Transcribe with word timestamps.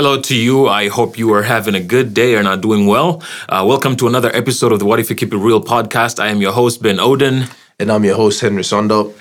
Hello 0.00 0.18
to 0.18 0.34
you. 0.34 0.66
I 0.66 0.88
hope 0.88 1.18
you 1.18 1.30
are 1.34 1.42
having 1.42 1.74
a 1.74 1.80
good 1.94 2.14
day 2.14 2.36
and 2.36 2.48
are 2.48 2.56
doing 2.56 2.86
well. 2.86 3.22
Uh, 3.50 3.66
welcome 3.68 3.96
to 3.96 4.08
another 4.08 4.34
episode 4.34 4.72
of 4.72 4.78
the 4.78 4.86
What 4.86 4.98
If 4.98 5.10
You 5.10 5.14
Keep 5.14 5.34
It 5.34 5.36
Real 5.36 5.60
podcast. 5.60 6.18
I 6.18 6.28
am 6.28 6.40
your 6.40 6.52
host, 6.52 6.82
Ben 6.82 6.98
Odin. 6.98 7.44
And 7.78 7.92
I'm 7.92 8.02
your 8.02 8.16
host, 8.16 8.40
Henry 8.40 8.62
Sondo. 8.62 9.12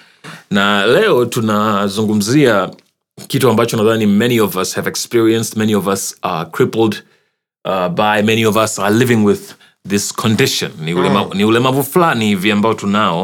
Na 0.49 0.85
leo 0.85 1.25
tunazungumzia 1.25 2.71
kitu 3.27 3.49
ambacho 3.49 3.77
nadhani 3.77 4.05
many 4.05 4.39
of 4.39 4.55
us 4.55 4.73
have 4.75 4.87
experienced, 4.89 5.57
many 5.57 5.75
of 5.75 5.85
us 5.87 6.15
are 6.23 6.49
crippled 6.49 7.03
uh, 7.65 7.89
by, 7.89 8.21
many 8.21 8.45
of 8.45 8.55
us 8.55 8.79
are 8.79 8.91
living 8.91 9.25
with 9.25 9.53
this 9.83 10.11
condition. 10.13 10.71
Ni, 10.79 10.93
ni 11.33 11.43
ulemavu 11.43 11.83
fulani 11.83 12.25
hivi 12.25 12.51
ambao 12.51 12.73
tunao 12.73 13.23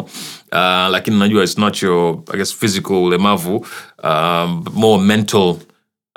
uh, 0.52 0.90
lakini 0.92 1.20
najua 1.20 1.44
it's 1.44 1.58
not 1.58 1.82
your 1.84 2.18
I 2.34 2.38
guess 2.38 2.56
physical 2.56 2.96
ulemavu 2.96 3.66
um, 4.04 4.66
more 4.74 5.04
mental 5.04 5.56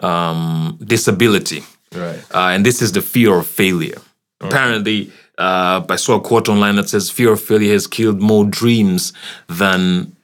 um, 0.00 0.78
disability. 0.84 1.64
Right. 1.94 2.22
Uh, 2.34 2.48
and 2.48 2.64
this 2.64 2.82
is 2.82 2.92
the 2.92 3.02
fear 3.02 3.34
of 3.36 3.46
failure. 3.46 3.98
Apparently, 4.40 5.10
uh, 5.38 5.84
I 5.88 5.96
saw 5.96 6.16
a 6.16 6.20
quote 6.20 6.48
online 6.48 6.76
that 6.76 6.88
says, 6.88 7.10
Fear 7.10 7.32
of 7.32 7.40
failure 7.40 7.72
has 7.72 7.86
killed 7.86 8.20
more 8.20 8.44
dreams 8.44 9.12
than 9.48 10.16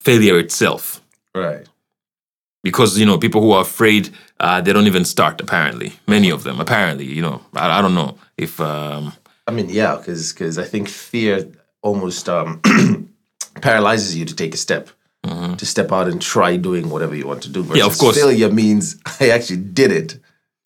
failure 0.00 0.38
itself. 0.38 1.00
Right. 1.34 1.66
Because, 2.62 2.98
you 2.98 3.06
know, 3.06 3.16
people 3.18 3.40
who 3.40 3.52
are 3.52 3.62
afraid, 3.62 4.10
uh, 4.38 4.60
they 4.60 4.72
don't 4.72 4.86
even 4.86 5.04
start, 5.04 5.40
apparently. 5.40 5.94
Many 6.06 6.30
of 6.30 6.42
them, 6.42 6.60
apparently, 6.60 7.06
you 7.06 7.22
know. 7.22 7.40
I, 7.54 7.78
I 7.78 7.82
don't 7.82 7.94
know 7.94 8.18
if. 8.36 8.60
Um, 8.60 9.14
I 9.46 9.52
mean, 9.52 9.68
yeah, 9.70 9.96
because 9.96 10.58
I 10.58 10.64
think 10.64 10.88
fear 10.88 11.50
almost 11.82 12.28
um, 12.28 12.60
paralyzes 13.62 14.16
you 14.16 14.24
to 14.26 14.34
take 14.34 14.54
a 14.54 14.58
step, 14.58 14.90
to 15.22 15.66
step 15.66 15.92
out 15.92 16.08
and 16.08 16.20
try 16.20 16.56
doing 16.56 16.88
whatever 16.90 17.14
you 17.14 17.26
want 17.26 17.42
to 17.42 17.48
do. 17.50 17.62
Mm-hmm. 17.62 17.76
Yeah, 17.76 17.86
of 17.86 17.98
course. 17.98 18.16
Failure 18.16 18.50
means 18.50 18.96
I 19.20 19.30
actually 19.30 19.58
did 19.62 19.92
it, 19.92 20.18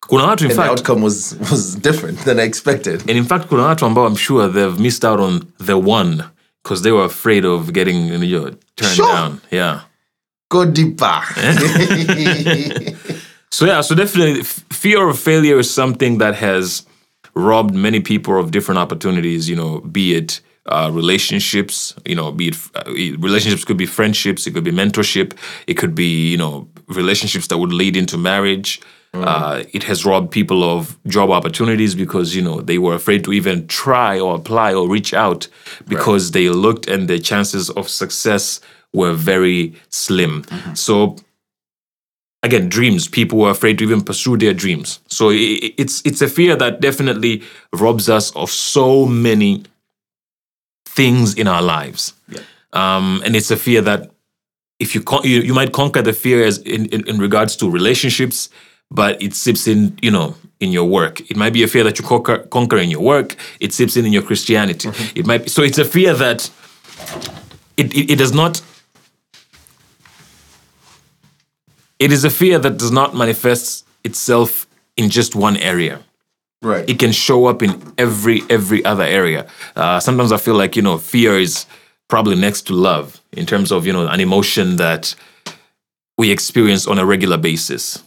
kuna 0.09 0.23
watu, 0.23 0.45
in 0.45 0.51
and 0.51 0.59
the 0.59 0.63
outcome 0.63 1.01
was 1.01 1.35
was 1.51 1.75
different 1.75 2.19
than 2.25 2.39
I 2.39 2.43
expected. 2.43 3.01
and 3.01 3.17
in 3.17 3.25
fact, 3.25 3.47
kuna 3.49 3.63
watu 3.63 3.85
ambao 3.85 4.05
I'm 4.07 4.15
sure 4.15 4.47
they've 4.47 4.79
missed 4.79 5.03
out 5.05 5.19
on 5.19 5.51
the 5.59 5.77
one 5.77 6.23
because 6.63 6.81
they 6.83 6.91
were 6.91 7.05
afraid 7.05 7.45
of 7.45 7.73
getting 7.73 8.07
you 8.07 8.17
know, 8.17 8.49
turned 8.75 8.95
Sure. 8.95 9.07
down. 9.13 9.41
Yeah. 9.51 9.81
Go 10.49 10.65
deeper. 10.79 11.21
So 13.51 13.65
yeah, 13.65 13.81
so 13.81 13.95
definitely, 13.95 14.43
fear 14.43 15.07
of 15.07 15.17
failure 15.19 15.59
is 15.59 15.73
something 15.73 16.17
that 16.17 16.35
has 16.35 16.85
robbed 17.35 17.73
many 17.73 17.99
people 18.01 18.37
of 18.39 18.51
different 18.51 18.79
opportunities. 18.79 19.47
You 19.49 19.55
know, 19.55 19.79
be 19.81 20.13
it 20.15 20.41
uh, 20.67 20.89
relationships. 20.93 21.93
You 22.05 22.15
know, 22.15 22.31
be 22.31 22.49
it 22.49 22.57
uh, 22.75 22.83
relationships 23.19 23.65
could 23.65 23.77
be 23.77 23.85
friendships. 23.85 24.47
It 24.47 24.53
could 24.53 24.63
be 24.63 24.71
mentorship. 24.71 25.33
It 25.67 25.75
could 25.75 25.95
be 25.95 26.29
you 26.31 26.37
know 26.37 26.67
relationships 26.87 27.47
that 27.47 27.57
would 27.57 27.73
lead 27.73 27.95
into 27.95 28.17
marriage. 28.17 28.81
Uh, 29.13 29.63
it 29.71 29.81
has 29.83 30.03
robbed 30.03 30.29
people 30.29 30.61
of 30.61 30.97
job 31.07 31.29
opportunities 31.29 31.95
because 31.95 32.35
you 32.35 32.41
know 32.41 32.59
they 32.59 32.77
were 32.77 32.93
afraid 32.93 33.23
to 33.23 33.31
even 33.31 33.65
try 33.67 34.19
or 34.19 34.35
apply 34.35 34.73
or 34.73 34.89
reach 34.89 35.13
out 35.13 35.47
because 35.87 36.31
they 36.31 36.49
looked 36.49 36.85
and 36.87 37.07
their 37.07 37.17
chances 37.17 37.69
of 37.71 37.87
success 37.87 38.59
were 38.91 39.13
very 39.13 39.73
slim. 39.89 40.43
So 40.73 41.15
again 42.43 42.69
dreams 42.69 43.07
people 43.07 43.39
were 43.39 43.49
afraid 43.49 43.77
to 43.77 43.83
even 43.83 44.01
pursue 44.01 44.37
their 44.37 44.53
dreams 44.53 44.99
so 45.07 45.29
it's 45.31 46.01
it's 46.05 46.21
a 46.21 46.27
fear 46.27 46.55
that 46.55 46.79
definitely 46.79 47.41
robs 47.73 48.07
us 48.07 48.31
of 48.35 48.51
so 48.51 49.05
many 49.05 49.63
things 50.95 51.33
in 51.33 51.47
our 51.47 51.61
lives. 51.61 52.13
Um, 52.73 53.21
and 53.25 53.35
it's 53.35 53.51
a 53.51 53.57
fear 53.57 53.81
that 53.81 54.11
if 54.79 54.95
you, 54.95 55.01
con- 55.01 55.23
you 55.23 55.39
you 55.41 55.53
might 55.53 55.71
conquer 55.71 56.01
the 56.01 56.13
fear 56.13 56.43
as 56.43 56.57
in, 56.59 56.85
in, 56.87 57.07
in 57.07 57.17
regards 57.17 57.55
to 57.57 57.69
relationships 57.69 58.49
but 58.91 59.21
it 59.21 59.33
seeps 59.33 59.67
in 59.67 59.97
you 60.01 60.11
know 60.11 60.35
in 60.59 60.71
your 60.71 60.85
work. 60.85 61.19
It 61.29 61.35
might 61.35 61.53
be 61.53 61.63
a 61.63 61.67
fear 61.67 61.83
that 61.83 61.99
you 61.99 62.05
conquer, 62.05 62.37
conquer 62.37 62.77
in 62.77 62.89
your 62.89 63.01
work. 63.01 63.35
It 63.59 63.73
seeps 63.73 63.97
in 63.97 64.05
in 64.05 64.13
your 64.13 64.21
christianity. 64.23 64.89
It 65.15 65.25
might 65.25 65.43
be, 65.43 65.49
so 65.49 65.63
it's 65.63 65.77
a 65.77 65.85
fear 65.85 66.13
that 66.13 66.49
it, 67.77 67.93
it, 67.93 68.11
it 68.11 68.15
does 68.17 68.33
not 68.33 68.61
it 71.99 72.11
is 72.11 72.23
a 72.23 72.29
fear 72.29 72.59
that 72.59 72.77
does 72.77 72.91
not 72.91 73.15
manifest 73.15 73.85
itself 74.03 74.67
in 74.97 75.09
just 75.09 75.35
one 75.35 75.57
area 75.57 76.03
right. 76.65 76.89
it 76.89 76.99
can 76.99 77.11
show 77.11 77.45
up 77.45 77.61
in 77.63 77.71
every 77.97 78.41
every 78.49 78.83
other 78.85 79.03
area 79.03 79.47
uh, 79.75 79.99
sometimes 79.99 80.31
i 80.31 80.37
feel 80.37 80.55
like 80.55 80.75
you 80.75 80.81
know 80.81 80.97
fear 80.97 81.37
is 81.37 81.65
probably 82.07 82.35
next 82.35 82.63
to 82.67 82.73
love 82.73 83.21
in 83.31 83.45
terms 83.45 83.71
of 83.71 83.85
you 83.85 83.93
know 83.93 84.07
an 84.07 84.19
emotion 84.19 84.75
that 84.77 85.15
we 86.17 86.31
experience 86.31 86.87
on 86.87 86.99
a 86.99 87.05
regular 87.05 87.37
basis 87.37 88.03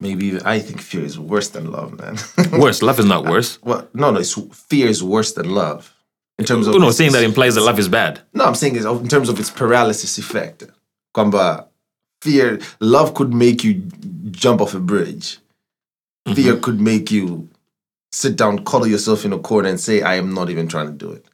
Maybe 0.00 0.38
I 0.44 0.58
think 0.58 0.80
fear 0.80 1.04
is 1.04 1.18
worse 1.18 1.48
than 1.48 1.70
love, 1.70 1.98
man. 1.98 2.16
worse 2.60 2.82
love 2.82 2.98
is 2.98 3.06
not 3.06 3.24
worse 3.24 3.62
well, 3.62 3.88
no, 3.94 4.10
no, 4.10 4.18
it's, 4.18 4.34
fear 4.68 4.88
is 4.88 5.02
worse 5.02 5.32
than 5.32 5.48
love. 5.54 5.94
In 6.38 6.44
terms 6.44 6.66
of 6.66 6.74
no 6.74 6.88
its- 6.88 6.96
saying 6.98 7.12
that 7.12 7.22
implies 7.22 7.54
that 7.54 7.62
love 7.62 7.78
is 7.78 7.88
bad 7.88 8.20
No, 8.34 8.44
I'm 8.44 8.56
saying 8.56 8.76
is 8.76 8.84
in 8.84 9.08
terms 9.08 9.28
of 9.28 9.38
its 9.38 9.50
paralysis 9.50 10.18
effect. 10.18 10.64
Kwamba 11.14 11.68
fear, 12.20 12.58
love 12.80 13.14
could 13.14 13.32
make 13.32 13.62
you 13.64 13.74
jump 14.30 14.60
off 14.60 14.74
a 14.74 14.80
bridge. 14.80 15.38
Fear 16.26 16.34
mm-hmm. 16.34 16.60
could 16.62 16.80
make 16.80 17.10
you 17.10 17.48
sit 18.12 18.36
down, 18.36 18.64
cuddle 18.64 18.86
yourself 18.86 19.24
in 19.26 19.32
a 19.32 19.38
corner, 19.38 19.68
and 19.68 19.78
say, 19.78 20.00
"I 20.02 20.14
am 20.14 20.32
not 20.32 20.48
even 20.48 20.68
trying 20.68 20.86
to 20.86 20.92
do 20.92 21.12
it." 21.12 21.26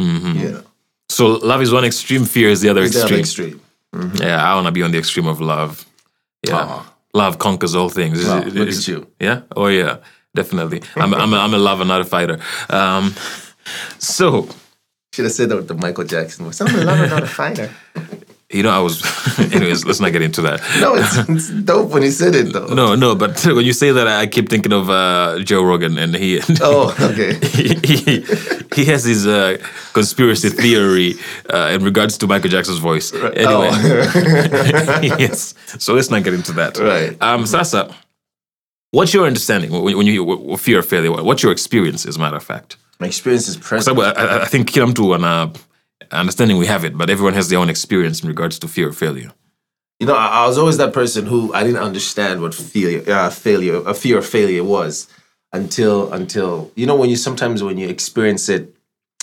Mm-hmm. 0.00 0.38
You 0.38 0.52
know, 0.52 0.62
so 1.10 1.26
love 1.26 1.60
is 1.60 1.72
one 1.72 1.84
extreme 1.84 2.24
fear 2.24 2.48
is 2.48 2.60
the 2.62 2.68
other 2.70 2.82
it's 2.82 2.94
the 2.94 3.04
other 3.04 3.16
extreme 3.16 3.48
extreme. 3.48 3.60
Mm-hmm. 3.94 4.22
yeah 4.22 4.50
i 4.50 4.54
want 4.54 4.66
to 4.66 4.72
be 4.72 4.82
on 4.82 4.92
the 4.92 4.98
extreme 4.98 5.26
of 5.26 5.40
love 5.40 5.84
yeah 6.46 6.56
Aw. 6.56 6.92
love 7.12 7.38
conquers 7.38 7.74
all 7.74 7.88
things 7.88 8.24
Wow, 8.24 8.38
it- 8.38 8.54
look 8.54 8.68
at 8.68 8.88
you. 8.88 9.06
Yeah. 9.20 9.42
Oh 9.56 9.66
yeah. 9.66 9.98
Definitely. 10.34 10.82
I'm 10.96 11.12
I'm 11.12 11.32
a, 11.34 11.38
I'm 11.38 11.54
a 11.54 11.58
lover, 11.58 11.84
not 11.84 12.00
a 12.00 12.04
fighter. 12.04 12.38
Um, 12.68 13.14
so 13.98 14.48
Should 15.12 15.24
have 15.24 15.34
said 15.34 15.48
that 15.48 15.56
with 15.56 15.66
the 15.68 15.74
Michael 15.74 16.04
Jackson 16.04 16.44
voice. 16.44 16.60
I'm 16.60 16.72
a 16.74 16.84
lover, 16.84 17.08
not 17.08 17.22
a 17.24 17.26
fighter. 17.40 17.70
You 18.50 18.62
know, 18.64 18.70
I 18.70 18.78
was. 18.80 19.02
anyways, 19.54 19.84
let's 19.84 20.00
not 20.00 20.12
get 20.12 20.22
into 20.22 20.42
that. 20.42 20.60
No, 20.80 20.94
it's, 20.96 21.16
it's 21.28 21.50
dope 21.64 21.90
when 21.90 22.02
he 22.02 22.10
said 22.10 22.34
it 22.34 22.52
though. 22.52 22.66
No, 22.66 22.94
no. 22.96 23.14
But 23.14 23.40
when 23.56 23.64
you 23.64 23.72
say 23.72 23.92
that, 23.92 24.06
I 24.08 24.26
keep 24.26 24.48
thinking 24.48 24.72
of 24.72 24.90
uh, 24.90 25.38
Joe 25.44 25.62
Rogan, 25.62 25.98
and 25.98 26.14
he. 26.14 26.40
Oh, 26.62 26.94
okay. 27.00 27.34
he, 27.46 27.74
he, 27.84 28.24
he 28.74 28.84
has 28.86 29.04
his 29.04 29.26
uh, 29.26 29.56
conspiracy 29.92 30.48
theory 30.50 31.14
uh, 31.52 31.70
in 31.74 31.84
regards 31.84 32.18
to 32.18 32.26
Michael 32.26 32.50
Jackson's 32.50 32.78
voice. 32.78 33.12
Anyway, 33.14 33.70
yes. 35.18 35.54
So 35.78 35.94
let's 35.94 36.10
not 36.10 36.24
get 36.24 36.34
into 36.34 36.52
that. 36.52 36.76
Right. 36.78 37.16
Um, 37.22 37.46
Sasa, 37.46 37.94
what's 38.90 39.14
your 39.14 39.26
understanding 39.26 39.70
when, 39.70 39.96
when 39.96 40.06
you 40.06 40.56
fear 40.56 40.80
of 40.80 40.86
failure? 40.86 41.12
What's 41.22 41.42
your 41.42 41.52
experience, 41.52 42.04
as 42.06 42.16
a 42.16 42.18
matter 42.18 42.36
of 42.36 42.42
fact? 42.44 42.76
My 42.98 43.06
experience 43.06 43.48
is 43.48 43.56
present. 43.56 43.98
I, 43.98 44.10
I- 44.10 44.42
I 44.42 44.44
think 44.46 44.68
kila 44.72 44.86
mtu 44.86 45.14
ana 45.14 45.50
understanding 46.12 46.56
we 46.58 46.66
have 46.66 46.84
it 46.84 46.96
but 46.96 47.10
everyone 47.10 47.34
has 47.34 47.48
their 47.48 47.58
own 47.58 47.70
experience 47.70 48.22
in 48.22 48.28
regards 48.28 48.58
to 48.58 48.68
fear 48.68 48.88
of 48.88 48.96
failure 48.96 49.32
You 50.00 50.06
know, 50.06 50.16
I, 50.16 50.26
I 50.40 50.46
was 50.46 50.56
always 50.56 50.78
that 50.78 50.92
person 50.94 51.26
who 51.26 51.52
I 51.52 51.62
didn't 51.62 51.82
understand 51.84 52.40
what 52.40 52.54
failure, 52.54 53.02
uh, 53.06 53.28
failure, 53.28 53.76
a 53.86 53.92
fear 53.92 54.16
of 54.18 54.26
failure 54.26 54.64
was 54.64 55.08
until 55.52 56.10
until 56.12 56.70
you 56.74 56.86
know 56.86 56.96
when 56.96 57.10
you 57.10 57.16
sometimes 57.16 57.62
when 57.62 57.76
you 57.76 57.88
experience 57.88 58.48
it 58.48 58.74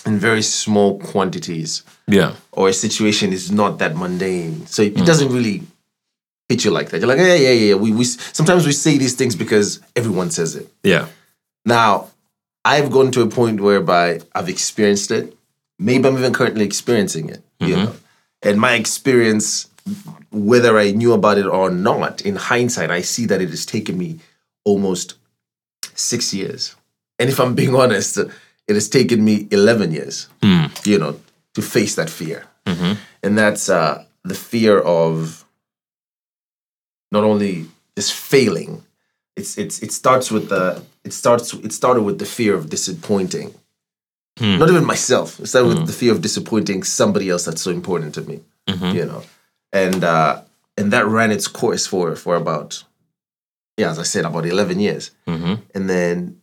in 0.06 0.20
very 0.20 0.42
small 0.44 1.00
quantities 1.00 1.84
yeah 2.08 2.34
or 2.52 2.70
a 2.70 2.74
situation 2.74 3.34
is 3.34 3.50
not 3.52 3.80
that 3.80 3.96
mundane, 3.96 4.66
so 4.68 4.82
it 4.84 4.96
doesn't 5.06 5.32
really 5.34 5.64
hit 6.50 6.64
you 6.64 6.72
like 6.72 6.90
that. 6.90 7.00
You're 7.00 7.08
like, 7.08 7.20
yeah, 7.20 7.36
yeah, 7.36 7.52
yeah. 7.52 7.76
We 7.76 7.92
we 7.92 8.04
sometimes 8.06 8.66
we 8.66 8.72
say 8.72 8.98
these 8.98 9.16
things 9.16 9.36
because 9.36 9.80
everyone 9.96 10.30
says 10.32 10.56
it. 10.56 10.68
yeah 10.84 11.08
Now, 11.66 12.10
I've 12.64 12.90
gone 12.92 13.12
to 13.12 13.22
a 13.22 13.28
point 13.28 13.62
whereby 13.62 14.22
I've 14.36 14.50
experienced 14.50 15.12
it. 15.12 15.37
Maybe 15.80 16.08
I'm 16.08 16.18
even 16.18 16.34
currently 16.34 16.66
experiencing 16.66 17.30
it. 17.30 17.44
You 17.60 17.68
mm-hmm. 17.68 17.86
know, 17.86 17.94
and 18.42 18.60
my 18.60 18.74
experience, 18.74 19.70
whether 20.32 20.78
I 20.78 20.92
knew 20.92 21.14
about 21.14 21.38
it 21.38 21.46
or 21.46 21.70
not, 21.70 22.22
in 22.22 22.36
hindsight, 22.36 22.92
I 22.92 23.02
see 23.02 23.26
that 23.26 23.42
it 23.42 23.50
has 23.50 23.66
taken 23.66 23.98
me 23.98 24.20
almost 24.64 25.16
six 25.96 26.34
years. 26.34 26.76
And 27.20 27.30
if 27.30 27.40
I'm 27.40 27.56
being 27.56 27.76
honest, 27.84 28.18
it 28.18 28.74
has 28.74 28.90
taken 28.90 29.24
me 29.24 29.48
11 29.52 29.92
years, 29.92 30.28
hmm. 30.44 30.66
you 30.84 31.00
know, 31.00 31.20
to 31.54 31.62
face 31.62 31.96
that 31.96 32.10
fear. 32.10 32.46
Mm-hmm. 32.66 32.94
And 33.24 33.38
that's 33.38 33.70
uh, 33.70 34.06
the 34.24 34.36
fear 34.36 34.80
of 34.80 35.46
not 37.12 37.24
only 37.24 37.66
just 37.96 38.14
failing, 38.14 38.84
it's 39.36 39.58
it's 39.58 39.82
it 39.82 39.92
starts 39.92 40.32
with 40.32 40.50
the 40.50 40.84
it 41.04 41.14
starts 41.14 41.54
it 41.54 41.72
started 41.72 42.02
with 42.02 42.20
the 42.20 42.26
fear 42.26 42.56
of 42.56 42.70
disappointing. 42.70 43.54
Not 44.40 44.70
even 44.70 44.86
myself. 44.86 45.40
It 45.40 45.48
started 45.48 45.70
with 45.70 45.88
the 45.88 45.94
fear 45.94 46.12
of 46.12 46.22
disappointing 46.22 46.84
somebody 46.84 47.30
else 47.30 47.46
that's 47.46 47.62
so 47.62 47.72
important 47.72 48.14
to 48.16 48.22
me. 48.22 48.42
You 48.68 49.06
know, 49.06 49.24
and 49.74 50.04
uh, 50.04 50.42
and 50.78 50.92
that 50.94 51.06
ran 51.08 51.32
its 51.32 51.48
course 51.48 51.88
for 51.88 52.16
for 52.16 52.36
about 52.36 52.84
yeah, 53.78 53.90
as 53.92 54.00
I 54.00 54.04
said, 54.04 54.26
about 54.26 54.46
eleven 54.46 54.80
years. 54.80 55.12
Mhm. 55.28 55.62
And 55.76 55.90
then 55.90 56.42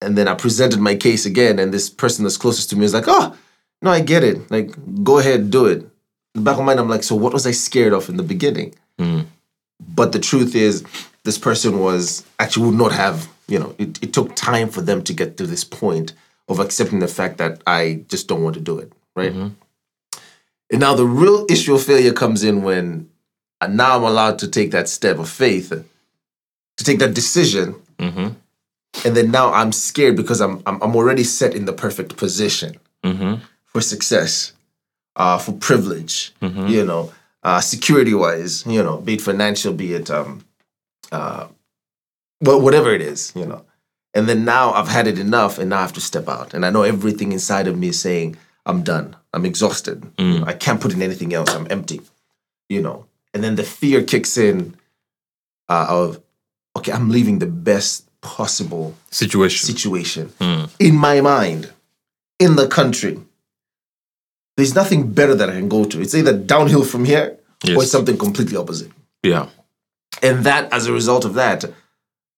and 0.00 0.18
then 0.18 0.26
I 0.28 0.34
presented 0.34 0.80
my 0.80 0.96
case 0.96 1.24
again, 1.26 1.58
and 1.58 1.72
this 1.72 1.88
person 1.88 2.24
that's 2.24 2.36
closest 2.36 2.70
to 2.70 2.76
me 2.76 2.84
is 2.84 2.94
like, 2.94 3.04
"Oh, 3.06 3.34
no, 3.82 3.90
I 3.90 4.00
get 4.00 4.24
it. 4.24 4.50
Like, 4.50 4.74
go 5.04 5.18
ahead, 5.18 5.50
do 5.50 5.66
it." 5.66 5.78
In 6.34 6.40
the 6.40 6.40
back 6.40 6.54
of 6.54 6.60
my 6.60 6.66
mind, 6.66 6.80
I'm 6.80 6.88
like, 6.88 7.04
"So 7.04 7.14
what 7.14 7.32
was 7.32 7.46
I 7.46 7.52
scared 7.52 7.92
of 7.92 8.08
in 8.08 8.16
the 8.16 8.22
beginning?" 8.22 8.74
Mm. 8.98 9.26
But 9.94 10.12
the 10.12 10.18
truth 10.18 10.54
is, 10.54 10.82
this 11.24 11.38
person 11.38 11.78
was 11.78 12.24
actually 12.38 12.66
would 12.66 12.78
not 12.78 12.92
have, 12.92 13.28
you 13.48 13.58
know, 13.58 13.74
it, 13.78 14.02
it 14.02 14.12
took 14.12 14.34
time 14.34 14.68
for 14.70 14.80
them 14.82 15.02
to 15.04 15.12
get 15.12 15.36
to 15.36 15.46
this 15.46 15.64
point 15.64 16.12
of 16.48 16.58
accepting 16.58 16.98
the 17.00 17.08
fact 17.08 17.38
that 17.38 17.62
I 17.66 18.04
just 18.08 18.28
don't 18.28 18.42
want 18.42 18.54
to 18.54 18.60
do 18.60 18.78
it, 18.78 18.92
right? 19.14 19.32
And 19.32 20.80
now 20.80 20.94
the 20.94 21.06
real 21.06 21.46
issue 21.50 21.74
of 21.74 21.82
failure 21.82 22.12
comes 22.12 22.42
in 22.44 22.62
when 22.62 23.08
uh, 23.60 23.66
now 23.68 23.96
I'm 23.96 24.02
allowed 24.04 24.38
to 24.40 24.48
take 24.48 24.70
that 24.72 24.88
step 24.88 25.18
of 25.18 25.28
faith, 25.28 25.70
to 25.70 26.84
take 26.84 26.98
that 26.98 27.14
decision, 27.14 27.74
Mhm. 27.98 28.34
and 29.04 29.16
then 29.16 29.30
now 29.30 29.52
I'm 29.52 29.72
scared 29.72 30.16
because 30.16 30.40
I'm 30.40 30.62
I'm, 30.66 30.82
I'm 30.82 30.96
already 30.96 31.24
set 31.24 31.54
in 31.54 31.64
the 31.66 31.72
perfect 31.72 32.16
position 32.16 32.76
Mhm. 33.04 33.40
for 33.66 33.80
success, 33.80 34.52
uh, 35.16 35.38
for 35.38 35.52
privilege, 35.52 36.32
Mm-hmm. 36.42 36.66
you 36.68 36.84
know, 36.84 37.12
uh, 37.44 37.60
security 37.60 38.14
wise, 38.14 38.64
you 38.66 38.82
know, 38.82 38.96
be 38.98 39.14
it 39.14 39.20
financial, 39.22 39.72
be 39.72 39.94
it 39.94 40.10
um, 40.10 40.44
uh, 41.12 41.46
well, 42.40 42.60
whatever 42.60 42.90
it 42.92 43.02
is, 43.02 43.32
you 43.36 43.46
know. 43.46 43.64
And 44.14 44.28
then 44.28 44.44
now 44.44 44.72
I've 44.72 44.88
had 44.88 45.06
it 45.06 45.18
enough, 45.18 45.58
and 45.58 45.70
now 45.70 45.78
I 45.78 45.82
have 45.82 45.92
to 45.94 46.00
step 46.00 46.28
out, 46.28 46.52
and 46.54 46.66
I 46.66 46.70
know 46.70 46.82
everything 46.82 47.32
inside 47.32 47.66
of 47.66 47.78
me 47.78 47.88
is 47.88 48.00
saying 48.00 48.36
I'm 48.66 48.82
done, 48.82 49.16
I'm 49.32 49.44
exhausted, 49.46 50.04
know, 50.18 50.44
I 50.46 50.52
can't 50.52 50.80
put 50.80 50.92
in 50.92 51.00
anything 51.02 51.32
else, 51.32 51.50
I'm 51.54 51.66
empty, 51.70 52.00
you 52.68 52.82
know. 52.82 53.06
And 53.32 53.42
then 53.42 53.54
the 53.56 53.64
fear 53.64 54.02
kicks 54.02 54.36
in 54.36 54.74
uh, 55.68 55.86
of, 55.88 56.20
okay, 56.76 56.92
I'm 56.92 57.08
leaving 57.10 57.38
the 57.38 57.46
best 57.46 58.06
possible 58.20 58.94
Situation. 59.10 59.66
situation 59.66 60.28
Mm. 60.38 60.68
in 60.78 60.94
my 60.96 61.20
mind, 61.22 61.72
in 62.38 62.56
the 62.56 62.68
country. 62.68 63.18
There's 64.56 64.74
nothing 64.74 65.12
better 65.12 65.34
that 65.34 65.48
I 65.48 65.52
can 65.52 65.68
go 65.68 65.84
to. 65.86 66.00
It's 66.00 66.14
either 66.14 66.32
downhill 66.36 66.84
from 66.84 67.04
here 67.06 67.38
or 67.64 67.70
Yes. 67.70 67.82
it's 67.84 67.90
something 67.92 68.18
completely 68.18 68.56
opposite. 68.56 68.92
Yeah. 69.22 69.46
And 70.22 70.44
that, 70.44 70.70
as 70.72 70.86
a 70.86 70.92
result 70.92 71.24
of 71.24 71.34
that, 71.34 71.64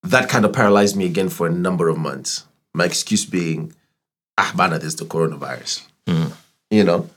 that 0.05 0.29
kind 0.29 0.45
of 0.45 0.53
paralyzed 0.53 0.97
me 0.97 1.06
again 1.06 1.29
for 1.29 1.47
a 1.47 1.51
number 1.51 1.89
of 1.89 1.97
months. 1.99 2.45
My 2.75 2.85
excuse 2.85 3.25
being, 3.25 3.73
ah, 4.39 4.53
bana, 4.56 4.79
there's 4.79 4.97
the 4.97 5.05
coronavirus. 5.05 5.83
Mm. 6.06 6.33
You 6.71 6.85
know, 6.85 7.09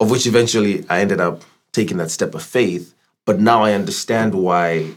of 0.00 0.10
which 0.10 0.26
eventually 0.26 0.84
I 0.88 1.00
ended 1.00 1.20
up 1.20 1.42
taking 1.72 1.96
that 1.98 2.10
step 2.10 2.34
of 2.34 2.42
faith. 2.42 2.94
But 3.24 3.40
now 3.40 3.62
I 3.62 3.72
understand 3.74 4.34
why 4.34 4.94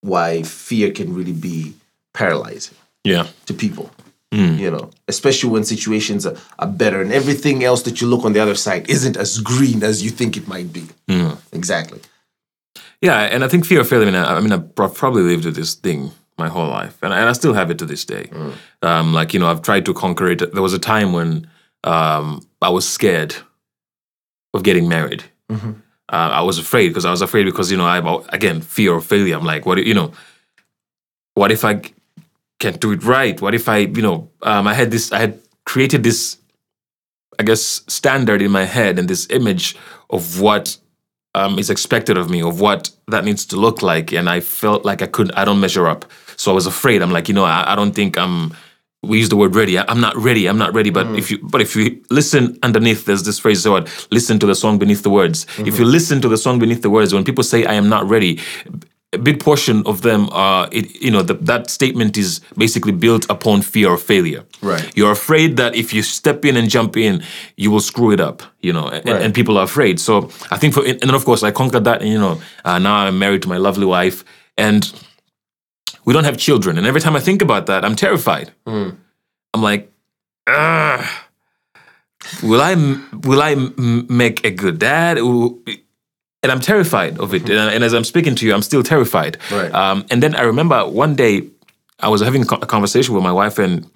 why 0.00 0.42
fear 0.42 0.90
can 0.90 1.14
really 1.14 1.32
be 1.32 1.74
paralyzing 2.12 2.76
Yeah. 3.04 3.26
to 3.46 3.54
people. 3.54 3.90
Mm. 4.32 4.58
You 4.58 4.70
know, 4.70 4.90
especially 5.08 5.50
when 5.50 5.64
situations 5.64 6.26
are, 6.26 6.36
are 6.58 6.66
better 6.66 7.00
and 7.00 7.10
everything 7.12 7.64
else 7.64 7.82
that 7.84 8.00
you 8.00 8.06
look 8.08 8.24
on 8.24 8.32
the 8.34 8.40
other 8.40 8.56
side 8.56 8.90
isn't 8.90 9.16
as 9.16 9.38
green 9.38 9.82
as 9.82 10.02
you 10.02 10.10
think 10.10 10.36
it 10.36 10.46
might 10.48 10.72
be. 10.72 10.84
Mm. 11.08 11.38
Exactly. 11.52 12.00
Yeah, 13.04 13.20
and 13.20 13.44
I 13.44 13.48
think 13.48 13.66
fear 13.66 13.80
of 13.82 13.88
failure. 13.88 14.08
I 14.08 14.10
mean, 14.10 14.20
I, 14.20 14.36
I 14.36 14.40
mean, 14.40 14.52
I've 14.52 14.74
probably 14.74 15.22
lived 15.22 15.44
with 15.44 15.56
this 15.56 15.74
thing 15.74 16.10
my 16.38 16.48
whole 16.48 16.68
life, 16.68 16.96
and 17.02 17.12
I, 17.12 17.18
and 17.20 17.28
I 17.28 17.32
still 17.32 17.52
have 17.52 17.70
it 17.70 17.78
to 17.78 17.86
this 17.86 18.04
day. 18.04 18.30
Um, 18.80 19.12
like 19.12 19.34
you 19.34 19.40
know, 19.40 19.48
I've 19.50 19.60
tried 19.62 19.84
to 19.86 19.92
conquer 19.94 20.26
it. 20.28 20.38
There 20.52 20.62
was 20.62 20.72
a 20.72 20.78
time 20.78 21.12
when 21.12 21.46
um, 21.84 22.40
I 22.62 22.70
was 22.70 22.88
scared 22.88 23.36
of 24.54 24.62
getting 24.62 24.88
married. 24.88 25.22
Mhm. 25.50 25.82
Uh, 26.12 26.30
I 26.40 26.42
was 26.42 26.58
afraid 26.58 26.88
because 26.88 27.04
I 27.04 27.10
was 27.10 27.22
afraid 27.22 27.44
because 27.44 27.70
you 27.70 27.76
know, 27.76 27.86
I 27.86 27.98
again 28.30 28.62
fear 28.62 28.94
of 28.94 29.04
failure. 29.04 29.36
I'm 29.36 29.44
like, 29.44 29.66
what 29.66 29.78
you 29.84 29.94
know, 29.94 30.12
what 31.34 31.52
if 31.52 31.64
I 31.64 31.82
can't 32.58 32.80
do 32.80 32.92
it 32.92 33.04
right? 33.04 33.40
What 33.40 33.54
if 33.54 33.68
I, 33.68 33.78
you 33.78 34.02
know, 34.02 34.30
um, 34.42 34.66
I 34.66 34.74
had 34.74 34.90
this, 34.90 35.12
I 35.12 35.18
had 35.18 35.40
created 35.66 36.02
this, 36.02 36.38
I 37.38 37.42
guess, 37.42 37.82
standard 37.88 38.40
in 38.40 38.50
my 38.50 38.64
head 38.64 38.98
and 38.98 39.08
this 39.08 39.26
image 39.30 39.76
of 40.08 40.40
what 40.40 40.78
um, 41.34 41.58
is 41.58 41.70
expected 41.70 42.16
of 42.16 42.30
me, 42.30 42.42
of 42.42 42.60
what 42.60 42.90
that 43.08 43.24
needs 43.24 43.44
to 43.46 43.56
look 43.56 43.82
like, 43.82 44.12
and 44.12 44.28
I 44.28 44.40
felt 44.40 44.84
like 44.84 45.02
I 45.02 45.06
couldn't, 45.06 45.36
I 45.36 45.44
don't 45.44 45.60
measure 45.60 45.86
up. 45.86 46.04
So 46.36 46.50
I 46.50 46.54
was 46.54 46.66
afraid. 46.66 47.02
I'm 47.02 47.12
like, 47.12 47.28
you 47.28 47.34
know, 47.34 47.44
I, 47.44 47.72
I 47.72 47.74
don't 47.74 47.92
think 47.92 48.16
I'm. 48.18 48.52
We 49.02 49.18
use 49.18 49.28
the 49.28 49.36
word 49.36 49.54
ready. 49.54 49.78
I, 49.78 49.84
I'm 49.88 50.00
not 50.00 50.16
ready. 50.16 50.46
I'm 50.46 50.56
not 50.56 50.72
ready. 50.74 50.88
But 50.88 51.06
if 51.14 51.30
you, 51.30 51.38
but 51.42 51.60
if 51.60 51.76
you 51.76 52.02
listen 52.10 52.58
underneath, 52.62 53.04
there's 53.04 53.24
this 53.24 53.38
phrase. 53.38 53.62
So? 53.62 53.84
Listen 54.10 54.38
to 54.38 54.46
the 54.46 54.54
song 54.54 54.78
beneath 54.78 55.02
the 55.02 55.10
words. 55.10 55.46
If 55.58 55.78
you 55.78 55.84
listen 55.84 56.22
to 56.22 56.28
the 56.28 56.38
song 56.38 56.58
beneath 56.58 56.80
the 56.80 56.88
words, 56.88 57.12
when 57.12 57.22
people 57.22 57.44
say 57.44 57.66
I 57.66 57.74
am 57.74 57.90
not 57.90 58.08
ready, 58.08 58.40
a 59.14 59.18
big 59.18 59.38
portion 59.40 59.82
of 59.86 60.00
them 60.02 60.28
are, 60.32 60.68
it, 60.72 60.86
you 61.00 61.10
know, 61.10 61.22
the, 61.22 61.34
that 61.34 61.70
statement 61.70 62.16
is 62.16 62.40
basically 62.56 62.92
built 62.92 63.24
upon 63.30 63.62
fear 63.62 63.92
of 63.94 64.02
failure. 64.02 64.42
Right. 64.62 64.84
You're 64.96 65.12
afraid 65.12 65.56
that 65.56 65.74
if 65.74 65.92
you 65.94 66.02
step 66.02 66.44
in 66.44 66.56
and 66.56 66.68
jump 66.68 66.96
in, 66.96 67.22
you 67.56 67.70
will 67.70 67.80
screw 67.80 68.10
it 68.12 68.20
up, 68.20 68.42
you 68.60 68.72
know, 68.72 68.88
and, 68.88 69.04
Right. 69.08 69.22
and 69.22 69.32
people 69.34 69.56
are 69.58 69.64
afraid. 69.64 69.98
So 70.00 70.30
I 70.50 70.56
think 70.58 70.74
for, 70.74 70.84
and 70.86 71.00
then 71.00 71.14
of 71.14 71.24
course 71.24 71.42
I 71.42 71.50
conquered 71.52 71.84
that, 71.84 72.00
and 72.02 72.10
you 72.10 72.18
know, 72.18 72.40
uh, 72.64 72.78
now 72.78 72.94
I'm 73.06 73.18
married 73.18 73.42
to 73.42 73.48
my 73.48 73.58
lovely 73.58 73.86
wife, 73.86 74.24
and 74.58 74.82
we 76.04 76.12
don't 76.12 76.24
have 76.24 76.36
children. 76.36 76.76
And 76.78 76.86
every 76.86 77.00
time 77.00 77.16
I 77.16 77.20
think 77.20 77.42
about 77.42 77.66
that, 77.66 77.84
I'm 77.84 77.96
terrified. 77.96 78.50
I'm 78.66 79.62
like, 79.62 79.90
ah, 80.46 81.26
will 82.42 82.60
I, 82.60 82.74
will 83.22 83.42
I 83.42 83.52
m- 83.52 84.06
make 84.08 84.44
a 84.44 84.50
good 84.50 84.78
dad? 84.78 85.16
Will- 85.18 85.58
And 86.44 86.52
I'm 86.52 86.60
terrified 86.60 87.18
of 87.18 87.32
it. 87.34 87.48
And, 87.48 87.74
and 87.74 87.82
as 87.82 87.92
I'm 87.94 88.04
speaking 88.04 88.34
to 88.36 88.46
you, 88.46 88.52
I'm 88.54 88.62
still 88.62 88.82
terrified. 88.82 89.38
Right. 89.50 89.72
Um, 89.74 90.04
and 90.10 90.22
then 90.22 90.36
I 90.36 90.42
remember 90.42 90.86
one 90.86 91.16
day 91.16 91.48
I 92.00 92.08
was 92.08 92.20
having 92.20 92.42
a 92.42 92.46
conversation 92.46 93.14
with 93.14 93.24
my 93.24 93.32
wife, 93.32 93.58
and 93.58 93.90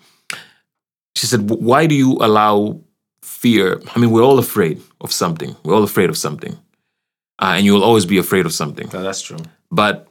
she 1.14 1.26
said, 1.26 1.50
"Why 1.50 1.86
do 1.86 1.94
you 1.94 2.12
allow 2.28 2.80
fear? 3.22 3.80
I 3.94 3.98
mean, 4.00 4.10
we're 4.10 4.24
all 4.24 4.38
afraid 4.38 4.80
of 5.00 5.12
something. 5.12 5.54
We're 5.62 5.74
all 5.74 5.84
afraid 5.84 6.08
of 6.10 6.16
something, 6.16 6.54
uh, 7.42 7.52
and 7.56 7.64
you 7.66 7.74
will 7.74 7.84
always 7.84 8.06
be 8.06 8.18
afraid 8.18 8.46
of 8.46 8.52
something. 8.52 8.88
that's 8.88 9.22
true. 9.22 9.38
But 9.70 10.08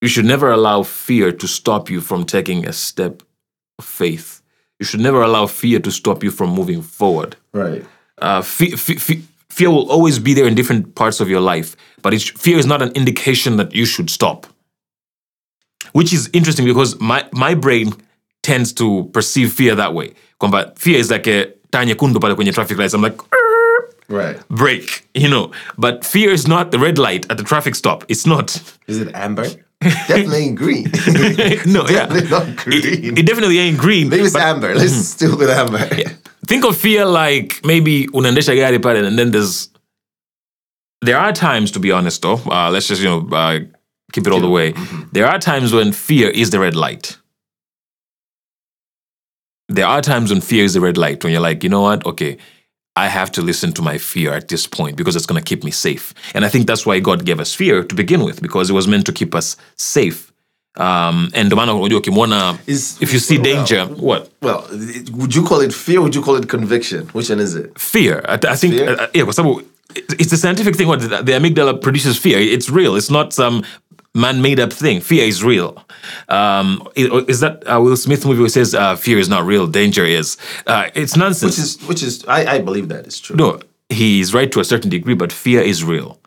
you 0.00 0.08
should 0.08 0.24
never 0.26 0.50
allow 0.50 0.84
fear 0.84 1.32
to 1.32 1.46
stop 1.48 1.90
you 1.90 2.00
from 2.00 2.24
taking 2.24 2.68
a 2.68 2.72
step 2.72 3.22
of 3.78 3.84
faith. 3.84 4.42
You 4.78 4.86
should 4.86 5.00
never 5.00 5.22
allow 5.22 5.46
fear 5.46 5.80
to 5.80 5.90
stop 5.90 6.22
you 6.24 6.30
from 6.30 6.50
moving 6.50 6.82
forward. 6.82 7.36
Right. 7.52 7.84
Uh, 8.18 8.42
fe- 8.42 8.76
fe- 8.76 8.96
fe- 9.06 9.22
fear 9.52 9.70
will 9.70 9.88
always 9.90 10.18
be 10.18 10.32
there 10.34 10.46
in 10.48 10.54
different 10.54 10.94
parts 10.94 11.20
of 11.20 11.28
your 11.28 11.40
life, 11.40 11.76
but 12.02 12.14
it's, 12.14 12.28
fear 12.30 12.58
is 12.58 12.66
not 12.66 12.80
an 12.82 12.90
indication 12.94 13.56
that 13.58 13.74
you 13.74 13.84
should 13.84 14.08
stop. 14.10 14.46
Which 15.92 16.12
is 16.12 16.30
interesting 16.32 16.64
because 16.66 16.98
my, 17.00 17.24
my 17.32 17.54
brain 17.54 17.92
tends 18.42 18.72
to 18.74 19.04
perceive 19.12 19.52
fear 19.52 19.74
that 19.74 19.92
way. 19.94 20.14
Kwamba 20.40 20.72
fear 20.78 20.98
is 20.98 21.10
like 21.10 21.26
a 21.26 21.46
taa 21.70 21.84
nyekundu 21.84 22.20
pale 22.20 22.34
kwenye 22.34 22.52
traffic 22.52 22.78
lights. 22.78 22.94
I'm 22.94 23.02
like, 23.02 23.18
Right. 24.08 24.36
break, 24.48 25.06
you 25.14 25.28
know. 25.28 25.52
But 25.78 26.04
fear 26.04 26.30
is 26.32 26.46
not 26.48 26.70
the 26.70 26.78
red 26.78 26.98
light 26.98 27.30
at 27.30 27.36
the 27.38 27.44
traffic 27.44 27.74
stop. 27.74 28.04
It's 28.08 28.26
not. 28.26 28.56
Is 28.86 28.98
it 29.00 29.14
amber? 29.14 29.46
Definitely 29.82 30.38
ain't 30.38 30.56
green. 30.56 30.84
no, 31.66 31.86
yeah. 31.88 32.06
Definitely 32.06 32.30
not 32.30 32.56
green. 32.56 32.82
It, 32.84 33.18
it 33.18 33.26
definitely 33.26 33.58
ain't 33.58 33.78
green. 33.78 34.08
Maybe 34.08 34.24
it's 34.24 34.32
but 34.32 34.42
amber. 34.42 34.74
Let's 34.74 34.94
still 34.94 35.36
with 35.36 35.50
amber. 35.50 35.88
think 36.46 36.64
of 36.64 36.76
fear 36.76 37.04
like 37.04 37.60
maybe 37.64 38.06
unaendesha 38.08 38.54
gari 38.56 38.82
pale 38.82 39.04
and 39.04 39.18
then 39.18 39.30
there's 39.30 39.68
there 41.00 41.18
are 41.18 41.32
times 41.32 41.70
to 41.70 41.80
be 41.80 41.92
honest 41.92 42.22
though 42.22 42.40
uh, 42.46 42.70
let's 42.70 42.88
just 42.88 43.02
you 43.02 43.08
know 43.08 43.28
uh, 43.36 43.60
keep 44.12 44.26
it 44.26 44.32
all 44.32 44.40
the 44.40 44.48
way 44.48 44.74
there 45.12 45.26
are 45.26 45.38
times 45.38 45.72
when 45.72 45.92
fear 45.92 46.28
is 46.30 46.50
the 46.50 46.58
red 46.58 46.74
light 46.74 47.16
there 49.68 49.86
are 49.86 50.00
times 50.02 50.30
when 50.30 50.40
fear 50.40 50.64
is 50.64 50.74
the 50.74 50.80
red 50.80 50.96
light 50.96 51.22
when 51.24 51.32
you're 51.32 51.46
like 51.48 51.62
you 51.62 51.70
know 51.70 51.82
what 51.82 52.04
okay 52.04 52.36
i 52.96 53.08
have 53.08 53.30
to 53.30 53.42
listen 53.42 53.72
to 53.72 53.82
my 53.82 53.98
fear 53.98 54.32
at 54.36 54.46
this 54.48 54.68
point 54.68 54.96
because 54.96 55.16
it's 55.18 55.26
going 55.26 55.42
to 55.44 55.48
keep 55.54 55.64
me 55.64 55.70
safe 55.72 56.12
and 56.34 56.44
i 56.44 56.48
think 56.50 56.66
that's 56.66 56.86
why 56.86 57.00
god 57.00 57.24
gave 57.24 57.40
us 57.42 57.54
fear 57.56 57.84
to 57.86 57.94
begin 57.94 58.20
with 58.24 58.40
because 58.42 58.70
it 58.70 58.74
was 58.74 58.86
meant 58.86 59.06
to 59.06 59.12
keep 59.12 59.34
us 59.34 59.56
safe 59.76 60.32
um, 60.76 61.28
and 61.34 61.46
ndio 61.46 61.56
maana 61.56 61.74
unajua 61.74 61.98
ukimwona 61.98 62.58
if 62.66 63.14
you 63.14 63.20
see 63.20 63.38
well, 63.38 63.44
danger 63.54 63.88
what 64.00 64.28
Well, 64.42 64.62
would 65.12 65.34
you 65.36 65.42
call 65.44 65.62
it 65.64 65.72
fear? 65.72 66.00
Would 66.00 66.14
you 66.14 66.22
call 66.22 66.38
it 66.38 66.46
conviction? 66.48 67.00
Which 67.14 67.30
one 67.30 67.42
is 67.42 67.54
it? 67.54 67.78
fear. 67.78 68.22
I, 68.28 68.34
I 68.52 68.56
think, 68.56 68.74
Fear? 68.74 68.90
uh, 68.92 69.06
yeah, 69.14 69.24
kwa 69.24 69.34
sababu 69.34 69.62
it's 70.18 70.32
a 70.32 70.36
scientific 70.36 70.76
thing. 70.76 70.88
What 70.88 71.00
the, 71.00 71.22
the 71.22 71.32
amygdala 71.32 71.74
produces 71.80 72.18
fear. 72.18 72.38
It's 72.40 72.70
real. 72.70 72.96
It's 72.96 73.10
not 73.10 73.32
some 73.34 73.62
man-made 74.14 74.60
up 74.60 74.72
thing. 74.72 75.00
Fear 75.00 75.24
is 75.24 75.42
real. 75.42 75.82
Um, 76.28 76.86
is 76.96 77.40
that 77.40 77.62
uh, 77.66 77.80
Will 77.80 77.96
Smith 77.96 78.24
movie 78.26 78.40
where 78.40 78.48
says 78.48 78.74
uh, 78.74 78.96
fear 78.96 79.18
is 79.18 79.28
not 79.28 79.44
real, 79.44 79.66
danger 79.66 80.04
is? 80.04 80.36
Uh, 80.66 80.90
it's 80.94 81.16
nonsense. 81.16 81.56
Which 81.56 81.64
is 81.64 81.88
which 81.88 82.02
is 82.02 82.24
I, 82.26 82.54
I 82.56 82.58
believe 82.60 82.88
that 82.88 83.06
is 83.06 83.18
true. 83.20 83.36
no, 83.36 83.60
he's 83.88 84.34
right 84.34 84.50
to 84.52 84.60
a 84.60 84.64
certain 84.64 84.90
degree, 84.90 85.14
but 85.14 85.32
fear 85.32 85.60
is 85.60 85.84
real. 85.84 86.18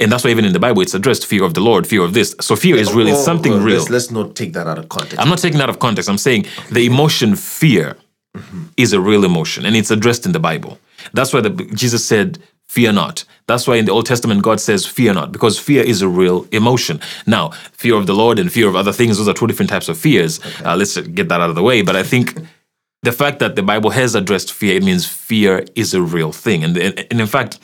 And 0.00 0.10
that's 0.10 0.24
why 0.24 0.30
even 0.30 0.44
in 0.44 0.52
the 0.52 0.58
Bible 0.58 0.82
it's 0.82 0.94
addressed 0.94 1.24
fear 1.26 1.44
of 1.44 1.54
the 1.54 1.60
Lord, 1.60 1.86
fear 1.86 2.02
of 2.02 2.14
this. 2.14 2.34
So 2.40 2.56
fear 2.56 2.76
is 2.76 2.92
really 2.92 3.12
Oh, 3.12 3.14
something 3.22 3.52
well, 3.52 3.60
real. 3.62 3.78
Let's, 3.78 3.90
let's 3.90 4.10
not 4.10 4.34
take 4.34 4.52
that 4.54 4.66
out 4.66 4.78
of 4.78 4.88
context. 4.88 5.20
I'm 5.20 5.28
not 5.28 5.38
taking 5.38 5.58
that 5.58 5.64
out 5.64 5.70
of 5.70 5.78
context. 5.78 6.10
I'm 6.10 6.18
saying 6.18 6.46
the 6.72 6.84
emotion 6.86 7.36
fear 7.36 7.96
is 8.76 8.92
a 8.92 9.00
real 9.00 9.24
emotion 9.24 9.64
and 9.64 9.76
it's 9.76 9.92
addressed 9.92 10.26
in 10.26 10.32
the 10.32 10.40
Bible. 10.40 10.78
That's 11.12 11.32
why 11.32 11.42
the, 11.42 11.50
Jesus 11.74 12.04
said, 12.04 12.40
Fear 12.66 12.92
not. 12.92 13.24
That's 13.46 13.68
why 13.68 13.76
in 13.76 13.84
the 13.84 13.92
Old 13.92 14.06
Testament 14.06 14.42
God 14.42 14.60
says, 14.60 14.86
Fear 14.86 15.14
not, 15.14 15.32
because 15.32 15.58
fear 15.58 15.82
is 15.82 16.02
a 16.02 16.08
real 16.08 16.46
emotion. 16.50 17.00
Now, 17.26 17.50
fear 17.72 17.94
of 17.94 18.06
the 18.06 18.14
Lord 18.14 18.38
and 18.38 18.50
fear 18.50 18.68
of 18.68 18.74
other 18.74 18.92
things, 18.92 19.18
those 19.18 19.28
are 19.28 19.34
two 19.34 19.46
different 19.46 19.70
types 19.70 19.88
of 19.88 19.98
fears. 19.98 20.40
Uh, 20.64 20.74
let's 20.76 20.96
get 20.98 21.28
that 21.28 21.40
out 21.40 21.50
of 21.50 21.54
the 21.54 21.62
way. 21.62 21.82
But 21.82 21.94
I 21.94 22.02
think 22.02 22.38
the 23.04 23.12
fact 23.12 23.38
that 23.38 23.54
the 23.54 23.62
Bible 23.62 23.90
has 23.90 24.14
addressed 24.14 24.52
fear, 24.52 24.76
it 24.76 24.82
means 24.82 25.06
fear 25.06 25.64
is 25.74 25.94
a 25.94 26.02
real 26.02 26.32
thing. 26.32 26.64
And, 26.64 26.76
and 26.76 27.20
in 27.20 27.26
fact, 27.26 27.58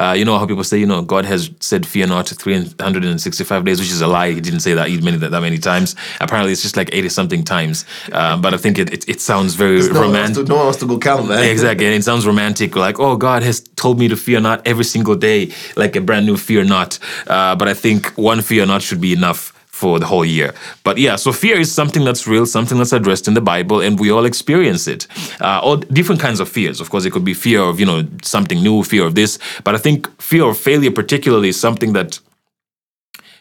Uh, 0.00 0.12
you 0.12 0.24
know 0.24 0.38
how 0.38 0.46
people 0.46 0.64
say, 0.64 0.78
you 0.78 0.86
know, 0.86 1.02
God 1.02 1.24
has 1.24 1.50
said 1.60 1.84
fear 1.84 2.06
not 2.06 2.28
365 2.28 3.64
days, 3.64 3.80
which 3.80 3.90
is 3.90 4.00
a 4.00 4.06
lie. 4.06 4.30
He 4.30 4.40
didn't 4.40 4.60
say 4.60 4.72
that 4.74 4.88
many 4.88 5.16
that, 5.18 5.30
that 5.30 5.42
many 5.42 5.58
times. 5.58 5.94
Apparently, 6.20 6.52
it's 6.52 6.62
just 6.62 6.76
like 6.76 6.88
80 6.92 7.08
something 7.08 7.42
times. 7.44 7.84
Uh, 8.12 8.36
but 8.38 8.54
I 8.54 8.56
think 8.56 8.78
it, 8.78 8.92
it, 8.92 9.08
it 9.08 9.20
sounds 9.20 9.54
very 9.54 9.86
romantic. 9.88 10.48
no 10.48 10.56
one 10.56 10.64
wants 10.64 10.78
to 10.78 10.86
go 10.86 10.98
count 10.98 11.28
that. 11.28 11.44
exactly. 11.44 11.86
And 11.86 11.94
it 11.94 12.04
sounds 12.04 12.26
romantic, 12.26 12.76
like, 12.76 12.98
oh, 12.98 13.16
God 13.16 13.42
has 13.42 13.60
told 13.76 13.98
me 13.98 14.08
to 14.08 14.16
fear 14.16 14.40
not 14.40 14.66
every 14.66 14.84
single 14.84 15.16
day, 15.16 15.52
like 15.76 15.96
a 15.96 16.00
brand 16.00 16.24
new 16.24 16.36
fear 16.36 16.64
not. 16.64 16.98
Uh, 17.26 17.54
but 17.56 17.68
I 17.68 17.74
think 17.74 18.06
one 18.16 18.40
fear 18.40 18.64
not 18.64 18.82
should 18.82 19.00
be 19.00 19.12
enough 19.12 19.52
for 19.80 19.98
the 19.98 20.06
whole 20.06 20.24
year. 20.38 20.50
But 20.84 20.96
yeah, 20.98 21.16
so 21.16 21.32
fear 21.32 21.56
is 21.58 21.70
something 21.80 22.04
that's 22.04 22.26
real, 22.26 22.46
something 22.46 22.78
that's 22.78 22.92
addressed 22.92 23.26
in 23.28 23.34
the 23.34 23.40
Bible, 23.54 23.78
and 23.86 23.98
we 24.02 24.10
all 24.14 24.26
experience 24.26 24.84
it. 24.94 25.06
Uh, 25.40 25.60
all 25.66 25.76
different 25.98 26.20
kinds 26.26 26.40
of 26.40 26.48
fears. 26.48 26.80
Of 26.80 26.88
course, 26.90 27.04
it 27.06 27.12
could 27.14 27.24
be 27.24 27.34
fear 27.34 27.60
of, 27.70 27.80
you 27.80 27.86
know, 27.86 28.00
something 28.22 28.58
new, 28.62 28.82
fear 28.84 29.04
of 29.06 29.14
this. 29.14 29.38
But 29.64 29.74
I 29.74 29.78
think 29.78 29.98
fear 30.20 30.44
of 30.44 30.56
failure, 30.58 30.92
particularly, 30.92 31.48
is 31.48 31.58
something 31.60 31.94
that 31.94 32.20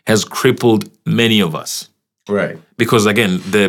has 0.08 0.25
crippled 0.25 0.89
many 1.05 1.41
of 1.41 1.53
us 1.55 1.89
Right. 2.27 2.58
because 2.77 3.05
again 3.13 3.41
the 3.51 3.65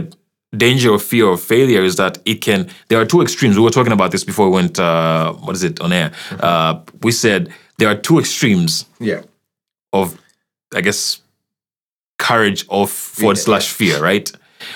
danger 0.56 0.92
of 0.94 1.02
fear 1.02 1.26
of 1.34 1.40
failure 1.40 1.82
is 1.84 1.94
that 1.96 2.18
it 2.24 2.40
can 2.46 2.68
there 2.88 2.98
are 3.00 3.06
two 3.06 3.20
extremes 3.22 3.56
we 3.56 3.62
were 3.62 3.70
talking 3.78 3.92
about 3.92 4.10
this 4.10 4.24
before 4.24 4.46
we 4.50 4.54
went 4.60 4.78
uh, 4.78 5.32
what 5.46 5.54
is 5.58 5.62
it 5.62 5.80
on 5.80 5.92
air 5.92 6.08
uh, 6.48 6.72
we 7.02 7.12
said 7.12 7.40
there 7.78 7.88
are 7.92 7.98
two 8.08 8.18
extremes 8.18 8.72
Yeah. 8.98 9.22
of 9.92 10.06
i 10.78 10.80
guess 10.86 11.20
courage 12.28 12.60
of 12.68 12.90
forward 12.90 13.36
Yeah, 13.38 13.44
slash 13.48 13.66
fear 13.78 13.96
right 14.10 14.30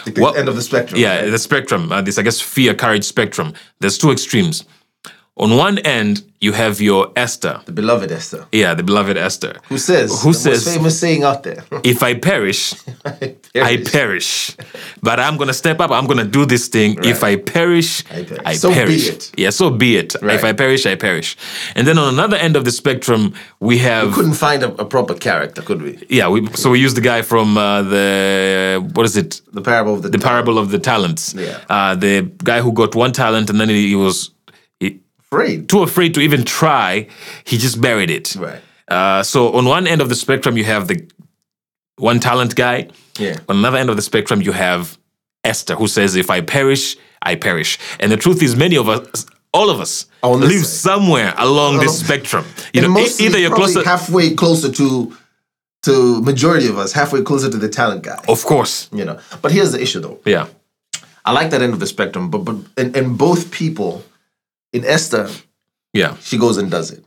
Like 0.07 0.15
the 0.17 0.23
What- 0.23 0.37
end 0.41 0.49
of 0.49 0.57
the 0.57 0.63
spectrum. 0.63 1.01
yeah 1.01 1.21
right? 1.21 1.31
the 1.31 1.39
spectrum 1.39 1.83
uh, 1.93 2.01
this 2.07 2.19
i 2.19 2.23
guess 2.23 2.41
fear 2.41 2.75
courage 2.75 3.05
spectrum 3.05 3.49
there's 3.81 3.99
two 3.99 4.11
extremes 4.17 4.65
on 5.37 5.57
one 5.67 5.79
end 5.99 6.23
you 6.45 6.53
have 6.53 6.75
your 6.89 7.03
esther 7.25 7.55
the 7.71 7.73
beloved 7.81 8.11
Esther. 8.19 8.43
yeah 8.53 8.71
the 8.81 8.83
beloved 8.91 9.17
esther 9.27 9.55
Who 9.71 9.79
says? 9.79 10.09
Who 10.25 10.33
says- 10.33 10.65
famous 10.75 10.97
saying 11.03 11.23
out 11.31 11.41
there? 11.47 11.63
if 11.93 11.99
i 12.03 12.13
perish 12.31 12.63
I 13.75 13.77
perish. 13.99 14.31
But 15.03 15.21
I'm 15.21 15.37
gonna 15.37 15.53
step 15.65 15.79
up. 15.85 15.91
I'm 15.91 16.07
gonna 16.11 16.25
do 16.39 16.45
this 16.45 16.65
thing. 16.69 16.91
If 17.05 17.23
I 17.23 17.37
perish, 17.37 18.03
I 18.11 18.25
perish. 18.25 18.43
perish. 18.43 18.59
So 18.61 18.71
be 18.71 18.95
it. 19.15 19.33
Yeah, 19.43 19.51
so 19.51 19.71
be 19.71 19.97
it. 19.97 20.11
If 20.37 20.43
I 20.45 20.53
perish, 20.53 20.87
I 20.87 20.97
perish. 20.97 21.37
And 21.77 21.87
then 21.87 21.97
on 21.99 22.09
another 22.15 22.37
end 22.37 22.57
of 22.57 22.65
the 22.65 22.73
spectrum, 22.73 23.33
we 23.61 23.79
have 23.79 24.09
We 24.09 24.15
Couldn't 24.15 24.35
find 24.49 24.63
a, 24.63 24.71
a 24.81 24.85
proper 24.85 25.15
character, 25.15 25.63
could 25.63 25.83
we? 25.83 25.91
yeah. 26.09 26.29
We, 26.29 26.39
so 26.55 26.71
we 26.71 26.81
use 26.81 26.95
the 26.95 27.01
guy 27.13 27.23
from 27.23 27.57
uh, 27.57 27.83
the 27.83 28.91
what 28.95 29.07
is 29.07 29.17
it? 29.17 29.41
The 29.53 29.63
parable 29.63 29.95
of 29.95 30.03
the, 30.03 30.09
The 30.09 30.19
parable 30.19 30.59
of 30.59 30.67
the 30.75 30.79
talents. 30.81 31.35
Yeah. 31.35 31.61
Uh, 31.69 31.95
the 31.95 32.23
guy 32.43 32.61
who 32.61 32.73
got 32.73 32.95
one 32.95 33.13
talent 33.13 33.51
and 33.51 33.61
then 33.61 33.69
he, 33.69 33.89
he 33.89 33.95
was 33.97 34.31
afraid. 35.43 35.69
too 35.69 35.83
afraid 35.83 36.15
to 36.15 36.21
even 36.21 36.45
try. 36.45 37.07
He 37.45 37.59
just 37.59 37.81
buried 37.81 38.11
it. 38.11 38.35
Right. 38.37 38.61
Uh, 38.89 39.23
so 39.23 39.53
on 39.55 39.65
one 39.65 39.87
end 39.87 40.01
of 40.01 40.09
the 40.09 40.15
spectrum, 40.15 40.57
you 40.57 40.65
have 40.65 40.89
the 40.89 41.09
one 41.97 42.21
talent 42.21 42.55
guy. 42.55 42.89
Yeah. 43.19 43.37
On 43.49 43.57
another 43.59 43.79
end 43.79 43.91
of 43.91 43.97
the 43.97 44.03
spectrum, 44.03 44.41
you 44.43 44.53
have 44.53 44.99
Esther, 45.45 45.75
who 45.77 45.87
says, 45.89 46.17
"If 46.17 46.31
I 46.31 46.41
perish, 46.41 46.97
I 47.23 47.35
perish." 47.37 47.79
And 48.01 48.11
the 48.13 48.17
truth 48.17 48.43
is, 48.43 48.57
many 48.57 48.77
of 48.77 48.89
us, 48.89 49.27
all 49.53 49.71
of 49.71 49.79
us, 49.81 50.07
On 50.23 50.41
live 50.41 50.65
somewhere 50.67 51.33
along 51.37 51.79
this 51.81 51.99
spectrum. 51.99 52.45
You 52.73 52.83
and 52.83 52.93
know, 52.95 53.01
mostly 53.01 53.27
either 53.27 53.39
you're 53.39 53.55
closer. 53.55 53.85
halfway 53.85 54.35
closer 54.35 54.71
to 54.73 55.17
to 55.83 56.21
majority 56.23 56.67
of 56.69 56.79
us, 56.79 56.93
halfway 56.93 57.23
closer 57.23 57.51
to 57.51 57.59
the 57.59 57.69
talent 57.69 58.03
guy. 58.03 58.19
of 58.29 58.43
course, 58.45 58.89
You 58.93 59.05
know. 59.05 59.19
But 59.43 59.53
here's 59.53 59.73
the 59.73 59.81
issue 59.83 60.01
though. 60.01 60.19
yeah, 60.25 60.47
I 61.25 61.33
like 61.33 61.51
that 61.51 61.63
end 61.63 61.73
of 61.75 61.79
the 61.81 61.87
spectrum, 61.87 62.31
but 62.31 62.39
but 62.45 62.57
and, 62.77 62.97
and 62.97 63.17
both 63.19 63.51
people 63.51 64.03
in 64.75 64.85
Esther, 64.85 65.31
yeah, 65.93 66.17
she 66.21 66.37
goes 66.37 66.57
and 66.59 66.71
does 66.71 66.91
it. 66.91 67.03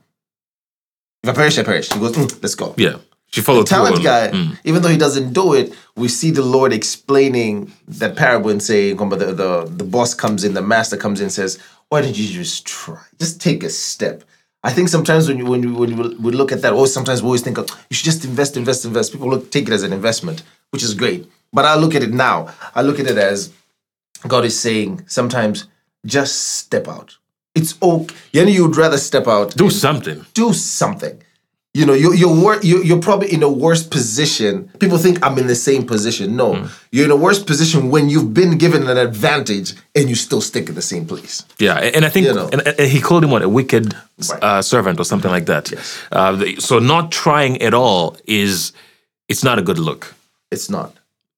If 1.23 1.29
I 1.29 1.33
perish, 1.33 1.57
I 1.59 1.63
perish. 1.63 1.89
She 1.89 1.99
goes, 1.99 2.13
"Mm, 2.15 2.41
let's 2.41 2.55
go. 2.55 2.73
yeah. 2.77 2.97
She 3.29 3.41
followed 3.41 3.67
through. 3.67 3.77
Talent 3.77 4.03
guy, 4.03 4.29
Mm. 4.29 4.57
even 4.63 4.81
though 4.81 4.87
he 4.89 4.97
doesn't 4.97 5.33
do 5.33 5.53
it, 5.53 5.73
we 5.97 6.07
see 6.07 6.31
the 6.31 6.41
Lord 6.55 6.71
explaining 6.71 7.73
that 7.99 8.15
parable 8.15 8.49
and 8.49 8.63
saying, 8.63 8.95
the, 8.95 9.15
the, 9.33 9.65
the 9.69 9.83
boss 9.83 10.13
comes 10.13 10.45
in, 10.45 10.53
the 10.53 10.61
master 10.61 10.95
comes 10.95 11.19
in 11.19 11.25
and 11.25 11.33
says, 11.33 11.59
Why 11.89 12.01
didn't 12.01 12.17
you 12.17 12.27
just 12.41 12.65
try? 12.65 13.01
Just 13.19 13.41
take 13.41 13.63
a 13.65 13.69
step. 13.69 14.23
I 14.63 14.71
think 14.71 14.87
sometimes 14.87 15.27
when 15.27 15.37
you, 15.39 15.45
when 15.45 15.61
you, 15.61 15.73
when 15.75 15.89
you 15.89 15.97
would 16.21 16.35
look 16.35 16.53
at 16.53 16.61
that, 16.61 16.71
or 16.71 16.87
sometimes 16.87 17.21
we 17.21 17.25
always 17.27 17.41
think, 17.41 17.57
of, 17.57 17.69
You 17.89 17.95
should 17.95 18.05
just 18.05 18.23
invest, 18.23 18.55
invest, 18.55 18.85
invest. 18.85 19.11
People 19.11 19.29
look, 19.29 19.51
take 19.51 19.67
it 19.67 19.73
as 19.73 19.83
an 19.83 19.91
investment, 19.91 20.41
which 20.71 20.83
is 20.83 20.93
great. 20.93 21.29
But 21.51 21.65
I 21.65 21.75
look 21.75 21.95
at 21.95 22.03
it 22.03 22.13
now, 22.13 22.37
I 22.75 22.81
look 22.81 22.97
at 22.99 23.07
it 23.07 23.17
as 23.17 23.51
God 24.25 24.45
is 24.45 24.57
saying, 24.57 25.03
sometimes 25.07 25.67
just 26.05 26.33
step 26.59 26.87
out. 26.87 27.17
It's 27.57 27.73
okay. 27.81 28.15
You 28.33 28.41
know, 28.45 28.51
you'd 28.57 28.77
rather 28.77 28.97
step 28.97 29.27
out 29.27 29.47
Do 29.57 29.69
something. 29.69 30.25
do 30.33 30.53
something. 30.53 31.15
You 31.73 31.85
know, 31.85 31.93
you're 32.03 32.15
you're, 32.21 32.35
wor- 32.43 32.61
you're 32.69 32.83
you're 32.87 33.01
probably 33.09 33.29
in 33.31 33.43
a 33.43 33.49
worse 33.65 33.83
position. 33.97 34.53
People 34.79 34.97
think 34.97 35.15
I'm 35.25 35.37
in 35.37 35.47
the 35.47 35.55
same 35.69 35.83
position. 35.85 36.35
No, 36.35 36.47
Hmm. 36.55 36.65
you're 36.91 37.05
in 37.05 37.11
a 37.11 37.21
worse 37.27 37.41
position 37.43 37.91
when 37.93 38.09
you've 38.09 38.33
been 38.33 38.57
given 38.57 38.81
an 38.89 38.97
advantage 38.97 39.69
and 39.95 40.09
you 40.09 40.15
still 40.15 40.41
stick 40.41 40.69
in 40.69 40.75
the 40.75 40.81
same 40.81 41.05
place. 41.05 41.43
Yeah, 41.59 41.75
and 41.95 42.03
I 42.05 42.09
think 42.09 42.25
You 42.27 42.33
know. 42.33 42.49
and, 42.53 42.61
and 42.79 42.89
he 42.95 42.99
called 42.99 43.23
him 43.23 43.31
what 43.31 43.43
a 43.43 43.49
wicked 43.49 43.93
Right. 44.31 44.43
uh, 44.43 44.61
servant 44.63 44.99
or 44.99 45.05
something 45.05 45.29
like 45.37 45.45
that. 45.45 45.69
Yes. 45.71 45.85
Uh, 46.11 46.45
so 46.59 46.79
not 46.79 47.11
trying 47.11 47.61
at 47.61 47.73
all 47.73 48.15
is 48.25 48.71
it's 49.27 49.43
not 49.43 49.59
a 49.59 49.61
good 49.61 49.77
look. 49.77 50.15
It's 50.51 50.69
not. 50.69 50.89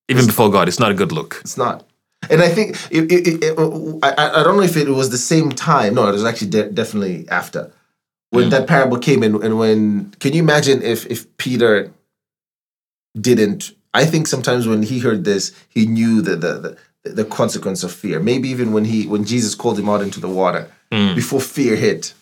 Even 0.08 0.26
before 0.26 0.50
God, 0.50 0.68
it's 0.70 0.80
not 0.80 0.92
a 0.92 0.96
good 1.02 1.12
look. 1.12 1.32
It's 1.44 1.58
not. 1.58 1.84
And 2.30 2.42
I 2.42 2.50
think 2.50 2.76
it, 2.92 3.12
it, 3.12 3.44
it, 3.44 3.60
I, 4.04 4.10
I 4.10 4.42
I 4.42 4.44
don't 4.44 4.58
know 4.58 4.64
if 4.64 4.76
it 4.76 4.90
was 4.90 5.10
the 5.10 5.18
same 5.18 5.52
time. 5.52 5.96
No, 5.96 6.08
it 6.10 6.12
was 6.12 6.26
actually 6.26 6.50
de- 6.50 6.70
definitely 6.70 7.28
after 7.30 7.72
when 8.32 8.48
mm. 8.48 8.50
that 8.52 8.68
parable 8.68 8.98
came 8.98 9.24
in. 9.24 9.42
And 9.42 9.58
when 9.58 10.12
can 10.20 10.34
you 10.34 10.42
imagine 10.44 10.82
if 10.82 11.06
if 11.08 11.26
Peter 11.38 11.92
didn't? 13.20 13.72
I 13.94 14.06
think 14.06 14.28
sometimes 14.28 14.68
when 14.68 14.84
he 14.84 15.00
heard 15.00 15.24
this, 15.24 15.54
he 15.70 15.86
knew 15.86 16.22
the 16.22 16.36
the 16.36 16.78
the, 17.04 17.10
the 17.12 17.26
consequence 17.26 17.84
of 17.84 17.92
fear. 17.92 18.20
Maybe 18.20 18.50
even 18.50 18.74
when 18.74 18.86
he 18.86 19.08
when 19.08 19.24
Jesus 19.24 19.56
called 19.56 19.80
him 19.80 19.90
out 19.90 20.02
into 20.02 20.20
the 20.20 20.30
water 20.30 20.70
mm. 20.92 21.16
before 21.16 21.40
fear 21.42 21.76
hit. 21.76 22.14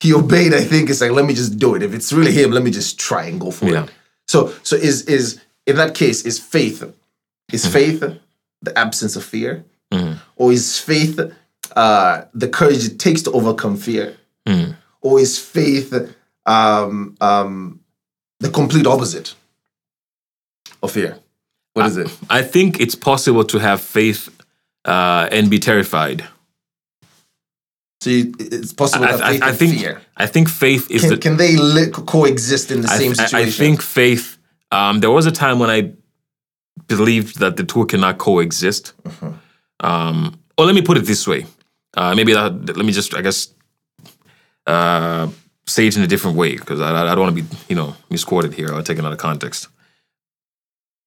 He 0.00 0.12
obeyed. 0.12 0.52
I 0.52 0.62
think 0.62 0.90
it's 0.90 1.00
like, 1.00 1.10
let 1.12 1.24
me 1.24 1.32
just 1.32 1.58
do 1.58 1.74
it. 1.74 1.82
If 1.82 1.94
it's 1.94 2.12
really 2.12 2.30
him, 2.30 2.50
let 2.50 2.62
me 2.62 2.70
just 2.70 3.00
try 3.00 3.24
and 3.24 3.40
go 3.40 3.50
for 3.50 3.64
Yeah. 3.64 3.84
it. 3.84 3.90
So, 4.28 4.52
so 4.62 4.76
is 4.76 5.02
is 5.06 5.40
in 5.66 5.76
that 5.76 5.94
case 5.94 6.22
is 6.26 6.38
faith 6.38 6.84
is 7.52 7.66
faith 7.66 8.00
the 8.62 8.78
absence 8.78 9.16
of 9.16 9.24
fear, 9.24 9.64
or 10.36 10.52
is 10.52 10.78
faith 10.78 11.18
uh, 11.76 12.24
the 12.34 12.48
courage 12.48 12.84
it 12.84 12.98
takes 12.98 13.22
to 13.22 13.30
overcome 13.32 13.76
fear, 13.76 14.16
or 15.00 15.20
is 15.20 15.38
faith 15.38 15.92
um, 16.46 17.16
um, 17.20 17.80
the 18.40 18.50
complete 18.50 18.86
opposite 18.86 19.34
of 20.82 20.90
fear? 20.92 21.18
What 21.74 21.86
is 21.86 21.96
it? 21.98 22.16
I 22.30 22.42
think 22.42 22.80
it's 22.80 22.94
possible 22.94 23.44
to 23.44 23.58
have 23.58 23.80
faith 23.80 24.28
uh, 24.84 25.28
and 25.30 25.50
be 25.50 25.58
terrified. 25.58 26.24
So 28.00 28.10
you, 28.10 28.34
it's 28.38 28.72
possible 28.72 29.06
to 29.06 29.12
have 29.12 29.20
I, 29.22 29.32
faith 29.32 29.42
I, 29.42 29.46
I 29.46 29.48
and 29.50 29.58
think 29.58 29.78
fear. 29.78 30.00
I 30.16 30.26
think 30.26 30.48
faith 30.48 30.90
is 30.90 31.02
Can, 31.02 31.10
the. 31.10 31.16
can 31.18 31.36
they 31.36 31.56
li- 31.56 31.90
coexist 31.90 32.70
in 32.70 32.80
the 32.82 32.88
I, 32.88 32.98
same 32.98 33.10
I- 33.12 33.14
situation? 33.14 33.36
I 33.48 33.50
think 33.50 33.82
faith. 33.82 34.38
Um, 34.72 35.00
there 35.00 35.10
was 35.10 35.26
a 35.26 35.30
time 35.32 35.58
when 35.60 35.70
I 35.70 35.92
believed 36.88 37.38
that 37.40 37.56
the 37.56 37.64
two 37.64 37.86
cannot 37.86 38.18
coexist. 38.18 38.92
Um, 39.80 40.38
or 40.56 40.64
let 40.64 40.74
me 40.74 40.82
put 40.82 40.96
it 40.96 41.04
this 41.04 41.26
way. 41.26 41.46
Uh, 41.96 42.14
maybe 42.14 42.32
that, 42.32 42.76
let 42.76 42.84
me 42.84 42.92
just, 42.92 43.14
I 43.14 43.22
guess, 43.22 43.48
uh, 44.66 45.28
say 45.66 45.86
it 45.86 45.96
in 45.96 46.02
a 46.02 46.06
different 46.06 46.36
way 46.36 46.56
because 46.56 46.80
I, 46.80 46.90
I 46.90 47.14
don't 47.14 47.20
want 47.20 47.36
to 47.36 47.42
be, 47.42 47.56
you 47.68 47.76
know, 47.76 47.94
misquoted 48.10 48.54
here 48.54 48.72
or 48.72 48.82
taken 48.82 49.04
out 49.04 49.12
of 49.12 49.18
context. 49.18 49.68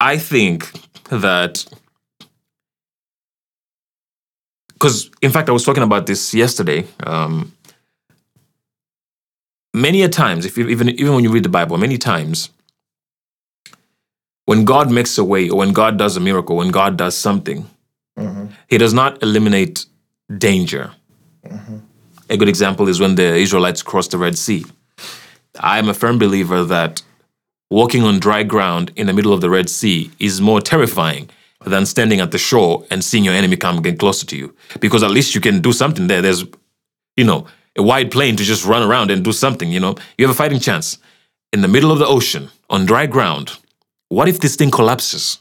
I 0.00 0.18
think 0.18 0.70
that 1.10 1.64
because 4.72 5.10
in 5.20 5.30
fact 5.30 5.48
I 5.48 5.52
was 5.52 5.64
talking 5.64 5.82
about 5.82 6.06
this 6.06 6.32
yesterday. 6.32 6.86
Um, 7.06 7.54
many 9.74 10.02
a 10.02 10.08
times, 10.08 10.46
if 10.46 10.56
you, 10.56 10.68
even 10.68 10.88
even 10.88 11.14
when 11.14 11.24
you 11.24 11.30
read 11.30 11.44
the 11.44 11.50
Bible, 11.50 11.76
many 11.76 11.98
times 11.98 12.50
when 14.50 14.64
God 14.64 14.90
makes 14.90 15.16
a 15.16 15.22
way 15.22 15.48
or 15.48 15.58
when 15.58 15.72
God 15.72 15.96
does 15.96 16.16
a 16.16 16.20
miracle, 16.28 16.56
when 16.56 16.72
God 16.72 16.96
does 16.96 17.16
something, 17.16 17.70
He 18.66 18.78
does 18.78 18.92
not 18.92 19.22
eliminate 19.22 19.86
danger. 20.46 20.90
A 22.28 22.36
good 22.36 22.48
example 22.48 22.88
is 22.88 22.98
when 22.98 23.14
the 23.14 23.36
Israelites 23.36 23.80
crossed 23.84 24.10
the 24.10 24.18
Red 24.18 24.36
Sea. 24.36 24.64
I'm 25.60 25.88
a 25.88 25.94
firm 25.94 26.18
believer 26.18 26.64
that 26.64 27.00
walking 27.70 28.02
on 28.02 28.18
dry 28.18 28.42
ground 28.42 28.90
in 28.96 29.06
the 29.06 29.12
middle 29.12 29.32
of 29.32 29.40
the 29.40 29.50
Red 29.50 29.70
Sea 29.70 30.10
is 30.18 30.40
more 30.40 30.60
terrifying 30.60 31.30
than 31.64 31.86
standing 31.86 32.18
at 32.18 32.32
the 32.32 32.38
shore 32.50 32.84
and 32.90 33.04
seeing 33.04 33.24
your 33.24 33.34
enemy 33.34 33.56
come 33.56 33.80
get 33.82 34.00
closer 34.00 34.26
to 34.26 34.36
you. 34.36 34.52
Because 34.80 35.04
at 35.04 35.12
least 35.12 35.32
you 35.32 35.40
can 35.40 35.60
do 35.60 35.72
something 35.72 36.08
there. 36.08 36.22
There's, 36.22 36.44
you 37.16 37.26
know, 37.30 37.46
a 37.76 37.84
wide 37.84 38.10
plain 38.10 38.34
to 38.34 38.42
just 38.42 38.66
run 38.66 38.82
around 38.82 39.12
and 39.12 39.22
do 39.22 39.32
something, 39.32 39.70
you 39.70 39.78
know. 39.78 39.94
You 40.18 40.26
have 40.26 40.34
a 40.34 40.42
fighting 40.42 40.58
chance. 40.58 40.98
In 41.52 41.60
the 41.60 41.68
middle 41.68 41.92
of 41.92 42.00
the 42.00 42.06
ocean, 42.16 42.50
on 42.68 42.84
dry 42.84 43.06
ground, 43.06 43.56
what 44.10 44.28
if 44.28 44.40
this 44.40 44.56
thing 44.56 44.70
collapses? 44.70 45.38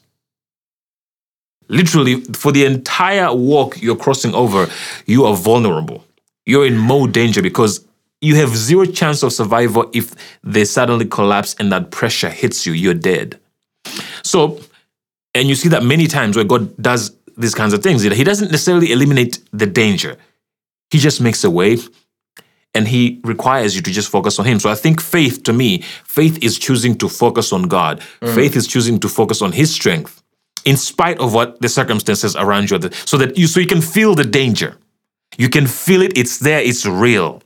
Literally, 1.67 2.21
for 2.33 2.51
the 2.51 2.65
entire 2.65 3.35
walk 3.35 3.81
you're 3.81 3.95
crossing 3.95 4.33
over, 4.33 4.67
you 5.05 5.25
are 5.25 5.35
vulnerable. 5.35 6.05
You're 6.45 6.65
in 6.65 6.77
more 6.77 7.07
danger 7.07 7.41
because 7.41 7.85
you 8.21 8.35
have 8.35 8.55
zero 8.55 8.85
chance 8.85 9.23
of 9.23 9.33
survival 9.33 9.89
if 9.93 10.13
they 10.43 10.65
suddenly 10.65 11.05
collapse 11.05 11.55
and 11.59 11.71
that 11.71 11.91
pressure 11.91 12.29
hits 12.29 12.65
you, 12.65 12.73
you're 12.73 12.93
dead. 12.93 13.39
So, 14.23 14.59
and 15.33 15.47
you 15.47 15.55
see 15.55 15.69
that 15.69 15.83
many 15.83 16.07
times 16.07 16.35
where 16.35 16.45
God 16.45 16.75
does 16.77 17.15
these 17.37 17.55
kinds 17.55 17.73
of 17.73 17.81
things. 17.81 18.03
He 18.03 18.23
doesn't 18.23 18.51
necessarily 18.51 18.91
eliminate 18.91 19.39
the 19.51 19.65
danger, 19.65 20.17
He 20.91 20.99
just 20.99 21.21
makes 21.21 21.43
a 21.43 21.49
way 21.49 21.77
and 22.73 22.87
He 22.87 23.19
requires 23.23 23.75
you 23.75 23.81
to 23.81 23.91
just 23.91 24.09
focus 24.09 24.39
on 24.39 24.45
Him. 24.45 24.59
So 24.59 24.69
I 24.69 24.75
think 24.75 25.01
faith, 25.01 25.43
to 25.43 25.53
me, 25.53 25.81
faith 26.03 26.43
is 26.43 26.57
choosing 26.57 26.97
to 26.97 27.09
focus 27.09 27.51
on 27.51 27.63
God, 27.63 28.01
mm. 28.21 28.35
faith 28.35 28.55
is 28.55 28.67
choosing 28.67 28.99
to 28.99 29.09
focus 29.09 29.41
on 29.41 29.51
His 29.51 29.73
strength 29.73 30.23
in 30.65 30.77
spite 30.77 31.19
of 31.19 31.33
what 31.33 31.61
the 31.61 31.69
circumstances 31.69 32.35
around 32.35 32.69
you 32.69 32.77
are, 32.77 32.91
so 33.05 33.17
that 33.17 33.37
you 33.37 33.47
so 33.47 33.59
you 33.59 33.67
can 33.67 33.81
feel 33.81 34.15
the 34.15 34.23
danger. 34.23 34.77
You 35.37 35.49
can 35.49 35.67
feel 35.67 36.01
it, 36.01 36.17
it's 36.17 36.39
there, 36.39 36.59
it's 36.59 36.85
real. 36.85 37.41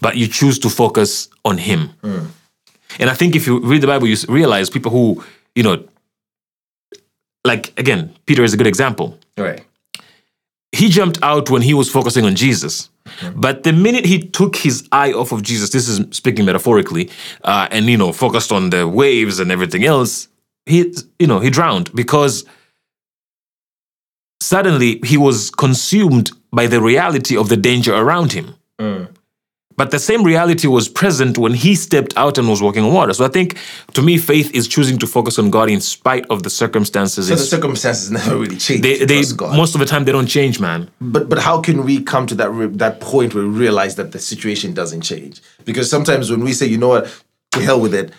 But 0.00 0.16
you 0.16 0.26
choose 0.26 0.58
to 0.60 0.68
focus 0.68 1.28
on 1.44 1.58
him. 1.58 1.90
Mm. 2.02 2.28
And 2.98 3.10
I 3.10 3.14
think 3.14 3.36
if 3.36 3.46
you 3.46 3.60
read 3.60 3.82
the 3.82 3.86
Bible, 3.86 4.08
you 4.08 4.16
realize 4.28 4.70
people 4.70 4.90
who, 4.90 5.24
you 5.54 5.62
know, 5.62 5.84
like 7.44 7.78
again, 7.78 8.14
Peter 8.26 8.42
is 8.42 8.54
a 8.54 8.56
good 8.56 8.66
example. 8.66 9.18
Right. 9.36 9.62
He 10.72 10.88
jumped 10.88 11.18
out 11.22 11.48
when 11.48 11.62
he 11.62 11.74
was 11.74 11.90
focusing 11.90 12.24
on 12.24 12.34
Jesus. 12.34 12.90
But 13.34 13.62
the 13.62 13.72
minute 13.72 14.04
he 14.06 14.18
took 14.28 14.56
his 14.56 14.88
eye 14.92 15.12
off 15.12 15.32
of 15.32 15.42
Jesus, 15.42 15.70
this 15.70 15.88
is 15.88 16.00
speaking 16.10 16.44
metaphorically, 16.44 17.10
uh, 17.44 17.68
and 17.70 17.86
you 17.86 17.96
know, 17.96 18.12
focused 18.12 18.52
on 18.52 18.70
the 18.70 18.86
waves 18.86 19.40
and 19.40 19.50
everything 19.50 19.84
else, 19.84 20.28
he, 20.66 20.94
you 21.18 21.26
know, 21.26 21.40
he 21.40 21.50
drowned 21.50 21.92
because 21.94 22.44
suddenly 24.40 25.00
he 25.04 25.16
was 25.16 25.50
consumed 25.50 26.30
by 26.52 26.66
the 26.66 26.80
reality 26.80 27.36
of 27.36 27.48
the 27.48 27.56
danger 27.56 27.94
around 27.94 28.32
him. 28.32 28.54
But 29.78 29.92
the 29.92 30.00
same 30.00 30.24
reality 30.24 30.66
was 30.66 30.88
present 30.88 31.38
when 31.38 31.54
he 31.54 31.76
stepped 31.76 32.12
out 32.16 32.36
and 32.36 32.48
was 32.48 32.60
walking 32.60 32.82
on 32.82 32.92
water. 32.92 33.12
So 33.12 33.24
I 33.24 33.28
think, 33.28 33.56
to 33.94 34.02
me, 34.02 34.18
faith 34.18 34.52
is 34.52 34.66
choosing 34.66 34.98
to 34.98 35.06
focus 35.06 35.38
on 35.38 35.50
God 35.50 35.70
in 35.70 35.80
spite 35.80 36.26
of 36.30 36.42
the 36.42 36.50
circumstances. 36.50 37.28
So 37.28 37.36
the 37.36 37.40
circumstances 37.40 38.10
never 38.10 38.36
really 38.36 38.56
change. 38.56 38.82
they, 38.82 39.04
they 39.04 39.22
most 39.62 39.76
of 39.76 39.78
the 39.78 39.86
time 39.86 40.04
they 40.04 40.10
don't 40.10 40.26
change, 40.26 40.58
man. 40.58 40.90
But 41.00 41.28
but 41.28 41.38
how 41.38 41.60
can 41.60 41.84
we 41.84 42.02
come 42.02 42.26
to 42.26 42.34
that 42.34 42.50
re- 42.50 42.66
that 42.84 43.00
point 43.00 43.36
where 43.36 43.44
we 43.44 43.50
realize 43.50 43.94
that 43.94 44.10
the 44.10 44.18
situation 44.18 44.74
doesn't 44.74 45.02
change? 45.02 45.40
Because 45.64 45.88
sometimes 45.88 46.28
when 46.28 46.42
we 46.42 46.52
say, 46.52 46.66
you 46.66 46.76
know 46.76 46.88
what, 46.88 47.04
to 47.52 47.60
hell 47.60 47.80
with 47.80 47.94
it, 47.94 48.10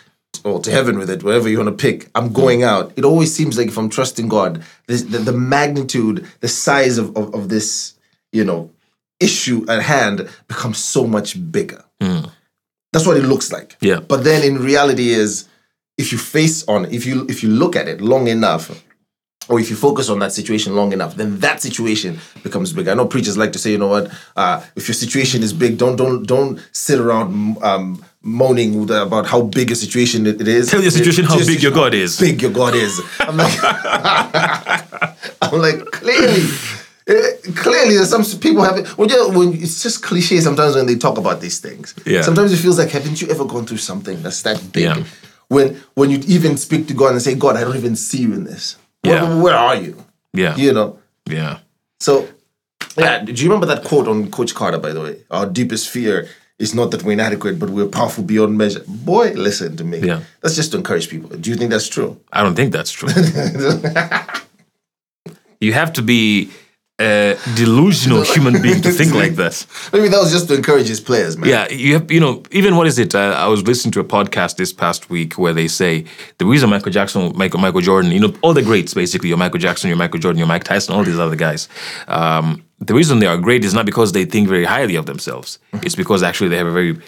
or 0.46 0.62
to 0.62 0.72
heaven 0.72 0.98
with 0.98 1.10
it, 1.10 1.24
whatever 1.24 1.50
you 1.50 1.58
want 1.58 1.78
to 1.78 1.82
pick, 1.88 2.10
I'm 2.16 2.32
going 2.32 2.64
out. 2.64 2.94
It 2.96 3.04
always 3.04 3.36
seems 3.36 3.58
like 3.58 3.68
if 3.68 3.78
I'm 3.78 3.90
trusting 3.90 4.30
God, 4.30 4.64
this, 4.88 5.02
the, 5.04 5.18
the 5.18 5.34
magnitude, 5.34 6.26
the 6.40 6.48
size 6.48 6.98
of, 6.98 7.18
of 7.18 7.36
of 7.36 7.50
this, 7.50 7.96
you 8.32 8.46
know, 8.46 8.72
issue 9.20 9.66
at 9.68 9.82
hand 9.82 10.30
becomes 10.48 10.78
so 10.78 11.06
much 11.06 11.52
bigger. 11.52 11.84
That's 12.92 13.06
what 13.06 13.18
it 13.18 13.24
looks 13.24 13.52
like. 13.52 13.76
Yeah. 13.82 14.00
But 14.00 14.24
then 14.24 14.44
in 14.44 14.58
reality 14.64 15.10
is 15.10 15.48
if 15.98 16.12
you 16.12 16.18
face 16.18 16.68
on 16.68 16.86
if 16.86 17.06
you 17.06 17.26
if 17.30 17.44
you 17.44 17.50
look 17.50 17.76
at 17.76 17.88
it 17.88 18.02
long 18.02 18.28
enough 18.28 18.84
or 19.48 19.60
if 19.60 19.70
you 19.70 19.76
focus 19.76 20.10
on 20.10 20.20
that 20.20 20.32
situation 20.32 20.76
long 20.76 20.94
enough, 20.94 21.16
then 21.16 21.40
that 21.40 21.62
situation 21.62 22.20
becomes 22.44 22.72
big. 22.72 22.88
I 22.88 22.94
know 22.94 23.08
preachers 23.08 23.38
like 23.38 23.52
to 23.54 23.60
say, 23.60 23.72
you 23.72 23.78
know 23.80 23.88
what, 23.88 24.12
uh, 24.36 24.64
if 24.76 24.88
your 24.88 24.94
situation 24.94 25.44
is 25.44 25.54
big, 25.54 25.78
don't 25.78 25.96
don't 25.96 26.24
don't 26.24 26.60
sit 26.72 27.00
around 27.00 27.62
um, 27.64 28.04
moaning 28.22 28.84
about 28.84 29.26
how 29.26 29.42
big 29.42 29.72
a 29.72 29.76
situation 29.76 30.26
it, 30.26 30.42
it 30.42 30.48
is. 30.48 30.70
Tell 30.70 30.82
your 30.82 30.92
situation 30.92 31.26
how 31.26 31.38
big 31.38 31.62
your 31.62 31.72
God 31.72 31.94
is. 31.94 32.20
Big 32.20 32.42
your 32.42 32.52
God 32.52 32.76
is. 32.76 33.00
I'm 33.20 33.38
like, 33.38 33.58
I'm 35.42 35.60
like 35.60 35.80
clearly. 35.92 36.48
Eh, 37.10 37.32
Clearly, 37.56 37.96
there's 37.96 38.10
some 38.10 38.24
people 38.40 38.64
have 38.64 38.78
it. 38.78 38.88
When 38.98 39.10
you 39.10 39.30
when 39.32 39.54
it's 39.54 39.84
just 39.84 40.04
cliche 40.04 40.40
sometimes 40.40 40.76
when 40.76 40.86
they 40.86 40.96
talk 40.96 41.18
about 41.18 41.42
these 41.42 41.60
things. 41.60 41.94
Yeah. 42.06 42.22
Sometimes 42.22 42.54
it 42.54 42.58
feels 42.58 42.78
like 42.78 42.90
haven't 42.90 43.22
you 43.22 43.28
ever 43.30 43.46
gone 43.46 43.66
through 43.66 43.78
something 43.80 44.22
that's 44.24 44.42
that 44.44 44.72
big? 44.72 44.84
Yeah. 44.84 45.04
When 45.50 45.82
when 45.96 46.10
you 46.12 46.20
even 46.28 46.58
speak 46.58 46.88
to 46.88 46.94
God 46.94 47.12
and 47.12 47.22
say, 47.22 47.36
God, 47.36 47.58
I 47.58 47.62
don't 47.62 47.76
even 47.78 47.96
see 47.96 48.20
you 48.20 48.34
in 48.34 48.44
this. 48.44 48.78
Where, 49.02 49.16
Yeah. 49.16 49.42
where 49.42 49.56
are 49.56 49.76
you? 49.76 49.96
Yeah. 50.34 50.56
You 50.56 50.74
know. 50.74 51.00
Yeah. 51.26 51.60
So, 52.00 52.28
yeah. 52.98 53.24
Do 53.24 53.32
you 53.34 53.50
remember 53.50 53.66
that 53.74 53.84
quote 53.84 54.08
on 54.08 54.30
Coach 54.32 54.54
Carter? 54.56 54.78
By 54.78 54.94
the 54.94 55.02
way, 55.02 55.22
our 55.32 55.46
deepest 55.46 55.90
fear 55.90 56.28
is 56.60 56.76
not 56.76 56.92
that 56.92 57.04
we're 57.04 57.14
inadequate, 57.14 57.58
but 57.58 57.70
we're 57.70 57.88
powerful 57.88 58.24
beyond 58.24 58.58
measure. 58.58 58.84
Boy, 58.88 59.32
listen 59.34 59.78
to 59.78 59.84
me. 59.84 60.00
Yeah. 60.00 60.22
That's 60.42 60.56
just 60.56 60.72
to 60.72 60.78
encourage 60.78 61.10
people. 61.10 61.30
Do 61.30 61.50
you 61.50 61.56
think 61.56 61.72
that's 61.72 61.88
true? 61.88 62.20
I 62.34 62.44
don't 62.44 62.56
think 62.56 62.74
that's 62.74 62.92
true. 62.92 63.10
you 65.62 65.74
have 65.74 65.94
to 65.94 66.02
be 66.02 66.50
a 67.00 67.38
delusional 67.56 68.22
human 68.34 68.62
being 68.62 68.82
to 68.82 68.92
think 68.92 69.14
like 69.14 69.34
this. 69.34 69.68
Maybe 69.94 70.10
that 70.10 70.20
was 70.20 70.32
just 70.32 70.48
to 70.50 70.56
encourage 70.56 70.88
his 70.88 71.00
players, 71.00 71.38
man. 71.38 71.50
Yeah, 71.50 71.70
you 71.70 71.94
have, 71.94 72.12
you 72.12 72.20
know, 72.20 72.44
even 72.52 72.76
what 72.76 72.88
is 72.88 73.00
it? 73.00 73.16
Uh, 73.16 73.36
I 73.38 73.48
was 73.48 73.64
listening 73.64 73.92
to 73.94 74.00
a 74.00 74.04
podcast 74.04 74.58
this 74.58 74.74
past 74.74 75.10
week 75.10 75.38
where 75.38 75.54
they 75.54 75.68
say 75.68 76.06
the 76.38 76.46
reason 76.46 76.70
Michael 76.70 76.92
Jackson, 76.92 77.32
Michael, 77.36 77.60
Michael 77.60 77.82
Jordan, 77.82 78.12
you 78.12 78.20
know, 78.20 78.34
all 78.42 78.54
the 78.54 78.62
greats 78.62 78.94
basically, 78.94 79.30
your 79.30 79.38
Michael 79.38 79.60
Jackson, 79.60 79.88
your 79.88 79.98
Michael 79.98 80.20
Jordan, 80.20 80.38
your 80.38 80.48
Mike 80.48 80.64
Tyson, 80.64 80.94
all 80.94 81.04
these 81.04 81.20
other 81.20 81.36
guys. 81.36 81.70
Um, 82.08 82.64
the 82.80 82.94
reason 82.94 83.20
they 83.20 83.28
are 83.28 83.38
great 83.38 83.66
is 83.66 83.74
not 83.74 83.86
because 83.86 84.14
they 84.14 84.26
think 84.26 84.48
very 84.48 84.66
highly 84.66 84.96
of 84.96 85.06
themselves. 85.06 85.60
It's 85.74 85.96
because 85.96 86.24
actually 86.24 86.50
they 86.50 86.58
have 86.58 86.68
a 86.68 86.72
very 86.72 87.00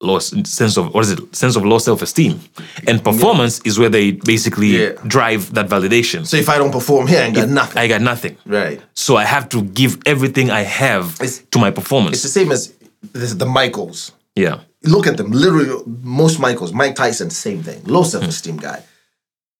low 0.00 0.18
sense 0.18 0.76
of 0.76 0.94
what 0.94 1.04
is 1.04 1.12
it? 1.12 1.36
Sense 1.36 1.56
of 1.56 1.64
low 1.64 1.78
self 1.78 2.02
esteem, 2.02 2.40
and 2.86 3.02
performance 3.04 3.60
is 3.64 3.78
where 3.78 3.88
they 3.88 4.12
basically 4.12 4.68
Yeah. 4.82 4.92
drive 5.06 5.52
that 5.54 5.68
validation. 5.68 6.26
So 6.26 6.36
if 6.36 6.48
I 6.48 6.58
don't 6.58 6.72
perform 6.72 7.06
here, 7.06 7.20
I 7.20 7.26
ain't 7.26 7.34
got 7.34 7.48
nothing. 7.48 7.78
I 7.78 7.86
got 7.86 8.00
nothing. 8.00 8.36
right. 8.46 8.80
So 8.94 9.16
I 9.16 9.24
have 9.24 9.48
to 9.50 9.62
give 9.62 9.98
everything 10.06 10.50
I 10.50 10.62
have 10.62 11.14
It's- 11.20 11.42
to 11.50 11.58
my 11.58 11.70
performance. 11.70 12.14
It's 12.14 12.22
the 12.22 12.40
same 12.40 12.50
as 12.52 12.72
the, 13.12 13.26
the 13.26 13.46
Michaels. 13.46 14.12
Yeah. 14.34 14.60
Look 14.84 15.06
at 15.06 15.16
them. 15.16 15.30
Literally, 15.30 15.70
most 16.02 16.38
Michaels. 16.38 16.72
Mike 16.72 16.94
Tyson, 16.94 17.30
same 17.30 17.62
thing. 17.62 17.82
Low 17.84 18.02
self 18.02 18.24
esteem 18.24 18.56
guy. 18.56 18.82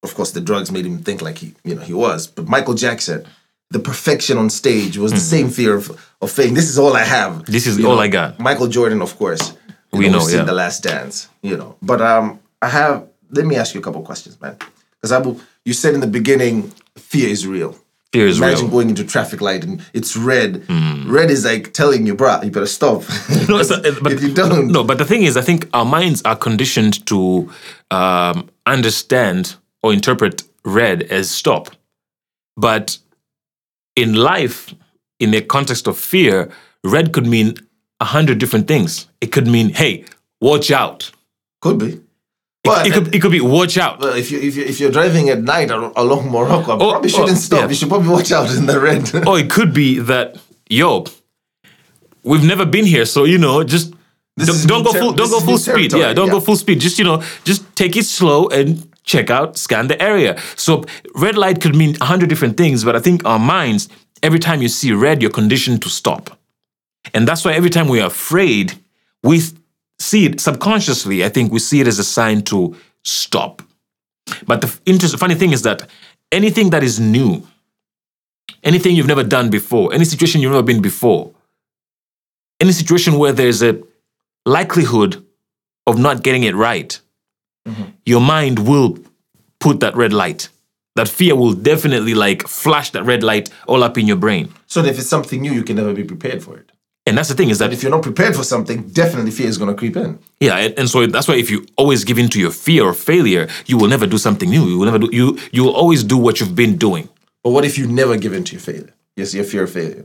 Of 0.03 0.15
course, 0.15 0.31
the 0.31 0.41
drugs 0.41 0.71
made 0.73 0.87
him 0.87 0.99
think 1.03 1.21
like 1.21 1.39
he, 1.39 1.55
you 1.65 1.75
know, 1.75 1.83
he 1.83 1.93
was. 1.93 2.27
But 2.27 2.49
Michael 2.49 2.73
Jackson, 2.75 3.27
the 3.71 3.79
perfection 3.79 4.39
on 4.39 4.49
stage 4.49 4.97
was 4.97 5.13
the 5.13 5.19
mm. 5.19 5.33
same 5.35 5.49
fear 5.51 5.75
of, 5.77 5.91
of 6.23 6.31
fame. 6.31 6.55
This 6.55 6.69
is 6.71 6.79
all 6.79 6.97
I 6.97 7.05
have. 7.05 7.45
This 7.45 7.67
is 7.67 7.79
You 7.79 7.89
all 7.89 7.97
know, 7.97 8.03
I 8.03 8.09
got. 8.09 8.39
Michael 8.41 8.69
Jordan, 8.69 9.03
of 9.03 9.17
course. 9.19 9.53
You 9.93 9.99
We 9.99 10.05
we've 10.05 10.13
know, 10.13 10.21
seen 10.21 10.47
the 10.47 10.53
Last 10.53 10.83
Dance. 10.83 11.29
You 11.43 11.57
know, 11.57 11.77
but 11.83 12.01
um, 12.01 12.39
I 12.63 12.69
have. 12.69 13.07
Let 13.31 13.47
me 13.47 13.57
ask 13.57 13.75
you 13.75 13.81
a 13.81 13.83
couple 13.83 14.03
questions, 14.03 14.41
man. 14.41 14.57
Because 14.95 15.13
I, 15.13 15.19
will- 15.19 15.41
you 15.65 15.73
said 15.73 15.95
in 15.95 16.01
the 16.01 16.07
beginning, 16.07 16.73
fear 16.97 17.29
is 17.29 17.47
real. 17.47 17.77
Fear 18.13 18.27
is 18.27 18.41
real. 18.41 18.49
Imagine 18.49 18.65
real. 18.67 18.73
going 18.73 18.89
into 18.91 19.05
traffic 19.05 19.41
light 19.41 19.63
and 19.65 19.81
it's 19.93 20.17
red. 20.17 20.65
Red 21.07 21.31
is 21.31 21.45
like 21.45 21.73
telling 21.73 22.07
you, 22.07 22.15
bruh, 22.17 22.45
you 22.45 22.51
better 22.51 22.67
stop. 22.67 23.03
No, 23.49 23.59
it's 23.59 23.71
not- 23.71 23.83
but 24.03 24.13
if 24.13 24.21
you 24.23 24.33
don't, 24.35 24.69
No, 24.69 24.83
but 24.85 24.99
the 24.99 25.05
thing 25.05 25.23
is, 25.23 25.37
I 25.37 25.43
think 25.43 25.69
our 25.73 25.85
minds 25.85 26.23
are 26.25 26.35
conditioned 26.37 27.05
to 27.07 27.51
um, 27.93 28.51
understand 28.67 29.55
or 29.83 29.93
interpret 29.93 30.43
red 30.65 31.03
as 31.05 31.31
stop. 31.31 31.71
But 32.57 32.99
in 33.97 34.15
life, 34.15 34.75
in 35.21 35.31
the 35.31 35.41
context 35.41 35.87
of 35.87 35.97
fear, 35.99 36.51
red 36.85 37.13
could 37.13 37.27
mean 37.27 37.55
a 38.01 38.05
hundred 38.07 38.39
different 38.39 38.67
things. 38.69 39.07
It 39.21 39.33
could 39.33 39.47
mean, 39.47 39.71
hey, 39.71 40.05
watch 40.41 40.71
out. 40.71 41.11
could 41.61 41.79
be. 41.79 42.01
But 42.63 42.87
It 42.87 42.93
could, 42.93 43.15
it 43.15 43.21
could 43.23 43.33
be 43.33 43.41
watch 43.41 43.79
out. 43.79 44.01
Well, 44.01 44.15
if 44.15 44.31
you 44.31 44.39
if 44.39 44.55
you 44.57 44.65
if 44.65 44.81
you're 44.81 44.91
driving 44.91 45.31
at 45.31 45.41
night 45.43 45.71
along 45.71 46.31
Morocco, 46.31 46.73
I 46.73 46.75
Oh, 46.75 46.91
probably 46.93 47.09
oh, 47.11 47.17
shouldn't 47.17 47.31
oh, 47.39 47.49
stop. 47.49 47.61
yeah. 47.61 47.69
You 47.69 47.75
should 47.75 47.89
probably 47.89 48.09
watch 48.11 48.33
out 48.33 48.51
in 48.55 48.67
the 48.67 48.79
red. 48.79 49.15
or 49.15 49.23
oh, 49.29 49.35
it 49.37 49.49
could 49.51 49.73
be 49.73 49.99
that, 50.01 50.37
yo, 50.69 51.05
we've 52.23 52.45
never 52.45 52.67
been 52.67 52.85
here, 52.87 53.07
so 53.07 53.25
you 53.25 53.39
know, 53.39 53.65
just 53.65 53.95
don't, 54.37 54.67
don't 54.67 54.83
go 54.85 54.93
ter- 54.93 54.99
full, 55.01 55.13
don't 55.13 55.31
go 55.31 55.41
full 55.41 55.59
speed. 55.59 55.91
territory, 55.91 56.03
Yeah, 56.03 56.13
don't 56.13 56.27
yeah. 56.27 56.33
go 56.35 56.41
full 56.41 56.57
speed. 56.57 56.81
Just 56.81 56.99
you 56.99 57.05
know, 57.05 57.23
just 57.45 57.65
take 57.77 57.97
it 57.97 58.05
slow 58.05 58.49
and 58.49 58.87
check 59.05 59.31
out, 59.31 59.57
scan 59.57 59.89
the 59.89 60.01
area. 60.03 60.39
So 60.57 60.85
red 61.15 61.37
light 61.39 61.61
could 61.61 61.75
mean 61.75 61.97
a 62.01 62.05
hundred 62.05 62.29
different 62.29 62.57
things, 62.57 62.85
but 62.85 62.95
I 62.95 63.01
think 63.01 63.25
our 63.25 63.39
minds, 63.39 63.89
every 64.23 64.39
time 64.39 64.61
you 64.63 64.69
see 64.69 64.93
red, 64.93 65.23
you're 65.23 65.31
conditioned 65.31 65.83
to 65.83 65.89
stop, 65.89 66.39
and 67.15 67.27
that's 67.27 67.45
why 67.45 67.53
every 67.53 67.71
time 67.71 67.89
we 67.89 68.01
are 68.01 68.07
afraid, 68.07 68.75
we 69.23 69.41
see 69.99 70.27
it 70.27 70.41
subconsciously. 70.41 71.25
I 71.25 71.29
think 71.29 71.53
we 71.53 71.59
see 71.59 71.81
it 71.81 71.87
as 71.87 71.99
a 71.99 72.05
sign 72.05 72.43
to 72.43 72.77
stop. 73.05 73.63
But 74.47 74.61
the 74.61 74.81
interesting, 74.87 75.19
funny 75.19 75.35
thing 75.35 75.53
is 75.53 75.63
that 75.63 75.89
anything 76.31 76.71
that 76.71 76.83
is 76.83 77.01
new, 77.01 77.47
anything 78.63 78.95
you've 78.95 79.07
never 79.07 79.25
done 79.25 79.51
before, 79.51 79.93
any 79.93 80.05
situation 80.05 80.41
you've 80.41 80.53
never 80.53 80.63
been 80.63 80.83
before, 80.83 81.33
any 82.61 82.73
situation 82.73 83.19
where 83.19 83.33
there's 83.33 83.63
a 83.63 83.83
likelihood 84.47 85.25
of 85.87 85.99
not 85.99 86.23
getting 86.23 86.45
it 86.45 86.55
right, 86.55 87.01
mm-hmm. 87.67 87.85
your 88.05 88.21
mind 88.21 88.67
will 88.69 88.99
put 89.59 89.81
that 89.81 89.97
red 89.97 90.13
light. 90.13 90.49
That 90.97 91.09
fear 91.09 91.35
will 91.35 91.55
definitely 91.55 92.15
like 92.15 92.47
flash 92.47 92.91
that 92.91 93.05
red 93.05 93.23
light 93.23 93.49
all 93.67 93.83
up 93.83 93.97
in 93.97 94.07
your 94.07 94.17
brain. 94.17 94.53
so 94.67 94.85
if 94.85 94.99
it's 94.99 95.09
something 95.09 95.41
new, 95.41 95.53
you 95.53 95.63
can 95.63 95.77
never 95.77 95.95
be 95.95 96.05
prepared 96.05 96.43
for 96.43 96.59
it. 96.59 96.70
And 97.07 97.17
that's 97.17 97.29
the 97.29 97.35
thing 97.35 97.51
is 97.51 97.59
that 97.59 97.67
But 97.69 97.73
if 97.75 97.83
you're 97.83 97.91
not 97.91 98.03
prepared 98.03 98.35
for 98.37 98.45
something, 98.45 98.83
definitely 98.91 99.31
fear 99.31 99.49
is 99.49 99.57
going 99.59 99.71
to 99.71 99.77
creep 99.77 99.97
in. 99.97 100.19
Yeah, 100.39 100.57
and, 100.59 100.79
and 100.79 100.89
so 100.89 101.07
that's 101.07 101.27
why 101.29 101.37
if 101.37 101.51
you 101.51 101.65
always 101.77 102.05
give 102.05 102.19
in 102.19 102.29
to 102.29 102.39
your 102.39 102.51
fear 102.53 102.85
or 102.85 102.95
failure, 102.95 103.49
you 103.67 103.79
will 103.79 103.89
never 103.89 104.07
do 104.07 104.19
something 104.19 104.49
new. 104.51 104.65
You 104.67 104.79
will 104.79 104.85
never 104.91 104.99
do 104.99 105.09
you 105.13 105.39
you 105.51 105.65
will 105.65 105.75
always 105.83 106.05
do 106.05 106.17
what 106.19 106.39
you've 106.41 106.55
been 106.55 106.77
doing. 106.77 107.09
But 107.43 107.51
what 107.55 107.65
if 107.65 107.79
you 107.79 107.87
never 107.87 108.17
give 108.19 108.33
in 108.35 108.45
to 108.45 108.53
your 108.53 108.61
failure? 108.61 108.93
Yes, 109.17 109.35
your 109.35 109.45
fear 109.45 109.65
of 109.65 109.71
failure. 109.73 110.05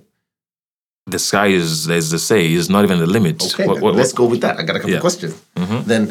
the 1.07 1.19
sky 1.19 1.47
is, 1.61 1.87
as 1.89 2.09
they 2.11 2.17
say, 2.17 2.41
is 2.59 2.67
not 2.67 2.83
even 2.83 2.97
the 2.97 3.05
limit. 3.17 3.35
Okay, 3.53 3.67
What- 3.67 3.79
what- 3.83 3.95
let's 3.95 4.11
go 4.21 4.25
with 4.25 4.41
that. 4.41 4.57
I 4.59 4.63
got 4.63 4.75
a 4.77 4.79
couple 4.79 4.95
Yeah. 4.95 5.01
questions. 5.07 5.35
Mm-hmm. 5.55 5.79
Then, 5.91 6.03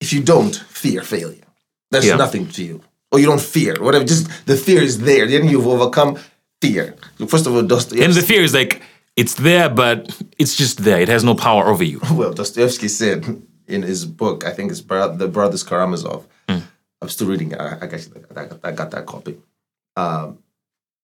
if 0.00 0.08
you 0.14 0.20
don't 0.32 0.54
fear 0.82 1.00
failure, 1.14 1.46
that's 1.92 2.06
Yeah. 2.06 2.16
nothing 2.24 2.44
to 2.56 2.62
you, 2.68 2.76
or 3.10 3.16
you 3.20 3.26
don't 3.26 3.42
fear 3.56 3.72
whatever. 3.86 4.04
Just 4.14 4.24
the 4.46 4.56
fear 4.56 4.80
is 4.90 4.94
there. 5.08 5.24
Then 5.32 5.42
you've 5.50 5.66
overcome 5.76 6.10
fear. 6.62 6.84
First 7.34 7.46
of 7.46 7.52
all, 7.54 7.62
Dostoevsky. 7.72 8.02
And 8.04 8.14
the 8.14 8.22
fear 8.30 8.42
is 8.48 8.54
like 8.60 8.72
it's 9.16 9.34
there, 9.34 9.68
but 9.68 10.22
it's 10.38 10.56
just 10.56 10.78
there. 10.84 11.00
It 11.00 11.08
has 11.08 11.24
no 11.24 11.34
power 11.34 11.66
over 11.66 11.84
you. 11.84 12.00
well, 12.12 12.32
Dostoevsky 12.32 12.88
said 12.88 13.42
in 13.66 13.82
his 13.82 14.04
book, 14.04 14.44
I 14.44 14.52
think 14.52 14.70
it's 14.70 14.80
Bro- 14.80 15.16
the 15.16 15.28
Brothers 15.28 15.62
Karamazov. 15.62 16.26
I'm 16.48 17.08
still 17.08 17.26
reading 17.26 17.50
it. 17.50 17.60
I, 17.60 17.78
I, 17.82 17.86
got, 17.88 18.08
I, 18.62 18.70
got, 18.70 18.90
that 18.92 19.06
copy. 19.06 19.36
Um, 19.96 20.38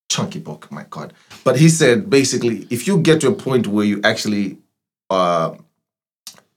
chunky 0.08 0.38
book, 0.38 0.70
my 0.70 0.84
God. 0.88 1.12
But 1.42 1.58
he 1.58 1.68
said 1.68 2.08
basically, 2.08 2.68
if 2.70 2.86
you 2.86 2.98
get 2.98 3.20
to 3.22 3.28
a 3.28 3.32
point 3.32 3.66
where 3.66 3.84
you 3.84 4.00
actually 4.04 4.58
uh, 5.10 5.56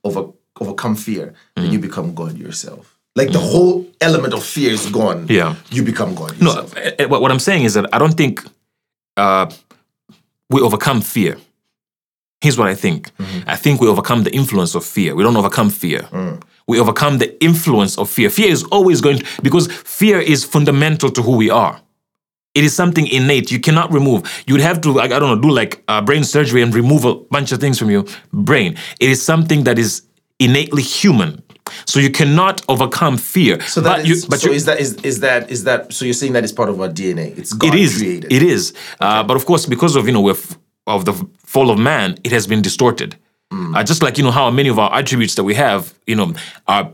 over, 0.04 0.28
overcome 0.60 0.94
fear, 0.94 1.34
then 1.56 1.72
you 1.72 1.80
become 1.80 2.14
God 2.14 2.38
yourself. 2.38 2.96
Like 3.16 3.32
the 3.32 3.40
whole 3.40 3.86
element 4.00 4.32
of 4.32 4.44
fear 4.44 4.70
is 4.70 4.86
gone. 4.86 5.26
Yeah. 5.28 5.56
You 5.70 5.82
become 5.82 6.14
God 6.14 6.40
No, 6.40 6.50
yourself. 6.50 6.76
eh, 6.76 6.92
eh, 7.00 7.04
what 7.06 7.20
what 7.20 7.30
I'm 7.32 7.40
saying 7.40 7.64
is 7.64 7.74
that 7.74 7.92
I 7.92 7.98
don't 7.98 8.16
think 8.16 8.42
uh, 9.16 9.50
we 10.52 10.60
overcome 10.60 11.00
fear. 11.00 11.36
Here's 12.40 12.58
what 12.58 12.68
I 12.68 12.74
think. 12.74 13.10
I 13.46 13.56
think 13.56 13.80
we 13.80 13.88
overcome 13.88 14.24
the 14.24 14.34
influence 14.34 14.74
of 14.74 14.84
fear. 14.84 15.14
We 15.14 15.22
don't 15.22 15.36
overcome 15.36 15.70
fear. 15.70 16.08
We 16.66 16.80
overcome 16.80 17.18
the 17.18 17.42
influence 17.42 17.96
of 17.98 18.10
fear. 18.10 18.30
Fear 18.30 18.50
is 18.50 18.64
always 18.64 19.00
going 19.00 19.18
to, 19.18 19.42
because 19.42 19.66
fear 19.72 20.18
is 20.20 20.44
fundamental 20.44 21.10
to 21.10 21.22
who 21.22 21.36
we 21.36 21.50
are. 21.50 21.80
It 22.54 22.64
is 22.64 22.74
something 22.74 23.06
innate. 23.06 23.50
You 23.50 23.60
cannot 23.60 23.92
remove. 23.92 24.20
You'd 24.46 24.60
have 24.60 24.80
to, 24.82 24.92
like, 24.92 25.12
I 25.12 25.18
don't 25.18 25.36
know, 25.36 25.40
do 25.48 25.54
like 25.54 25.82
uh, 25.88 26.02
brain 26.02 26.24
surgery 26.24 26.62
and 26.62 26.74
remove 26.74 27.04
a 27.04 27.14
bunch 27.14 27.52
of 27.52 27.60
things 27.60 27.78
from 27.78 27.90
your 27.90 28.04
brain. 28.32 28.76
It 29.00 29.08
is 29.08 29.22
something 29.22 29.64
that 29.64 29.78
is 29.78 30.02
innately 30.38 30.82
human. 30.82 31.42
So 31.86 32.00
you 32.00 32.10
cannot 32.10 32.62
overcome 32.68 33.16
fear. 33.16 33.60
So 33.62 33.80
that 33.80 33.98
but 33.98 34.06
you, 34.06 34.16
but 34.28 34.40
so 34.40 34.48
you, 34.48 34.54
is 34.54 34.64
that 34.66 34.80
is 34.80 34.94
is 35.02 35.20
that 35.20 35.50
is 35.50 35.64
that 35.64 35.92
so 35.92 36.04
you're 36.04 36.14
saying 36.14 36.32
that 36.32 36.44
is 36.44 36.52
part 36.52 36.68
of 36.68 36.80
our 36.80 36.88
DNA? 36.88 37.36
It's 37.38 37.52
God 37.52 37.74
it 37.74 37.80
is. 37.80 37.98
created. 37.98 38.32
It 38.32 38.42
is. 38.42 38.72
Uh, 39.00 39.22
but 39.22 39.36
of 39.36 39.46
course, 39.46 39.66
because 39.66 39.96
of 39.96 40.06
you 40.06 40.12
know 40.12 40.28
f- 40.28 40.58
of 40.86 41.04
the 41.04 41.12
fall 41.38 41.70
of 41.70 41.78
man, 41.78 42.18
it 42.24 42.32
has 42.32 42.46
been 42.46 42.62
distorted. 42.62 43.16
Uh, 43.52 43.84
just 43.84 44.02
like 44.02 44.16
you 44.16 44.24
know 44.24 44.30
how 44.30 44.50
many 44.50 44.70
of 44.70 44.78
our 44.78 44.90
attributes 44.94 45.34
that 45.34 45.44
we 45.44 45.54
have, 45.54 45.92
you 46.06 46.16
know, 46.16 46.32
are 46.68 46.90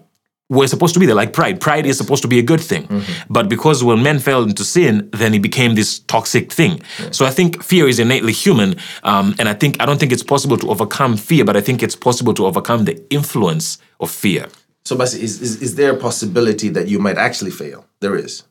were 0.48 0.66
supposed 0.66 0.94
to 0.94 1.00
be 1.00 1.06
there, 1.06 1.14
like 1.14 1.32
pride. 1.32 1.60
Pride 1.60 1.86
is 1.86 1.98
supposed 1.98 2.22
to 2.22 2.28
be 2.28 2.38
a 2.38 2.42
good 2.42 2.60
thing, 2.60 3.02
but 3.28 3.48
because 3.48 3.84
when 3.84 4.02
men 4.02 4.18
fell 4.18 4.42
into 4.42 4.64
sin, 4.64 5.08
then 5.12 5.34
it 5.34 5.42
became 5.42 5.74
this 5.74 5.98
toxic 6.00 6.52
thing. 6.52 6.80
So 7.10 7.26
I 7.26 7.30
think 7.30 7.62
fear 7.62 7.86
is 7.86 7.98
innately 7.98 8.32
human, 8.32 8.76
um, 9.02 9.34
and 9.38 9.48
I 9.48 9.54
think 9.54 9.76
I 9.80 9.86
don't 9.86 10.00
think 10.00 10.12
it's 10.12 10.22
possible 10.22 10.56
to 10.58 10.70
overcome 10.70 11.16
fear, 11.16 11.44
but 11.44 11.56
I 11.56 11.60
think 11.60 11.82
it's 11.82 11.96
possible 11.96 12.34
to 12.34 12.46
overcome 12.46 12.84
the 12.84 12.96
influence 13.10 13.78
of 14.00 14.10
fear. 14.10 14.46
So, 14.84 14.96
Basi, 14.96 15.18
is, 15.20 15.42
is 15.42 15.60
is 15.60 15.74
there 15.74 15.92
a 15.92 15.96
possibility 15.96 16.70
that 16.70 16.88
you 16.88 16.98
might 16.98 17.18
actually 17.18 17.50
fail? 17.50 17.84
There 18.00 18.16
is. 18.16 18.44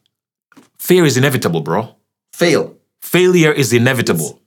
Fear 0.77 1.05
is 1.05 1.17
inevitable, 1.17 1.61
bro. 1.61 1.95
Fail. 2.31 2.77
Failure 3.01 3.51
is 3.51 3.73
inevitable. 3.73 4.39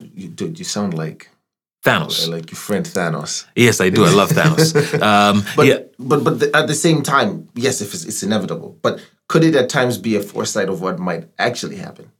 You, 0.00 0.28
dude, 0.28 0.58
you 0.58 0.64
sound 0.64 0.94
like 0.94 1.28
Thanos. 1.84 2.28
like 2.28 2.50
your 2.50 2.58
friend 2.58 2.84
Thanos. 2.86 3.44
Yes, 3.56 3.80
I 3.80 3.90
do. 3.90 4.04
I 4.04 4.10
love 4.10 4.30
Thanos. 4.30 4.72
Um, 5.10 5.44
But 5.56 5.66
yeah, 5.66 5.78
but 5.98 6.22
but 6.24 6.38
the, 6.40 6.50
at 6.56 6.66
the 6.66 6.74
same 6.74 7.02
time, 7.02 7.48
yes, 7.54 7.80
if 7.80 7.92
it's, 7.94 8.04
it's 8.04 8.22
inevitable, 8.22 8.78
but 8.82 9.00
could 9.28 9.42
it 9.44 9.54
at 9.56 9.68
times 9.68 9.98
be 9.98 10.16
a 10.16 10.20
foresight 10.22 10.68
of 10.68 10.80
what 10.80 10.98
might 10.98 11.24
actually 11.38 11.76
happen? 11.76 12.10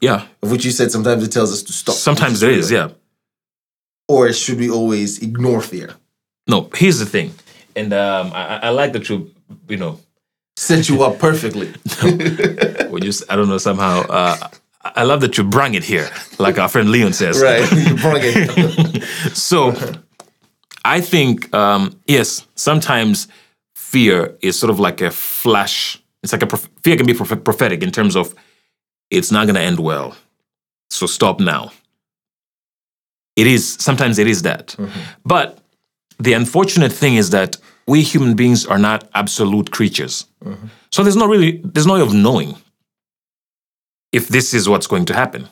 yeah. 0.00 0.26
Of 0.42 0.50
which 0.50 0.64
you 0.64 0.70
said 0.72 0.90
sometimes 0.90 1.22
it 1.24 1.32
tells 1.32 1.52
us 1.52 1.62
to 1.64 1.72
stop. 1.72 1.94
Sometimes 1.96 2.40
there 2.40 2.50
is, 2.50 2.70
yeah. 2.70 2.88
Or 4.08 4.32
should 4.32 4.58
we 4.58 4.70
always 4.70 5.18
ignore 5.22 5.60
fear? 5.60 5.94
No, 6.46 6.68
here's 6.74 6.98
the 6.98 7.06
thing, 7.06 7.34
and 7.76 7.92
um, 7.92 8.32
I, 8.32 8.42
I- 8.56 8.60
I 8.68 8.70
like 8.70 8.92
that 8.94 9.08
you, 9.08 9.30
you 9.68 9.76
know, 9.76 10.00
Set 10.56 10.88
you 10.88 11.04
up 11.04 11.18
perfectly. 11.20 11.68
when 12.90 13.02
you, 13.04 13.10
s- 13.10 13.22
I 13.30 13.36
don't 13.36 13.48
know, 13.48 13.58
somehow, 13.58 14.00
uh, 14.08 14.48
I 14.96 15.04
love 15.04 15.20
that 15.22 15.36
you 15.38 15.44
brung 15.44 15.74
it 15.74 15.84
here, 15.84 16.08
like 16.38 16.58
our 16.58 16.68
friend 16.68 16.90
Leon 16.90 17.12
says. 17.12 17.40
right. 17.42 17.70
you 17.72 17.94
brought 17.96 18.20
it. 18.22 19.02
So, 19.34 19.74
I 20.84 21.00
think 21.00 21.52
um, 21.54 21.98
yes, 22.06 22.46
sometimes 22.54 23.28
fear 23.74 24.36
is 24.42 24.58
sort 24.58 24.70
of 24.70 24.78
like 24.80 25.00
a 25.00 25.10
flash. 25.10 26.00
It's 26.22 26.32
like 26.32 26.42
a 26.42 26.46
prof- 26.46 26.68
fear 26.82 26.96
can 26.96 27.06
be 27.06 27.14
proph- 27.14 27.42
prophetic 27.44 27.82
in 27.82 27.90
terms 27.90 28.16
of 28.16 28.34
it's 29.10 29.30
not 29.30 29.46
going 29.46 29.54
to 29.54 29.60
end 29.62 29.80
well, 29.80 30.16
so 30.90 31.06
stop 31.06 31.40
now. 31.40 31.72
It 33.36 33.46
is 33.46 33.74
sometimes 33.80 34.18
it 34.18 34.26
is 34.26 34.42
that, 34.42 34.74
but 35.24 35.58
the 36.18 36.32
unfortunate 36.32 36.92
thing 36.92 37.14
is 37.14 37.30
that 37.30 37.56
we 37.86 38.02
human 38.02 38.34
beings 38.34 38.66
are 38.66 38.78
not 38.78 39.08
absolute 39.14 39.70
creatures. 39.70 40.26
So 40.90 41.02
there's 41.02 41.16
no 41.16 41.26
really 41.28 41.60
there's 41.64 41.86
no 41.86 41.94
way 41.94 42.00
of 42.00 42.12
knowing 42.12 42.56
if 44.12 44.28
this 44.28 44.54
is 44.54 44.68
what's 44.68 44.86
going 44.86 45.04
to 45.06 45.14
happen. 45.14 45.48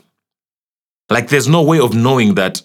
Like 1.11 1.29
there's 1.29 1.49
no 1.49 1.63
way 1.63 1.79
of 1.79 1.95
knowing 1.95 2.35
that 2.35 2.63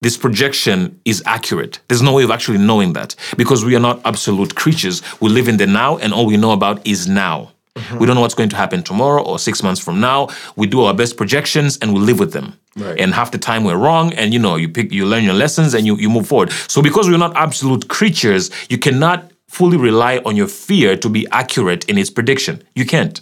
this 0.00 0.16
projection 0.16 1.00
is 1.04 1.22
accurate. 1.26 1.80
There's 1.88 2.02
no 2.02 2.12
way 2.12 2.22
of 2.22 2.30
actually 2.30 2.58
knowing 2.58 2.92
that 2.92 3.16
because 3.36 3.64
we 3.64 3.74
are 3.74 3.80
not 3.80 4.00
absolute 4.04 4.54
creatures. 4.54 5.02
We 5.20 5.28
live 5.28 5.48
in 5.48 5.56
the 5.56 5.66
now, 5.66 5.98
and 5.98 6.12
all 6.12 6.26
we 6.26 6.36
know 6.36 6.52
about 6.52 6.86
is 6.86 7.08
now. 7.08 7.52
Mm-hmm. 7.74 7.98
We 7.98 8.06
don't 8.06 8.14
know 8.14 8.20
what's 8.20 8.34
going 8.34 8.48
to 8.50 8.56
happen 8.56 8.82
tomorrow 8.82 9.22
or 9.22 9.38
six 9.38 9.62
months 9.62 9.80
from 9.80 10.00
now. 10.00 10.28
We 10.56 10.66
do 10.66 10.82
our 10.82 10.94
best 10.94 11.16
projections 11.16 11.78
and 11.78 11.94
we 11.94 12.00
live 12.00 12.18
with 12.18 12.32
them. 12.32 12.58
Right. 12.76 12.98
And 12.98 13.14
half 13.14 13.30
the 13.30 13.38
time 13.38 13.64
we're 13.64 13.76
wrong, 13.76 14.12
and 14.14 14.32
you 14.32 14.38
know, 14.38 14.56
you 14.56 14.68
pick, 14.68 14.92
you 14.92 15.04
learn 15.04 15.24
your 15.24 15.34
lessons, 15.34 15.74
and 15.74 15.84
you 15.84 15.96
you 15.96 16.08
move 16.08 16.28
forward. 16.28 16.52
So 16.68 16.80
because 16.80 17.08
we're 17.08 17.18
not 17.18 17.36
absolute 17.36 17.88
creatures, 17.88 18.50
you 18.68 18.78
cannot 18.78 19.32
fully 19.48 19.76
rely 19.76 20.18
on 20.18 20.36
your 20.36 20.46
fear 20.46 20.96
to 20.96 21.08
be 21.08 21.26
accurate 21.32 21.84
in 21.88 21.98
its 21.98 22.10
prediction. 22.10 22.62
You 22.74 22.86
can't. 22.86 23.20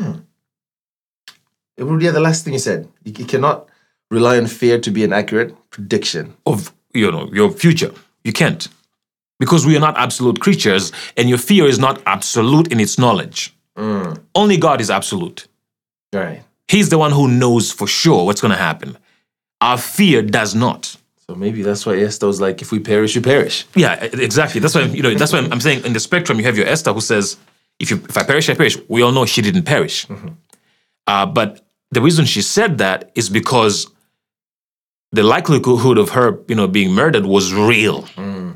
Hmm. 0.00 0.18
Yeah, 1.76 2.10
the 2.10 2.20
last 2.20 2.44
thing 2.44 2.52
you 2.52 2.58
said. 2.58 2.88
You, 3.04 3.12
you 3.18 3.24
cannot 3.24 3.68
rely 4.10 4.36
on 4.38 4.46
fear 4.46 4.78
to 4.80 4.90
be 4.90 5.04
an 5.04 5.12
accurate 5.12 5.54
prediction. 5.70 6.34
of 6.46 6.72
you 6.92 7.10
know 7.10 7.28
your 7.32 7.50
future. 7.50 7.92
You 8.22 8.32
can't 8.32 8.68
because 9.40 9.66
we 9.66 9.76
are 9.76 9.80
not 9.80 9.96
absolute 9.98 10.40
creatures, 10.40 10.92
and 11.16 11.28
your 11.28 11.38
fear 11.38 11.66
is 11.66 11.78
not 11.78 12.00
absolute 12.06 12.72
in 12.72 12.80
its 12.80 12.98
knowledge. 12.98 13.54
Hmm. 13.76 14.14
Only 14.34 14.56
God 14.56 14.80
is 14.80 14.90
absolute. 14.90 15.46
Right. 16.12 16.42
He's 16.68 16.88
the 16.88 16.98
one 16.98 17.10
who 17.12 17.28
knows 17.28 17.72
for 17.72 17.86
sure 17.86 18.24
what's 18.24 18.40
going 18.40 18.52
to 18.52 18.58
happen. 18.58 18.96
Our 19.60 19.76
fear 19.76 20.22
does 20.22 20.54
not. 20.54 20.96
So 21.26 21.34
maybe 21.34 21.62
that's 21.62 21.84
why 21.86 21.96
Esther 21.96 22.26
was 22.26 22.40
like, 22.40 22.62
if 22.62 22.70
we 22.70 22.78
perish, 22.78 23.14
you 23.14 23.20
perish. 23.20 23.66
Yeah, 23.74 23.94
exactly. 23.94 24.60
That's 24.60 24.74
why 24.74 24.82
you 24.82 25.02
know. 25.02 25.14
That's 25.14 25.32
why 25.32 25.40
I'm 25.40 25.60
saying 25.60 25.84
in 25.84 25.92
the 25.92 26.00
spectrum 26.00 26.38
you 26.38 26.44
have 26.44 26.56
your 26.56 26.66
Esther 26.66 26.92
who 26.92 27.00
says, 27.00 27.36
"If 27.78 27.90
you 27.90 27.96
if 28.08 28.16
I 28.16 28.22
perish, 28.22 28.48
I 28.48 28.54
perish." 28.54 28.76
We 28.88 29.02
all 29.02 29.12
know 29.12 29.24
she 29.26 29.42
didn't 29.42 29.64
perish, 29.64 30.06
uh, 31.06 31.26
but 31.26 31.66
the 31.90 32.00
reason 32.00 32.24
she 32.24 32.42
said 32.42 32.78
that 32.78 33.10
is 33.14 33.28
because 33.28 33.86
the 35.12 35.22
likelihood 35.22 35.98
of 35.98 36.10
her, 36.10 36.38
you 36.48 36.54
know, 36.56 36.66
being 36.66 36.90
murdered 36.92 37.24
was 37.26 37.52
real. 37.52 38.04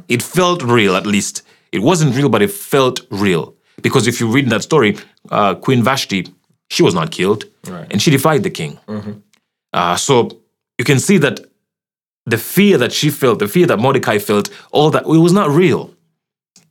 It 0.08 0.22
felt 0.22 0.62
real, 0.62 0.96
at 0.96 1.06
least. 1.06 1.42
It 1.70 1.80
wasn't 1.82 2.16
real, 2.16 2.28
but 2.28 2.42
it 2.42 2.50
felt 2.50 3.00
real. 3.10 3.54
Because 3.82 4.08
if 4.08 4.18
you 4.20 4.26
read 4.28 4.48
that 4.50 4.62
story, 4.62 4.96
uh, 5.30 5.54
Queen 5.54 5.82
Vashti, 5.84 6.26
she 6.70 6.82
was 6.82 6.94
not 6.94 7.10
killed, 7.12 7.44
and 7.90 8.02
she 8.02 8.10
defied 8.10 8.42
the 8.42 8.50
king. 8.50 8.78
Uh, 9.72 9.96
so 9.96 10.14
you 10.78 10.84
can 10.84 10.98
see 10.98 11.18
that 11.18 11.40
the 12.26 12.38
fear 12.38 12.76
that 12.78 12.92
she 12.92 13.10
felt, 13.10 13.38
the 13.38 13.48
fear 13.48 13.66
that 13.66 13.78
Mordecai 13.78 14.18
felt, 14.18 14.48
all 14.72 14.90
that 14.90 15.04
it 15.04 15.20
was 15.28 15.32
not 15.32 15.50
real. 15.50 15.94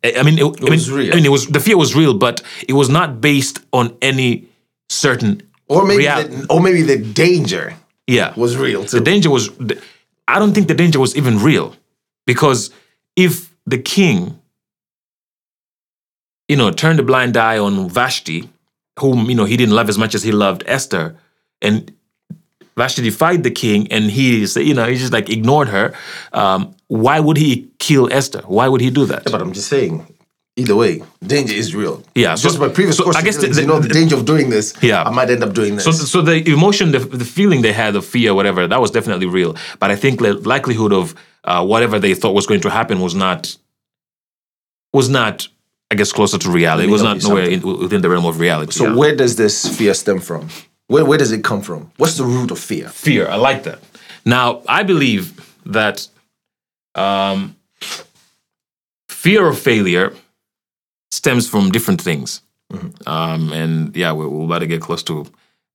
I 0.04 0.24
mean, 0.24 0.38
it, 0.38 0.44
I 0.44 0.64
mean, 0.64 0.72
was 0.72 0.92
real. 0.92 1.12
I 1.12 1.16
mean, 1.16 1.26
it 1.26 1.32
was 1.32 1.48
the 1.48 1.60
fear 1.60 1.78
was 1.78 1.96
real, 1.96 2.14
but 2.14 2.42
it 2.68 2.74
was 2.74 2.90
not 2.90 3.20
based 3.22 3.60
on 3.74 3.98
any 4.02 4.48
certain. 4.90 5.42
Or 5.68 5.86
maybe, 5.86 6.04
the, 6.06 6.46
or 6.50 6.62
maybe 6.62 6.82
the 6.84 6.98
danger 6.98 7.76
Yeah, 8.08 8.34
was 8.38 8.56
real 8.56 8.86
too. 8.86 9.00
the 9.00 9.04
danger 9.04 9.30
was. 9.30 9.50
I 10.28 10.40
don't 10.40 10.54
think 10.54 10.68
the 10.68 10.74
danger 10.76 11.00
was 11.00 11.16
even 11.18 11.40
real, 11.40 11.76
because 12.26 12.70
if 13.16 13.54
the 13.66 13.78
king, 13.78 14.40
you 16.48 16.56
know, 16.56 16.72
turned 16.72 17.00
a 17.00 17.04
blind 17.04 17.36
eye 17.36 17.58
on 17.58 17.90
Vashti, 17.90 18.50
whom 19.00 19.30
you 19.30 19.36
know 19.36 19.46
he 19.46 19.58
didn't 19.58 19.76
love 19.76 19.90
as 19.90 19.98
much 19.98 20.16
as 20.16 20.24
he 20.24 20.32
loved 20.32 20.64
Esther, 20.68 21.18
and 21.62 21.92
Vashti 22.78 23.02
defied 23.02 23.44
the 23.44 23.52
king, 23.52 23.92
and 23.92 24.06
he, 24.10 24.46
you 24.46 24.74
know, 24.74 24.86
he 24.86 24.96
just 24.96 25.12
like 25.12 25.30
ignored 25.30 25.68
her. 25.70 25.94
Um, 26.32 26.76
why 26.88 27.20
would 27.20 27.38
he 27.38 27.70
kill 27.80 28.12
Esther? 28.14 28.44
Why 28.46 28.68
would 28.68 28.82
he 28.82 28.92
do 28.92 29.06
that? 29.08 29.24
Yeah, 29.26 29.32
but 29.32 29.42
I'm 29.42 29.52
just 29.52 29.68
saying, 29.68 30.06
either 30.56 30.76
way, 30.76 31.02
danger 31.26 31.56
is 31.56 31.76
real. 31.76 32.04
Yeah, 32.14 32.36
so- 32.36 32.50
Just 32.50 32.60
my 32.60 32.70
previous 32.70 32.98
so 32.98 33.12
I 33.14 33.24
guess 33.24 33.38
the- 33.38 33.48
is, 33.48 33.60
you 33.60 33.66
know, 33.66 33.80
the 33.80 33.90
danger 33.90 34.16
of 34.16 34.26
doing 34.26 34.52
this. 34.52 34.74
Yeah. 34.82 35.04
I 35.04 35.10
might 35.10 35.30
end 35.30 35.44
up 35.44 35.54
doing 35.54 35.76
this. 35.76 35.86
So, 35.86 35.92
so 35.92 36.22
the 36.22 36.48
emotion, 36.52 36.92
the, 36.92 37.00
the 37.00 37.26
feeling 37.26 37.64
they 37.64 37.74
had 37.74 37.96
of 37.96 38.06
fear, 38.06 38.36
whatever, 38.36 38.68
that 38.68 38.80
was 38.80 38.92
definitely 38.92 39.26
real. 39.26 39.56
But 39.80 39.90
I 39.90 39.96
think 39.96 40.20
the 40.20 40.34
likelihood 40.34 40.94
of 40.94 41.16
uh, 41.44 41.66
whatever 41.66 42.00
they 42.00 42.14
thought 42.14 42.34
was 42.34 42.46
going 42.46 42.62
to 42.62 42.70
happen 42.70 43.00
was 43.00 43.16
not, 43.16 43.58
was 44.94 45.10
not, 45.10 45.48
I 45.90 45.96
guess, 45.96 46.12
closer 46.12 46.38
to 46.38 46.50
reality. 46.52 46.88
It 46.88 46.92
was 46.92 47.02
not 47.04 47.24
nowhere 47.24 47.50
in, 47.50 47.62
within 47.62 48.02
the 48.02 48.10
realm 48.10 48.26
of 48.26 48.40
reality. 48.40 48.72
So 48.72 48.86
yeah. 48.86 48.96
where 48.96 49.16
does 49.16 49.36
this 49.36 49.68
fear 49.78 49.94
stem 49.94 50.20
from? 50.20 50.50
Where, 50.88 51.06
where 51.06 51.18
does 51.18 51.32
it 51.32 51.44
come 51.44 51.62
from? 51.62 51.92
What's 51.98 52.18
the 52.18 52.24
root 52.24 52.52
of 52.52 52.60
fear? 52.60 52.90
fear. 52.90 53.28
I 53.28 53.36
like 53.36 53.64
that. 53.64 53.80
Now, 54.26 54.62
I 54.68 54.84
believe 54.84 55.56
that 55.66 56.08
um, 56.96 57.56
fear 59.10 59.48
of 59.48 59.60
failure 59.60 60.14
stems 61.12 61.48
from 61.50 61.72
different 61.72 62.02
things. 62.02 62.42
Um, 63.06 63.54
and 63.54 63.96
yeah, 63.96 64.12
we're, 64.12 64.28
we're 64.28 64.46
about 64.46 64.60
to 64.60 64.68
get 64.68 64.82
close 64.82 65.04
to 65.04 65.26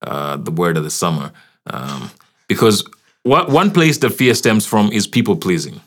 uh, 0.01 0.37
the 0.37 0.51
word 0.51 0.77
of 0.77 0.83
the 0.83 0.91
summer. 0.91 1.31
Um, 1.67 2.11
because 2.47 2.83
what, 3.23 3.49
one 3.49 3.71
place 3.71 3.97
that 3.99 4.11
fear 4.11 4.33
stems 4.35 4.65
from 4.65 4.91
is 4.91 5.07
people 5.07 5.35
pleasing. 5.35 5.81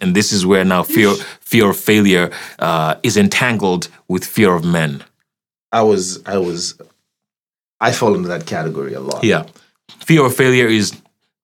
And 0.00 0.14
this 0.14 0.32
is 0.32 0.44
where 0.44 0.64
now 0.64 0.82
fear, 0.82 1.14
fear 1.40 1.70
of 1.70 1.76
failure 1.76 2.30
uh, 2.58 2.96
is 3.02 3.16
entangled 3.16 3.88
with 4.08 4.24
fear 4.24 4.54
of 4.54 4.64
men. 4.64 5.02
I 5.72 5.82
was, 5.82 6.22
I 6.26 6.38
was, 6.38 6.78
I 7.82 7.92
fall 7.92 8.14
into 8.14 8.28
that 8.28 8.46
category 8.46 8.94
a 8.94 9.00
lot. 9.00 9.24
Yeah. 9.24 9.44
Fear 10.08 10.26
of 10.26 10.34
failure 10.34 10.68
is 10.68 10.92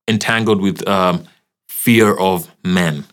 entangled 0.06 0.60
with 0.62 0.86
um, 0.88 1.24
fear 1.68 2.14
of 2.16 2.48
men. 2.64 3.04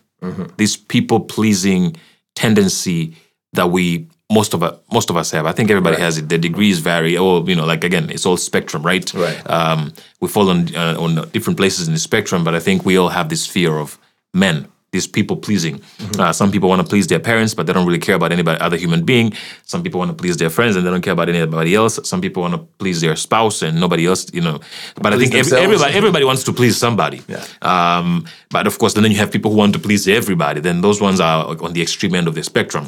This 0.56 0.76
people 0.76 1.20
pleasing 1.20 1.96
tendency 2.34 3.14
that 3.52 3.70
we 3.70 4.08
most 4.30 4.54
of 4.54 4.62
us 4.62 4.78
most 4.92 5.10
of 5.10 5.16
us 5.16 5.30
have. 5.30 5.46
I 5.46 5.52
think 5.52 5.70
everybody 5.70 6.00
has 6.00 6.18
it. 6.18 6.28
The 6.28 6.38
degrees 6.38 6.78
vary. 6.80 7.16
Or 7.16 7.48
you 7.48 7.54
know, 7.54 7.64
like 7.64 7.84
again, 7.84 8.10
it's 8.10 8.26
all 8.26 8.36
spectrum, 8.36 8.82
right? 8.82 9.12
Right. 9.14 9.50
Um, 9.50 9.92
we 10.20 10.28
fall 10.28 10.48
on 10.50 10.74
uh, 10.74 10.96
on 10.98 11.28
different 11.30 11.56
places 11.56 11.86
in 11.86 11.94
the 11.94 12.00
spectrum, 12.00 12.44
but 12.44 12.54
I 12.54 12.60
think 12.60 12.84
we 12.84 12.96
all 12.96 13.10
have 13.10 13.28
this 13.28 13.46
fear 13.46 13.78
of 13.78 13.98
men. 14.34 14.66
This 14.96 15.06
people 15.18 15.36
pleasing. 15.36 15.76
Uh, 16.18 16.32
some 16.32 16.50
people 16.50 16.68
want 16.72 16.80
to 16.84 16.88
please 16.92 17.06
their 17.12 17.20
parents, 17.30 17.52
but 17.56 17.66
they 17.66 17.74
don't 17.76 17.86
really 17.90 18.04
care 18.08 18.16
about 18.20 18.32
anybody 18.32 18.58
other 18.66 18.78
human 18.84 19.02
being. 19.04 19.28
Some 19.72 19.82
people 19.84 19.98
want 20.02 20.10
to 20.14 20.18
please 20.22 20.36
their 20.42 20.48
friends, 20.48 20.72
and 20.76 20.82
they 20.84 20.90
don't 20.94 21.04
care 21.08 21.12
about 21.18 21.28
anybody 21.28 21.74
else. 21.74 21.94
Some 22.10 22.20
people 22.24 22.40
want 22.44 22.54
to 22.54 22.60
please 22.80 22.98
their 23.04 23.16
spouse, 23.26 23.58
and 23.66 23.78
nobody 23.78 24.06
else. 24.10 24.22
You 24.32 24.40
know. 24.46 24.56
But 25.02 25.12
I 25.12 25.18
think 25.18 25.34
every, 25.34 25.58
everybody 25.66 25.92
everybody 26.00 26.24
wants 26.24 26.44
to 26.44 26.52
please 26.60 26.74
somebody. 26.86 27.20
Yeah. 27.28 27.44
Um, 27.60 28.24
but 28.48 28.66
of 28.66 28.74
course, 28.78 28.94
then 28.94 29.04
you 29.12 29.18
have 29.18 29.30
people 29.30 29.50
who 29.50 29.58
want 29.58 29.74
to 29.74 29.78
please 29.78 30.08
everybody. 30.08 30.60
Then 30.60 30.80
those 30.80 30.98
ones 31.08 31.20
are 31.20 31.40
on 31.66 31.72
the 31.74 31.82
extreme 31.82 32.14
end 32.14 32.26
of 32.28 32.34
the 32.34 32.42
spectrum. 32.42 32.84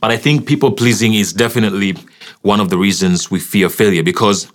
But 0.00 0.10
I 0.10 0.18
think 0.18 0.46
people 0.46 0.70
pleasing 0.72 1.14
is 1.14 1.32
definitely 1.32 1.96
one 2.42 2.60
of 2.60 2.68
the 2.68 2.76
reasons 2.76 3.30
we 3.30 3.40
fear 3.40 3.68
failure 3.70 4.02
because 4.02 4.48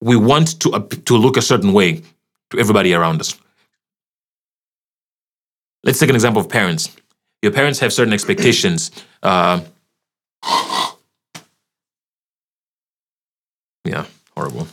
we 0.00 0.16
want 0.16 0.58
to 0.60 0.74
ap- 0.74 1.04
to 1.04 1.14
look 1.24 1.36
a 1.36 1.42
certain 1.42 1.72
way 1.72 2.02
to 2.50 2.58
everybody 2.58 2.94
around 2.94 3.20
us. 3.20 3.38
Let's 5.86 6.00
take 6.00 6.10
an 6.10 6.16
example 6.16 6.40
of 6.40 6.48
parents. 6.48 6.94
Your 7.42 7.52
parents 7.52 7.78
have 7.78 7.92
certain 7.92 8.12
expectations. 8.12 8.90
Uh, 9.22 9.60
yeah, 13.84 14.04
horrible. 14.34 14.66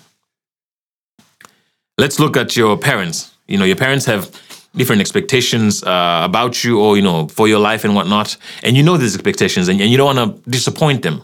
Let's 1.99 2.19
look 2.19 2.36
at 2.36 2.58
your 2.58 2.76
parents. 2.78 3.32
You 3.47 3.60
know, 3.60 3.65
your 3.65 3.76
parents 3.76 4.06
have 4.06 4.32
different 4.76 5.02
expectations 5.02 5.84
uh, 5.84 6.21
about 6.23 6.63
you 6.63 6.82
or, 6.82 6.97
you 6.97 7.04
know, 7.04 7.28
for 7.28 7.47
your 7.47 7.60
life 7.60 7.84
and 7.84 7.93
whatnot. 7.93 8.36
And 8.63 8.76
you 8.76 8.82
know 8.82 8.97
these 8.97 9.13
expectations 9.13 9.67
and, 9.67 9.80
and 9.80 9.91
you 9.91 9.97
don't 9.97 10.15
want 10.15 10.43
to 10.43 10.49
disappoint 10.49 11.04
them. 11.04 11.21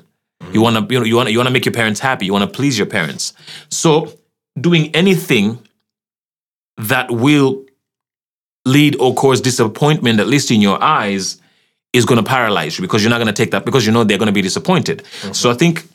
You 0.53 0.61
want 0.61 0.75
to, 0.77 0.93
you 0.93 0.99
know, 0.99 1.05
you 1.05 1.15
want 1.15 1.31
you 1.31 1.37
want 1.39 1.47
to 1.47 1.53
make 1.53 1.65
your 1.65 1.73
parents 1.73 1.99
happy. 1.99 2.27
You 2.27 2.33
want 2.33 2.49
to 2.49 2.55
please 2.55 2.77
your 2.77 2.87
parents. 2.87 3.33
So 3.69 4.13
doing 4.59 4.95
anything 4.95 5.59
that 6.77 7.09
will 7.09 7.65
lead 8.69 8.95
or 8.99 9.13
cause 9.13 9.41
disappointment, 9.41 10.19
at 10.19 10.27
least 10.27 10.51
in 10.51 10.61
your 10.61 10.81
eyes, 10.81 11.41
is 11.93 12.05
going 12.05 12.23
to 12.23 12.29
paralyze 12.29 12.77
you 12.77 12.83
because 12.83 13.03
you're 13.03 13.09
not 13.09 13.17
going 13.17 13.33
to 13.33 13.33
take 13.33 13.51
that 13.51 13.65
because 13.65 13.85
you 13.85 13.91
know 13.91 14.03
they're 14.03 14.17
going 14.17 14.27
to 14.27 14.33
be 14.33 14.41
disappointed. 14.41 15.03
So 15.33 15.49
I 15.49 15.55
think 15.55 15.87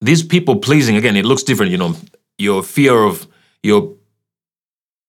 these 0.00 0.22
people 0.22 0.56
pleasing 0.56 0.96
again, 0.96 1.16
it 1.16 1.24
looks 1.24 1.42
different. 1.42 1.72
You 1.72 1.78
know, 1.78 1.94
your 2.36 2.62
fear 2.62 3.02
of 3.02 3.26
your 3.62 3.94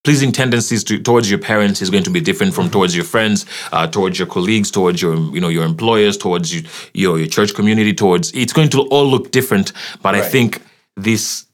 pleasing 0.03 0.31
tendencies 0.31 0.83
to, 0.85 0.97
towards 0.97 1.29
your 1.29 1.39
parents 1.39 1.81
is 1.81 1.89
going 1.89 2.03
to 2.03 2.09
be 2.09 2.21
different 2.21 2.53
from 2.53 2.69
towards 2.69 2.95
your 2.95 3.05
friends, 3.05 3.45
uh, 3.71 3.85
towards 3.85 4.17
your 4.17 4.27
colleagues, 4.27 4.71
towards 4.71 5.01
your 5.01 5.15
you 5.15 5.41
know 5.41 5.49
your 5.49 5.65
employers, 5.65 6.17
towards 6.17 6.53
you, 6.53 6.67
your 6.93 7.17
your 7.17 7.27
church 7.27 7.53
community. 7.53 7.93
Towards 7.93 8.31
it's 8.31 8.53
going 8.53 8.69
to 8.69 8.81
all 8.83 9.05
look 9.05 9.31
different. 9.31 9.73
But 10.01 10.15
I 10.15 10.21
think 10.21 10.61
this 10.95 11.45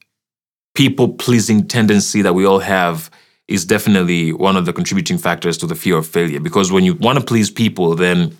people 0.74 1.08
pleasing 1.08 1.66
tendency 1.66 2.22
that 2.22 2.34
we 2.34 2.46
all 2.46 2.60
have 2.60 3.10
is 3.48 3.64
definitely 3.64 4.32
one 4.32 4.56
of 4.56 4.64
the 4.66 4.72
contributing 4.72 5.18
factors 5.18 5.56
to 5.58 5.66
the 5.66 5.74
fear 5.74 5.96
of 5.96 6.06
failure. 6.06 6.40
Because 6.40 6.72
when 6.72 6.84
you 6.84 6.94
want 6.94 7.18
to 7.18 7.24
please 7.24 7.50
people, 7.50 7.94
then 7.94 8.36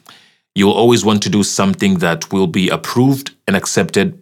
you'll 0.54 0.72
always 0.72 1.04
want 1.04 1.22
to 1.22 1.30
do 1.30 1.42
something 1.42 1.98
that 1.98 2.32
will 2.32 2.46
be 2.48 2.68
approved 2.68 3.30
and 3.46 3.56
accepted 3.56 4.20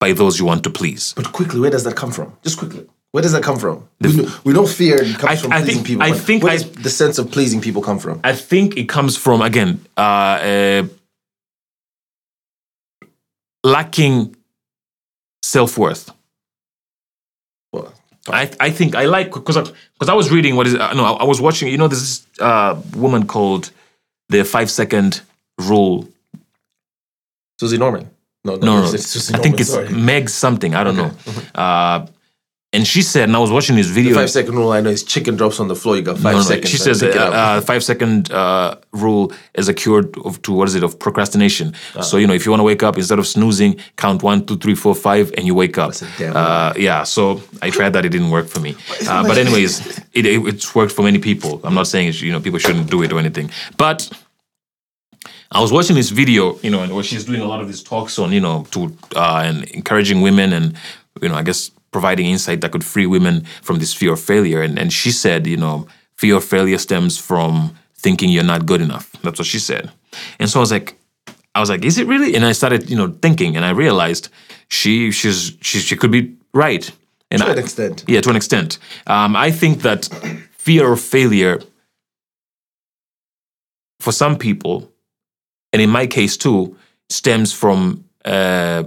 by 0.00 0.12
those 0.12 0.38
you 0.40 0.44
want 0.44 0.64
to 0.64 0.70
please. 0.70 1.12
But 1.14 1.32
quickly, 1.32 1.60
where 1.60 1.70
does 1.70 1.84
that 1.84 1.94
come 1.94 2.10
from? 2.10 2.36
Just 2.42 2.58
quickly. 2.58 2.86
Where 3.12 3.22
does 3.22 3.32
that 3.32 3.42
come 3.44 3.58
from? 3.58 3.86
We 4.00 4.16
know, 4.16 4.28
we 4.42 4.52
know 4.54 4.66
fear 4.66 4.98
comes 4.98 5.24
I- 5.24 5.36
from 5.36 5.52
I 5.52 5.58
pleasing 5.60 5.74
think- 5.74 5.86
people. 5.86 6.02
I 6.02 6.12
think 6.12 6.42
where 6.42 6.52
I- 6.52 6.56
does 6.56 6.70
the 6.72 6.90
sense 6.90 7.18
of 7.18 7.30
pleasing 7.30 7.60
people 7.60 7.82
come 7.82 7.98
from? 7.98 8.20
I 8.24 8.34
think 8.34 8.76
it 8.76 8.88
comes 8.88 9.16
from 9.18 9.42
again 9.42 9.84
uh, 9.96 10.00
uh, 10.00 10.82
lacking 13.64 14.34
self 15.42 15.78
worth. 15.78 16.10
I 18.28 18.50
I 18.60 18.70
think 18.70 18.94
I 18.94 19.04
like 19.06 19.32
because 19.32 19.56
because 19.56 20.08
I, 20.08 20.14
was 20.14 20.30
reading 20.30 20.54
what 20.56 20.66
is 20.66 20.74
uh, 20.74 20.92
no 20.94 21.04
I, 21.04 21.12
I 21.22 21.24
was 21.24 21.40
watching 21.40 21.68
you 21.68 21.78
know 21.78 21.88
there's 21.88 22.00
this 22.00 22.26
uh, 22.40 22.80
woman 22.94 23.26
called 23.26 23.70
the 24.28 24.44
five 24.44 24.70
second 24.70 25.22
rule. 25.58 26.08
Susie 27.58 27.78
Norman. 27.78 28.10
No, 28.44 28.56
no, 28.56 28.66
No, 28.66 28.80
no, 28.82 28.92
it's 28.92 29.06
Susie 29.06 29.34
I 29.34 29.38
think 29.38 29.60
it's 29.60 29.70
sorry. 29.70 29.88
Meg 29.88 30.28
something. 30.28 30.74
I 30.74 30.84
don't 30.84 30.96
know. 30.96 31.10
Uh, 31.54 32.06
and 32.74 32.86
she 32.86 33.02
said, 33.02 33.24
and 33.24 33.36
I 33.36 33.38
was 33.38 33.50
watching 33.50 33.76
this 33.76 33.88
video. 33.88 34.14
Five 34.14 34.30
second 34.30 34.54
rule 34.54 34.72
I 34.72 34.80
know 34.80 34.88
is 34.88 35.04
chicken 35.04 35.36
drops 35.36 35.60
on 35.60 35.68
the 35.68 35.76
floor. 35.76 35.96
You 35.96 36.02
got 36.02 36.16
five 36.16 36.32
No, 36.32 36.38
no, 36.38 36.42
seconds. 36.42 36.70
She 36.70 36.78
man, 36.78 36.94
says 36.94 37.02
uh, 37.02 37.06
uh, 37.08 37.60
five 37.60 37.84
second 37.84 38.32
uh, 38.32 38.76
rule 38.92 39.30
is 39.54 39.68
a 39.68 39.74
cure 39.74 40.04
of 40.24 40.40
to 40.42 40.52
what 40.52 40.68
is 40.68 40.74
it 40.74 40.82
of 40.82 40.98
procrastination. 40.98 41.74
So 42.00 42.16
you 42.16 42.26
know 42.26 42.32
if 42.32 42.46
you 42.46 42.50
want 42.50 42.60
to 42.60 42.64
wake 42.64 42.82
up 42.82 42.96
instead 42.96 43.18
of 43.18 43.26
snoozing, 43.26 43.78
count 43.96 44.22
one, 44.22 44.46
two, 44.46 44.56
three, 44.56 44.74
four, 44.74 44.94
five, 44.94 45.32
and 45.36 45.46
you 45.46 45.54
wake 45.54 45.76
up. 45.76 45.90
That's 45.90 46.02
a 46.02 46.18
damn 46.18 46.36
Uh, 46.36 46.72
yeah. 46.76 47.02
So 47.02 47.42
I 47.60 47.68
tried 47.68 47.92
that; 47.92 48.06
it 48.06 48.08
didn't 48.08 48.30
work 48.30 48.48
for 48.48 48.60
me. 48.60 48.74
Uh, 49.12 49.26
but 49.26 49.36
anyways, 49.36 49.98
it, 50.14 50.24
it 50.24 50.46
it's 50.46 50.74
worked 50.74 50.92
for 50.92 51.02
many 51.02 51.18
people. 51.18 51.60
I'm 51.64 51.74
not 51.74 51.86
saying 51.88 52.14
you 52.14 52.32
know 52.32 52.40
people 52.40 52.58
shouldn't 52.58 52.88
do 52.90 53.02
it 53.02 53.12
or 53.12 53.18
anything, 53.18 53.50
but. 53.76 54.10
I 55.54 55.60
was 55.60 55.70
watching 55.70 55.96
this 55.96 56.08
video, 56.08 56.58
you 56.60 56.70
know, 56.70 56.82
and 56.82 56.94
where 56.94 57.04
she's 57.04 57.26
doing 57.26 57.42
a 57.42 57.44
lot 57.44 57.60
of 57.60 57.66
these 57.66 57.82
talks 57.82 58.18
on, 58.18 58.32
you 58.32 58.40
know, 58.40 58.64
to 58.70 58.96
uh, 59.14 59.42
and 59.44 59.64
encouraging 59.64 60.22
women 60.22 60.50
and, 60.54 60.74
you 61.20 61.28
know, 61.28 61.34
I 61.34 61.42
guess 61.42 61.70
providing 61.92 62.26
insight 62.26 62.60
that 62.60 62.72
could 62.72 62.84
free 62.84 63.06
women 63.06 63.44
from 63.62 63.78
this 63.78 63.94
fear 63.94 64.12
of 64.12 64.20
failure. 64.20 64.62
And 64.62 64.78
and 64.78 64.92
she 64.92 65.12
said, 65.12 65.46
you 65.46 65.56
know, 65.56 65.86
fear 66.16 66.36
of 66.36 66.44
failure 66.44 66.78
stems 66.78 67.18
from 67.18 67.74
thinking 67.94 68.30
you're 68.30 68.42
not 68.44 68.66
good 68.66 68.80
enough. 68.80 69.12
That's 69.22 69.38
what 69.38 69.46
she 69.46 69.58
said. 69.58 69.90
And 70.38 70.50
so 70.50 70.58
I 70.58 70.62
was 70.62 70.72
like, 70.72 70.98
I 71.54 71.60
was 71.60 71.70
like, 71.70 71.84
is 71.84 71.98
it 71.98 72.06
really? 72.06 72.34
And 72.34 72.44
I 72.44 72.52
started, 72.52 72.90
you 72.90 72.96
know, 72.96 73.14
thinking, 73.22 73.56
and 73.56 73.64
I 73.64 73.70
realized 73.70 74.28
she 74.68 75.10
she's 75.12 75.56
she, 75.60 75.78
she 75.78 75.96
could 75.96 76.10
be 76.10 76.34
right. 76.54 76.90
And 77.30 77.40
to 77.40 77.48
I, 77.48 77.52
an 77.52 77.58
extent. 77.58 78.04
yeah, 78.08 78.20
to 78.20 78.30
an 78.30 78.36
extent. 78.36 78.78
Um, 79.06 79.36
I 79.36 79.50
think 79.50 79.82
that 79.82 80.08
fear 80.58 80.92
of 80.92 81.00
failure 81.00 81.60
for 84.00 84.12
some 84.12 84.36
people, 84.36 84.90
and 85.72 85.80
in 85.82 85.90
my 85.90 86.06
case 86.06 86.36
too, 86.36 86.76
stems 87.08 87.52
from 87.52 88.04
uh, 88.24 88.84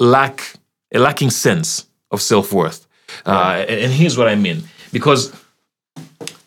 lack 0.00 0.57
a 0.92 0.98
lacking 0.98 1.30
sense 1.30 1.86
of 2.10 2.20
self 2.20 2.52
worth. 2.52 2.86
Uh, 3.24 3.64
and, 3.68 3.92
here's 3.92 4.18
what 4.18 4.28
I 4.28 4.34
mean, 4.34 4.64
because 4.92 5.32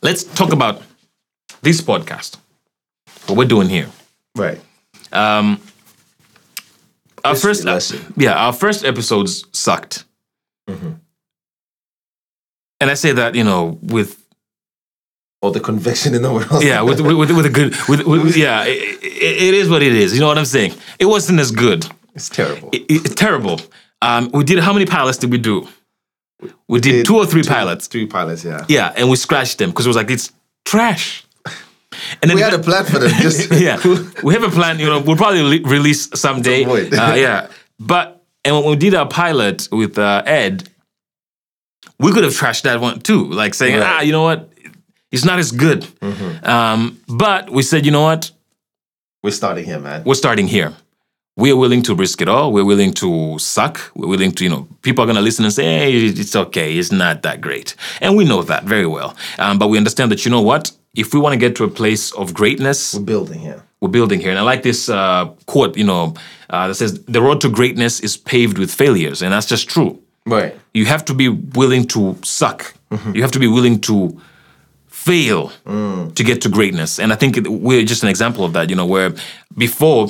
let's 0.02 0.24
talk 0.24 0.54
about 0.54 0.82
this 1.62 1.82
podcast. 1.82 2.38
What 3.28 3.38
we're 3.38 3.46
doing 3.48 3.70
here. 3.70 3.90
Right. 4.36 4.60
Um, 5.12 5.60
our 7.24 7.34
History 7.34 7.50
first, 7.50 7.64
lesson. 7.66 8.14
yeah, 8.18 8.34
our 8.34 8.54
first 8.54 8.84
episodes 8.84 9.46
sucked, 9.52 10.06
and 10.68 11.00
I 12.80 12.96
say 12.96 13.12
that 13.12 13.36
you 13.36 13.44
know 13.44 13.78
with 13.82 14.26
All 15.42 15.52
the 15.52 15.60
conviction 15.60 16.16
in 16.16 16.22
the 16.22 16.32
world. 16.32 16.64
yeah 16.64 16.82
with 16.82 17.02
with, 17.02 17.32
with, 17.32 17.46
a 17.46 17.50
good 17.50 17.76
with, 17.88 18.04
with 18.06 18.36
yeah 18.46 18.64
it, 18.66 19.04
it, 19.04 19.44
it 19.44 19.54
is 19.54 19.70
what 19.70 19.84
it 19.84 19.94
is. 19.94 20.14
You 20.14 20.20
know 20.22 20.28
what 20.28 20.38
I'm 20.38 20.46
saying? 20.46 20.74
It 20.98 21.06
wasn't 21.06 21.40
as 21.40 21.52
good. 21.52 21.86
It's 22.16 22.30
terrible. 22.30 22.70
It, 22.72 22.86
it's 22.90 23.16
terrible. 23.16 23.60
Um, 24.02 24.30
we 24.34 24.44
did 24.44 24.60
how 24.60 24.74
many 24.74 24.86
pilots 24.86 25.18
did 25.18 25.32
we 25.32 25.38
do? 25.38 25.68
We 26.68 26.80
did, 26.80 27.06
two 27.06 27.18
or 27.18 27.26
three 27.26 27.44
pilots. 27.44 27.88
Three 27.88 28.08
pilots, 28.08 28.44
yeah. 28.44 28.66
Yeah, 28.68 28.92
and 28.98 29.10
we 29.10 29.16
scratched 29.16 29.60
them 29.60 29.70
because 29.70 29.86
it 29.86 29.90
was 29.90 29.96
like 29.96 30.10
it's 30.10 30.32
trash. 30.66 31.24
And 32.22 32.30
then 32.30 32.36
We 32.36 32.42
had 32.42 32.54
a 32.54 32.60
plan 32.60 32.86
for 32.86 32.98
them. 33.00 33.12
Just 33.22 33.52
yeah, 33.60 33.78
we 34.24 34.34
have 34.34 34.44
a 34.44 34.50
plan. 34.50 34.80
You 34.80 34.88
know, 34.88 35.00
we'll 35.02 35.18
probably 35.18 35.44
le- 35.60 35.70
release 35.70 36.10
someday. 36.16 36.64
Some. 36.64 37.00
Uh, 37.00 37.14
yeah, 37.16 37.48
but 37.80 38.24
and 38.44 38.56
when 38.56 38.66
we 38.66 38.76
did 38.76 38.96
our 38.96 39.08
pilot 39.08 39.68
with 39.72 40.00
uh, 40.00 40.24
Ed, 40.26 40.68
we 42.00 42.12
could 42.12 42.24
have 42.24 42.34
trashed 42.34 42.64
that 42.64 42.82
one 42.82 43.00
too, 43.02 43.26
like 43.26 43.54
saying, 43.54 43.80
Right. 43.80 43.86
ah, 43.86 44.02
you 44.02 44.12
know 44.12 44.24
what, 44.24 44.50
it's 45.12 45.26
not 45.26 45.38
as 45.38 45.52
good. 45.52 45.86
Um, 46.44 47.00
but 47.08 47.52
we 47.52 47.62
said, 47.62 47.86
you 47.86 47.92
know 47.92 48.02
what, 48.02 48.32
We're 49.22 49.30
starting 49.32 49.66
here, 49.66 49.80
man. 49.80 50.04
we're 50.06 50.16
starting 50.16 50.48
here. 50.48 50.74
We 51.42 51.52
are 51.52 51.56
willing 51.64 51.82
to 51.84 51.94
risk 51.96 52.22
it 52.22 52.30
all. 52.30 52.48
We're 52.54 52.66
willing 52.74 52.94
to 53.04 53.10
suck. 53.40 53.76
We're 53.96 54.08
willing 54.16 54.32
to, 54.34 54.44
you 54.46 54.50
know, 54.54 54.68
people 54.84 55.04
are 55.04 55.08
going 55.08 55.16
to 55.22 55.22
listen 55.30 55.44
and 55.46 55.54
say, 55.54 55.64
hey, 55.64 55.92
it's 56.06 56.36
okay. 56.36 56.78
It's 56.80 56.92
not 56.92 57.24
that 57.24 57.42
great. 57.42 57.76
And 58.04 58.16
we 58.18 58.24
know 58.26 58.42
that 58.44 58.64
very 58.66 58.86
well. 58.98 59.16
Um, 59.40 59.58
but 59.58 59.68
we 59.72 59.78
understand 59.78 60.12
that, 60.12 60.24
you 60.26 60.32
know 60.32 60.42
what? 60.52 60.72
If 61.04 61.14
we 61.14 61.20
want 61.20 61.34
to 61.34 61.40
get 61.46 61.56
to 61.58 61.64
a 61.64 61.70
place 61.82 62.12
of 62.14 62.34
greatness, 62.34 62.94
We're 62.94 63.02
building 63.16 63.40
here. 63.40 63.64
we're 63.82 63.90
building 64.00 64.20
here. 64.22 64.30
And 64.30 64.40
I 64.40 64.44
like 64.44 64.62
this 64.62 64.88
uh, 64.90 65.26
quote, 65.48 65.76
you 65.78 65.86
know, 65.92 66.14
uh, 66.50 66.68
that 66.68 66.76
says, 66.76 66.92
the 67.06 67.22
road 67.22 67.42
to 67.42 67.50
greatness 67.50 68.00
is 68.02 68.18
paved 68.18 68.58
with 68.60 68.72
failures. 68.72 69.22
And 69.24 69.32
that's 69.34 69.48
just 69.48 69.68
true. 69.70 70.00
Right. 70.28 70.54
You 70.74 70.86
have 70.86 71.04
to 71.06 71.14
be 71.14 71.28
willing 71.30 71.86
to 71.88 72.16
suck. 72.24 72.74
You 73.16 73.22
have 73.22 73.32
to 73.32 73.40
be 73.40 73.48
willing 73.48 73.80
to 73.82 74.20
fail 74.88 75.52
to 75.66 76.24
get 76.24 76.42
to 76.42 76.50
greatness. 76.50 77.00
And 77.00 77.12
I 77.14 77.16
think 77.16 77.38
it- 77.38 77.48
we're 77.48 77.84
just 77.86 78.04
an 78.04 78.10
example 78.10 78.44
of 78.46 78.52
that, 78.54 78.70
you 78.70 78.76
know, 78.76 78.86
where 78.86 79.14
before 79.58 80.08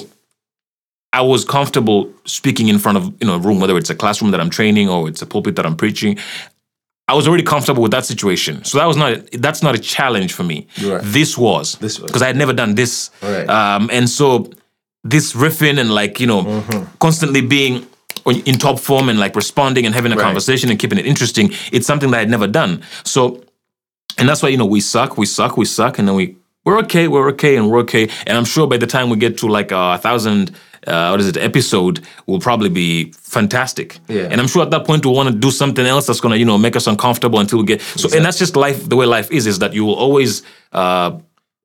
I 1.14 1.22
was 1.22 1.44
comfortable 1.44 2.12
speaking 2.26 2.70
in 2.70 2.80
front 2.80 2.98
of, 2.98 3.04
you 3.20 3.28
know, 3.28 3.36
a 3.36 3.40
room, 3.40 3.60
whether 3.60 3.78
it's 3.78 3.90
a 3.90 3.96
classroom 3.96 4.32
that 4.32 4.40
I'm 4.40 4.50
training 4.50 4.88
or 4.90 5.10
it's 5.10 5.22
a 5.22 5.26
pulpit 5.26 5.56
that 5.58 5.66
I'm 5.66 5.76
preaching. 5.76 6.18
I 7.08 7.14
was 7.14 7.28
already 7.28 7.44
comfortable 7.44 7.84
with 7.84 7.92
that 7.92 8.06
situation. 8.06 8.64
So 8.64 8.78
that 8.78 8.86
was 8.86 8.96
not 8.96 9.20
that's 9.34 9.62
not 9.62 9.76
a 9.76 9.80
challenge 9.80 10.32
for 10.32 10.44
me. 10.44 10.68
Right. 10.82 11.02
This 11.04 11.38
was. 11.38 11.76
This. 11.80 11.98
Because 12.00 12.22
I 12.22 12.28
had 12.28 12.38
never 12.38 12.54
done 12.54 12.76
this. 12.76 13.10
Right. 13.22 13.50
Um, 13.50 13.90
and 13.92 14.10
so 14.10 14.50
this 15.04 15.34
riffing 15.34 15.78
and 15.80 15.94
like, 15.94 16.20
you 16.22 16.28
know, 16.28 16.44
Mm-hmm. 16.44 16.96
constantly 17.00 17.42
being 17.42 17.86
in 18.46 18.56
top 18.58 18.80
form 18.80 19.10
and 19.10 19.20
like 19.20 19.36
responding 19.36 19.86
and 19.86 19.94
having 19.96 20.14
a 20.14 20.16
Right. 20.16 20.24
conversation 20.24 20.70
and 20.70 20.80
keeping 20.80 20.98
it 21.00 21.06
interesting, 21.06 21.52
it's 21.74 21.88
something 21.88 22.12
that 22.12 22.22
I'd 22.22 22.30
never 22.30 22.48
done. 22.48 22.84
So, 23.04 23.44
and 24.18 24.30
that's 24.30 24.42
why, 24.44 24.50
you 24.50 24.58
know, 24.58 24.66
we 24.66 24.80
suck, 24.80 25.18
we 25.18 25.26
suck, 25.26 25.58
we 25.58 25.66
suck, 25.66 25.98
and 26.00 26.08
then 26.08 26.16
we, 26.16 26.38
we're 26.64 26.78
okay, 26.84 27.08
we're 27.08 27.28
okay, 27.32 27.58
and 27.58 27.70
we're 27.70 27.80
okay. 27.80 28.08
And 28.28 28.38
I'm 28.38 28.46
sure 28.46 28.68
by 28.68 28.78
the 28.78 28.86
time 28.88 29.10
we 29.10 29.18
get 29.18 29.38
to 29.40 29.48
like 29.48 29.72
a 29.72 29.98
thousand, 29.98 30.56
uh, 30.88 31.10
what 31.10 31.20
is 31.20 31.28
it, 31.28 31.38
episode, 31.38 32.02
will 32.26 32.40
probably 32.40 32.70
be 32.70 33.12
fantastic. 33.14 34.00
Yeah. 34.08 34.24
And 34.32 34.42
I'm 34.42 34.48
sure 34.48 34.64
at 34.64 34.72
that 34.72 34.86
point 34.86 35.06
we'll 35.06 35.16
want 35.16 35.30
to 35.30 35.36
do 35.36 35.52
something 35.52 35.86
else 35.86 36.08
that's 36.08 36.20
going 36.20 36.34
to, 36.34 36.40
you 36.40 36.46
know, 36.46 36.58
make 36.58 36.76
us 36.76 36.88
uncomfortable 36.88 37.40
until 37.40 37.60
we 37.60 37.66
get, 37.66 37.82
so, 37.82 38.10
and 38.16 38.26
that's 38.26 38.38
just 38.40 38.56
life, 38.56 38.90
the 38.90 38.96
way 38.96 39.06
life 39.06 39.32
is, 39.32 39.48
is 39.48 39.60
that 39.60 39.74
you 39.74 39.86
will 39.86 39.96
always, 39.96 40.44
uh, 40.72 41.18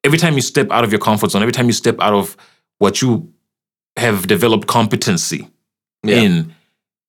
every 0.04 0.18
time 0.18 0.34
you 0.34 0.42
step 0.42 0.70
out 0.70 0.84
of 0.84 0.92
your 0.92 1.00
comfort 1.00 1.30
zone, 1.30 1.42
every 1.42 1.52
time 1.52 1.66
you 1.66 1.72
step 1.72 1.96
out 2.00 2.14
of 2.14 2.36
what 2.78 3.00
you 3.00 3.32
have 3.96 4.26
developed 4.26 4.66
competency 4.66 5.48
Yeah. 6.02 6.16
in, 6.16 6.54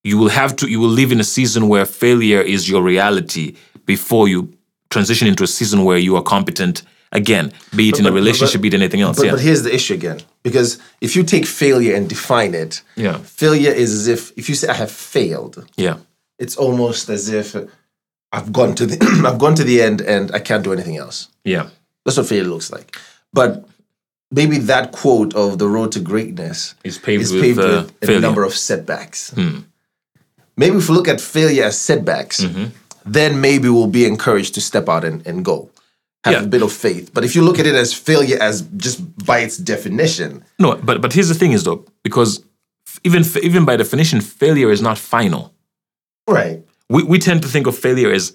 you 0.04 0.16
will 0.16 0.30
have 0.30 0.56
to, 0.56 0.68
you 0.68 0.80
will 0.80 0.88
live 0.88 1.12
in 1.12 1.20
a 1.20 1.24
season 1.24 1.68
where 1.68 1.84
failure 1.84 2.40
is 2.40 2.68
your 2.70 2.82
reality 2.82 3.54
before 3.84 4.28
you 4.28 4.50
transition 4.90 5.28
into 5.28 5.44
a 5.44 5.46
season 5.46 5.84
where 5.84 5.98
you 5.98 6.16
are 6.16 6.22
competent 6.22 6.82
again, 7.12 7.52
be 7.74 7.88
it 7.88 7.98
in 7.98 8.06
a 8.06 8.12
relationship, 8.12 8.58
but- 8.60 8.62
be 8.62 8.68
it 8.68 8.74
anything 8.74 9.00
else. 9.00 9.16
But, 9.18 9.26
yeah. 9.26 9.32
but 9.32 9.40
here's 9.40 9.62
the 9.62 9.74
issue 9.74 9.94
again. 9.94 10.20
Because 10.42 10.78
if 11.00 11.16
you 11.16 11.22
take 11.24 11.46
failure 11.46 11.94
and 11.96 12.08
define 12.08 12.54
it, 12.54 12.82
Yeah. 12.96 13.18
failure 13.18 13.72
is 13.72 13.92
as 13.92 14.08
if 14.08 14.32
if 14.36 14.48
you 14.48 14.54
say 14.54 14.68
I 14.68 14.74
have 14.74 14.90
failed, 14.90 15.66
yeah. 15.76 15.96
it's 16.38 16.56
almost 16.56 17.08
as 17.08 17.28
if 17.28 17.54
I've 18.32 18.52
gone 18.52 18.74
to 18.76 18.86
the 18.86 18.96
I've 19.26 19.38
gone 19.38 19.54
to 19.56 19.64
the 19.64 19.80
end 19.82 20.00
and 20.00 20.30
I 20.34 20.38
can't 20.40 20.64
do 20.64 20.72
anything 20.72 20.96
else. 20.96 21.28
Yeah. 21.44 21.68
That's 22.04 22.16
what 22.18 22.26
failure 22.26 22.48
looks 22.48 22.70
like. 22.70 22.96
But 23.32 23.64
maybe 24.30 24.58
that 24.58 24.92
quote 24.92 25.34
of 25.34 25.58
the 25.58 25.66
road 25.68 25.92
to 25.92 26.00
greatness 26.00 26.74
It's 26.84 26.98
paved 26.98 27.22
is 27.22 27.32
with, 27.32 27.42
paved 27.42 27.58
uh, 27.58 27.62
with 27.62 28.02
a 28.02 28.06
failure. 28.06 28.18
Hmm. 28.20 28.22
number 28.26 28.44
of 28.44 28.54
setbacks. 28.54 29.32
Maybe 30.56 30.76
if 30.76 30.88
we 30.88 30.94
look 30.94 31.08
at 31.08 31.20
failure 31.20 31.64
as 31.64 31.78
setbacks, 31.78 32.40
Mm-hmm. 32.40 32.66
then 33.06 33.40
maybe 33.40 33.68
we'll 33.68 33.86
be 33.86 34.04
encouraged 34.06 34.54
to 34.54 34.60
step 34.60 34.88
out 34.88 35.04
and, 35.04 35.26
and 35.26 35.44
go. 35.44 35.70
Have 36.28 36.40
Yeah. 36.42 36.46
a 36.48 36.50
bit 36.56 36.62
of 36.62 36.72
faith. 36.72 37.10
But 37.14 37.22
if 37.24 37.32
you 37.34 37.42
look 37.44 37.58
at 37.58 37.66
it 37.66 37.74
as 37.84 37.92
failure 38.08 38.38
as 38.48 38.54
just 38.84 38.98
by 39.30 39.38
its 39.46 39.56
definition, 39.72 40.30
No, 40.58 40.68
but 40.88 41.00
but 41.02 41.12
here's 41.12 41.28
the 41.32 41.38
thing 41.42 41.52
is 41.52 41.62
though, 41.64 41.80
because 42.02 42.30
even 43.08 43.22
even 43.48 43.64
by 43.64 43.76
definition, 43.76 44.20
failure 44.20 44.70
is 44.72 44.80
not 44.88 44.96
final. 44.98 45.42
right. 46.40 46.58
We 46.94 47.02
we 47.12 47.18
tend 47.18 47.40
to 47.42 47.48
think 47.48 47.66
of 47.66 47.74
failure 47.76 48.10
as 48.18 48.32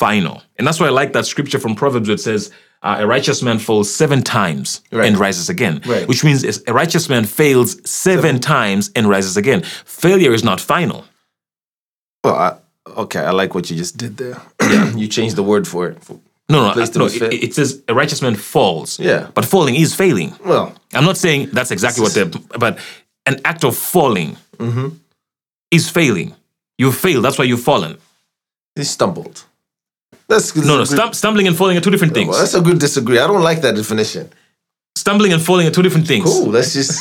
final, 0.00 0.36
and 0.56 0.66
that's 0.66 0.78
why 0.80 0.86
I 0.86 0.90
like 1.02 1.12
that 1.12 1.26
scripture 1.26 1.60
from 1.64 1.74
Proverbs 1.74 2.08
that 2.08 2.20
says, 2.20 2.50
uh, 2.86 2.96
"A 3.00 3.06
righteous 3.14 3.42
man 3.42 3.58
falls 3.58 3.86
seven 4.02 4.22
times 4.22 4.80
Right. 4.92 5.06
and 5.08 5.18
rises 5.26 5.48
again," 5.48 5.80
Right. 5.86 6.06
which 6.10 6.22
means 6.26 6.40
a 6.66 6.72
righteous 6.82 7.08
man 7.08 7.24
fails 7.26 7.76
seven 7.84 8.38
times 8.40 8.90
and 8.96 9.04
rises 9.16 9.36
again. 9.36 9.60
Failure 9.84 10.32
is 10.38 10.42
not 10.44 10.60
final. 10.60 11.00
Well, 12.24 12.36
I, 12.46 12.48
okay, 13.02 13.20
I 13.20 13.32
like 13.42 13.54
what 13.54 13.70
you 13.70 13.76
just 13.76 13.96
did 13.96 14.16
there. 14.16 14.38
you 15.00 15.06
changed 15.08 15.36
the 15.36 15.42
word 15.52 15.66
for 15.66 15.88
it. 15.90 15.96
No, 16.50 16.72
no, 16.72 16.84
no. 16.96 17.06
It, 17.06 17.22
it 17.44 17.54
says 17.54 17.82
a 17.88 17.94
righteous 17.94 18.22
man 18.22 18.34
falls. 18.34 18.98
Yeah. 18.98 19.28
but 19.34 19.44
falling 19.44 19.74
is 19.74 19.94
failing. 19.94 20.34
well, 20.44 20.74
I'm 20.94 21.04
not 21.04 21.16
saying 21.18 21.50
that's 21.52 21.70
exactly 21.70 22.02
what 22.02 22.14
they're, 22.14 22.30
but 22.58 22.78
an 23.26 23.40
act 23.44 23.64
of 23.64 23.76
falling 23.76 24.36
Mm-hmm. 24.58 24.88
is 25.70 25.88
failing. 25.88 26.34
You 26.78 26.90
failed. 26.90 27.24
That's 27.24 27.38
why 27.38 27.44
you've 27.44 27.62
fallen. 27.62 27.96
he 28.74 28.82
stumbled. 28.84 29.44
That's 30.28 30.50
good. 30.52 30.64
No, 30.66 30.76
no. 30.78 30.82
Stum- 30.82 31.14
stumbling 31.14 31.46
and 31.46 31.56
falling 31.56 31.76
are 31.76 31.80
two 31.80 31.90
different 31.92 32.12
things. 32.14 32.28
Well, 32.30 32.38
that's 32.40 32.54
a 32.54 32.60
good 32.60 32.78
disagree. 32.80 33.18
I 33.20 33.26
don't 33.28 33.42
like 33.42 33.60
that 33.62 33.76
definition. 33.76 34.30
Stumbling 34.96 35.32
and 35.32 35.40
falling 35.42 35.66
are 35.68 35.70
two 35.70 35.82
different 35.82 36.06
things. 36.08 36.24
Cool. 36.24 36.50
That's 36.50 36.72
just 36.72 37.00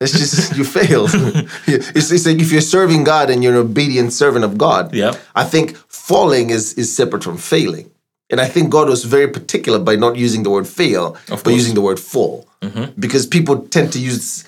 that's 0.00 0.12
just 0.12 0.56
you 0.58 0.64
failed. 0.64 1.10
it's, 1.66 2.10
it's 2.10 2.26
like 2.26 2.38
if 2.38 2.52
you're 2.52 2.60
serving 2.60 3.04
God 3.04 3.30
and 3.30 3.42
you're 3.42 3.54
an 3.54 3.58
obedient 3.60 4.12
servant 4.12 4.44
of 4.44 4.58
God. 4.58 4.92
Yeah. 4.94 5.14
I 5.34 5.44
think 5.44 5.76
falling 5.88 6.50
is 6.50 6.74
is 6.74 6.94
separate 6.94 7.24
from 7.24 7.38
failing. 7.38 7.90
And 8.32 8.40
I 8.40 8.48
think 8.48 8.70
God 8.70 8.88
was 8.88 9.04
very 9.04 9.28
particular 9.28 9.78
by 9.78 9.94
not 9.94 10.16
using 10.16 10.42
the 10.42 10.50
word 10.50 10.66
fail, 10.66 11.16
but. 11.28 11.38
Mm-hmm. 11.38 11.50
using 11.50 11.74
the 11.74 11.82
word 11.82 12.00
fall. 12.00 12.48
Because 12.98 13.26
people 13.26 13.68
tend 13.68 13.92
to 13.92 13.98
use, 13.98 14.44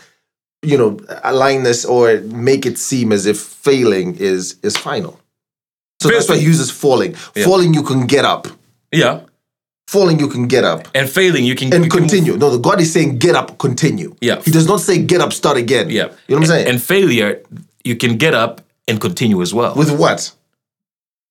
you 0.62 0.79
know, 0.79 0.99
align 1.23 1.64
this 1.64 1.85
or 1.85 2.20
make 2.20 2.64
it 2.64 2.79
seem 2.79 3.12
as 3.12 3.27
if 3.27 3.38
failing 3.38 4.16
is 4.16 4.57
is 4.62 4.77
final. 4.77 5.20
So 6.01 6.09
that's 6.09 6.29
why 6.29 6.37
he 6.37 6.44
uses 6.44 6.70
falling. 6.70 7.14
Falling, 7.14 7.75
you 7.75 7.83
can 7.83 8.07
get 8.07 8.25
up. 8.25 8.47
Yeah. 8.92 9.20
Falling, 9.87 10.18
you 10.18 10.29
can 10.29 10.49
get 10.49 10.64
up 10.64 10.88
And 10.94 11.09
failing, 11.11 11.44
you 11.44 11.55
can 11.55 11.73
and 11.75 11.85
you 11.85 11.90
can 11.90 12.01
continue. 12.01 12.37
No, 12.37 12.51
the 12.51 12.59
God 12.59 12.81
is 12.81 12.92
saying 12.92 13.18
get 13.18 13.35
up, 13.35 13.59
continue. 13.59 14.14
Yeah. 14.20 14.40
He 14.44 14.51
does 14.51 14.66
not 14.66 14.81
say 14.81 15.03
get 15.03 15.20
up, 15.20 15.33
start 15.33 15.57
again. 15.59 15.90
Yeah. 15.90 16.09
You 16.27 16.37
know 16.37 16.40
what 16.40 16.42
I'm 16.42 16.47
saying? 16.47 16.68
And 16.68 16.83
failure, 16.83 17.42
you 17.85 17.97
can 17.97 18.16
get 18.16 18.35
up 18.35 18.62
and 18.88 19.01
continue 19.01 19.42
as 19.42 19.53
well. 19.53 19.75
With 19.75 19.90
what? 19.99 20.33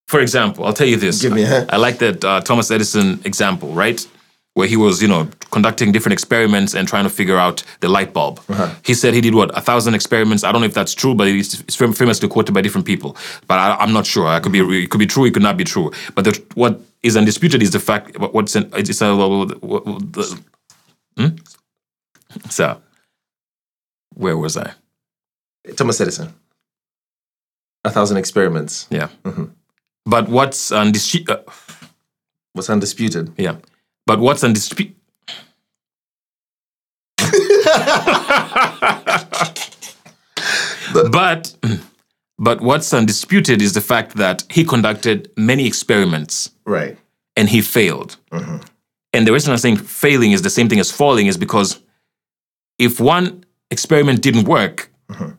For 0.08 0.20
example, 0.20 0.64
I'll 0.66 0.72
tell 0.74 0.86
you 0.86 0.96
this. 0.96 1.22
Give 1.22 1.32
me 1.32 1.42
a 1.42 1.46
hand. 1.46 1.70
I 1.72 1.76
like 1.78 1.98
that 1.98 2.24
uh, 2.24 2.40
Thomas 2.42 2.70
Edison 2.70 3.20
example, 3.24 3.70
right? 3.72 4.06
Where 4.52 4.68
he 4.68 4.76
was, 4.76 5.02
you 5.02 5.08
know, 5.08 5.28
conducting 5.50 5.90
different 5.90 6.12
experiments 6.12 6.74
and 6.74 6.86
trying 6.86 7.04
to 7.04 7.10
figure 7.10 7.36
out 7.38 7.64
the 7.80 7.88
light 7.88 8.12
bulb. 8.12 8.38
Uh-huh. 8.48 8.72
He 8.84 8.94
said 8.94 9.12
he 9.14 9.20
did 9.20 9.34
what 9.34 9.56
a 9.58 9.60
thousand 9.60 9.94
experiments. 9.94 10.44
I 10.44 10.52
don't 10.52 10.60
know 10.60 10.66
if 10.68 10.74
that's 10.74 10.94
true, 10.94 11.14
but 11.14 11.26
it's, 11.26 11.60
it's 11.60 11.74
famously 11.74 12.28
quoted 12.28 12.52
by 12.52 12.60
different 12.60 12.86
people. 12.86 13.16
But 13.48 13.58
I, 13.58 13.74
I'm 13.76 13.92
not 13.92 14.06
sure. 14.06 14.32
It 14.36 14.42
could 14.42 14.52
be 14.52 14.60
it 14.84 14.90
could 14.90 14.98
be 15.00 15.06
true. 15.06 15.24
It 15.24 15.32
could 15.34 15.42
not 15.42 15.56
be 15.56 15.64
true. 15.64 15.90
But 16.14 16.24
the, 16.24 16.40
what 16.54 16.80
is 17.02 17.16
undisputed 17.16 17.62
is 17.62 17.70
the 17.72 17.80
fact. 17.80 18.16
what- 18.18 18.32
What's 18.34 18.54
in, 18.54 18.70
it's 18.76 19.00
a, 19.00 19.16
what, 19.16 19.60
what, 19.62 19.84
the, 20.12 20.40
hmm? 21.16 21.28
So, 22.50 22.80
where 24.14 24.36
was 24.36 24.56
I? 24.56 24.72
Thomas 25.76 26.00
Edison. 26.00 26.32
A 27.84 27.90
thousand 27.90 28.18
experiments. 28.18 28.86
Yeah. 28.90 29.08
Mm-hmm. 29.24 29.44
But 30.06 30.28
what's 30.28 30.70
undisputed? 30.72 31.30
Uh, 31.30 31.42
Was 32.54 32.68
undisputed. 32.70 33.32
Yeah. 33.38 33.56
But 34.06 34.20
what's 34.20 34.44
undisputed? 34.44 34.94
but 41.10 41.54
but 42.38 42.60
what's 42.60 42.92
undisputed 42.92 43.62
is 43.62 43.72
the 43.72 43.80
fact 43.80 44.16
that 44.16 44.44
he 44.50 44.64
conducted 44.64 45.30
many 45.36 45.66
experiments 45.66 46.50
Right. 46.64 46.98
and 47.36 47.48
he 47.48 47.60
failed. 47.62 48.16
Mm-hmm. 48.32 48.56
And 49.12 49.26
the 49.26 49.32
reason 49.32 49.52
I'm 49.52 49.58
saying 49.58 49.76
failing 49.76 50.32
is 50.32 50.42
the 50.42 50.50
same 50.50 50.68
thing 50.68 50.80
as 50.80 50.90
falling 50.90 51.26
is 51.28 51.36
because 51.38 51.80
if 52.78 52.98
one 53.00 53.44
experiment 53.70 54.22
didn't 54.22 54.46
work, 54.48 54.90
Mm-hmm. 55.10 55.32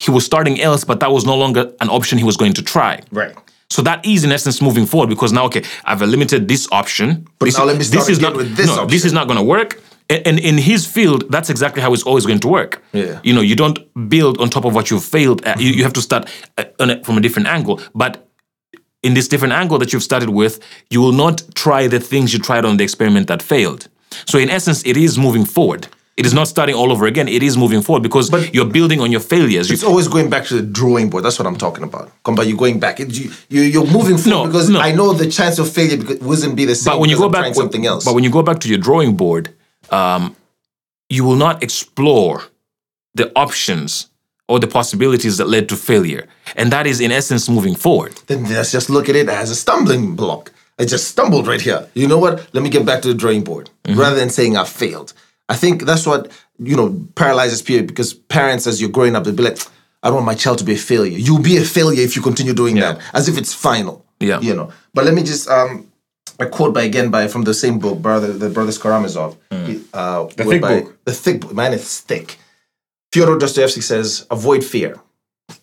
he 0.00 0.10
was 0.10 0.26
starting 0.26 0.60
else, 0.60 0.82
but 0.84 0.98
that 0.98 1.12
was 1.12 1.24
no 1.24 1.36
longer 1.36 1.72
an 1.80 1.88
option 1.88 2.18
he 2.18 2.24
was 2.24 2.36
going 2.36 2.52
to 2.54 2.62
try. 2.62 3.00
Right. 3.12 3.36
So 3.70 3.82
that 3.82 4.04
is 4.04 4.24
in 4.24 4.32
essence 4.32 4.60
moving 4.60 4.84
forward 4.86 5.08
because 5.08 5.32
now, 5.32 5.44
okay, 5.46 5.62
I've 5.84 6.02
eliminated 6.02 6.48
this 6.48 6.68
option. 6.72 7.26
But 7.38 7.46
this, 7.46 7.56
now 7.58 7.64
let 7.64 7.78
me 7.78 7.84
start 7.84 8.08
is 8.10 8.18
again 8.18 8.30
not, 8.32 8.36
with 8.36 8.56
this 8.56 8.66
no, 8.66 8.84
this 8.86 9.04
is 9.04 9.12
not 9.12 9.26
going 9.28 9.38
to 9.38 9.44
work. 9.44 9.80
A- 10.10 10.26
And 10.28 10.38
in 10.40 10.58
his 10.58 10.86
field, 10.86 11.30
that's 11.30 11.48
exactly 11.50 11.80
how 11.80 11.92
it's 11.94 12.02
always 12.02 12.26
going 12.26 12.40
to 12.40 12.48
work. 12.48 12.82
Yeah. 12.92 13.20
You 13.22 13.32
know, 13.32 13.40
you 13.42 13.54
don't 13.54 13.78
build 14.08 14.40
on 14.40 14.50
top 14.50 14.64
of 14.64 14.74
what 14.74 14.90
you've 14.90 15.04
failed. 15.04 15.44
at. 15.46 15.60
You, 15.60 15.70
you 15.70 15.84
have 15.84 15.92
to 15.94 16.02
start 16.02 16.28
uh, 16.58 16.64
on 16.80 16.90
a, 16.90 17.04
from 17.04 17.16
a 17.16 17.20
different 17.20 17.46
angle. 17.48 17.80
But 17.94 18.26
in 19.02 19.14
this 19.14 19.28
different 19.28 19.54
angle 19.54 19.78
that 19.78 19.92
you've 19.92 20.02
started 20.02 20.30
with, 20.30 20.58
you 20.90 21.00
will 21.00 21.12
not 21.24 21.42
try 21.54 21.86
the 21.88 22.00
things 22.00 22.32
you 22.34 22.40
tried 22.40 22.64
on 22.64 22.76
the 22.76 22.82
experiment 22.84 23.28
that 23.28 23.40
failed. 23.42 23.88
So 24.26 24.38
in 24.38 24.50
essence, 24.50 24.84
it 24.84 24.96
is 24.96 25.16
moving 25.16 25.44
forward. 25.46 25.86
It 26.20 26.26
is 26.26 26.34
not 26.34 26.48
starting 26.48 26.74
all 26.74 26.90
over 26.92 27.06
again. 27.06 27.28
It 27.28 27.42
is 27.42 27.56
moving 27.56 27.80
forward 27.80 28.02
because 28.02 28.26
you're 28.52 28.66
building 28.78 29.00
on 29.00 29.10
your 29.10 29.22
failures. 29.34 29.64
You- 29.70 29.74
It's 29.76 29.82
always 29.90 30.06
going 30.06 30.28
back 30.28 30.44
to 30.48 30.54
the 30.60 30.66
drawing 30.80 31.08
board. 31.10 31.24
That's 31.24 31.38
what 31.38 31.46
I'm 31.50 31.56
talking 31.56 31.82
about. 31.90 32.12
Come 32.24 32.34
back, 32.34 32.46
you're 32.46 32.58
going 32.58 32.78
back. 32.78 33.00
It, 33.00 33.08
you, 33.18 33.30
you, 33.48 33.62
you're 33.74 33.86
moving 33.98 34.18
forward 34.18 34.44
No, 34.44 34.46
because 34.46 34.68
no. 34.68 34.80
I 34.80 34.92
know 34.92 35.14
the 35.14 35.30
chance 35.38 35.58
of 35.58 35.66
failure 35.78 35.96
wouldn't 36.20 36.56
be 36.56 36.66
the 36.66 36.74
same. 36.74 36.92
but 36.92 37.00
when 37.00 37.08
you 37.08 37.16
go 37.16 37.24
I'm 37.26 37.32
back 37.32 37.54
something 37.54 37.86
else. 37.86 38.04
But 38.04 38.14
when 38.14 38.22
you 38.26 38.30
go 38.38 38.42
back 38.42 38.58
to 38.60 38.68
your 38.68 38.76
drawing 38.88 39.16
board, 39.16 39.44
um, 39.90 40.36
you 41.08 41.24
will 41.24 41.36
not 41.46 41.62
explore 41.62 42.36
the 43.14 43.26
options 43.34 44.08
or 44.46 44.60
the 44.60 44.66
possibilities 44.66 45.38
that 45.38 45.48
led 45.48 45.70
to 45.70 45.76
failure. 45.76 46.26
And 46.54 46.70
that 46.70 46.86
is, 46.86 47.00
in 47.00 47.10
essence, 47.12 47.48
moving 47.48 47.74
forward. 47.76 48.12
Then 48.26 48.44
let's 48.44 48.72
just 48.72 48.90
look 48.90 49.08
at 49.08 49.16
it 49.16 49.28
as 49.30 49.50
a 49.50 49.54
stumbling 49.54 50.16
block. 50.16 50.52
I 50.78 50.84
just 50.84 51.08
stumbled 51.08 51.46
right 51.46 51.60
here. 51.68 51.88
You 51.94 52.06
know 52.08 52.18
what? 52.18 52.34
Let 52.54 52.62
me 52.62 52.68
get 52.68 52.84
back 52.84 53.00
to 53.02 53.08
the 53.08 53.14
drawing 53.14 53.42
board 53.42 53.70
rather 53.88 54.16
than 54.16 54.28
saying 54.30 54.56
I 54.58 54.64
failed. 54.64 55.12
I 55.50 55.56
think 55.56 55.82
that's 55.84 56.06
what, 56.06 56.30
you 56.70 56.76
know, 56.76 56.88
paralyzes 57.14 57.60
people 57.62 57.86
because 57.86 58.14
parents, 58.14 58.66
as 58.66 58.80
you're 58.80 58.90
growing 58.98 59.14
up, 59.16 59.24
they'll 59.24 59.34
be 59.34 59.42
like, 59.42 59.58
I 60.02 60.06
don't 60.08 60.14
want 60.20 60.26
my 60.26 60.34
child 60.44 60.58
to 60.58 60.64
be 60.64 60.74
a 60.74 60.82
failure. 60.92 61.18
You'll 61.18 61.42
be 61.52 61.56
a 61.58 61.64
failure 61.64 62.02
if 62.02 62.14
you 62.16 62.22
continue 62.22 62.54
doing 62.54 62.76
Yeah. 62.76 62.92
that, 62.92 63.00
as 63.12 63.28
if 63.28 63.36
it's 63.36 63.52
final. 63.52 64.04
Yeah. 64.20 64.40
You 64.40 64.54
know. 64.54 64.68
But 64.94 65.04
let 65.06 65.14
me 65.14 65.22
just 65.22 65.48
um 65.48 65.70
a 66.38 66.46
quote 66.46 66.72
by 66.74 66.82
again 66.90 67.10
by 67.10 67.26
from 67.28 67.42
the 67.44 67.52
same 67.54 67.78
book, 67.78 67.98
brother 68.00 68.32
the 68.32 68.48
brothers 68.48 68.78
Karamazov. 68.78 69.36
He, 69.66 69.82
Uh, 69.92 70.26
The 70.36 70.44
thick 70.44 70.62
by- 70.62 70.80
book. 70.80 70.86
The 71.04 71.12
thick 71.24 71.40
book. 71.40 71.52
Man, 71.54 71.72
it's 71.74 72.00
thick. 72.00 72.38
Fyodor 73.12 73.36
Dostoevsky 73.38 73.80
says, 73.82 74.24
avoid 74.30 74.62
fear. 74.64 74.92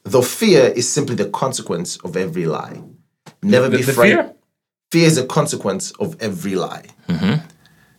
Though 0.03 0.21
fear 0.41 0.63
is 0.79 0.85
simply 0.97 1.15
the 1.15 1.29
consequence 1.43 1.97
of 2.03 2.17
every 2.17 2.45
lie. 2.45 2.81
Never 3.41 3.69
be 3.69 3.81
the 3.83 3.93
frightened. 3.93 4.27
fear? 4.27 4.33
Fear 4.91 5.07
is 5.07 5.17
a 5.17 5.25
consequence 5.25 5.91
of 6.03 6.15
every 6.19 6.55
lie. 6.55 6.85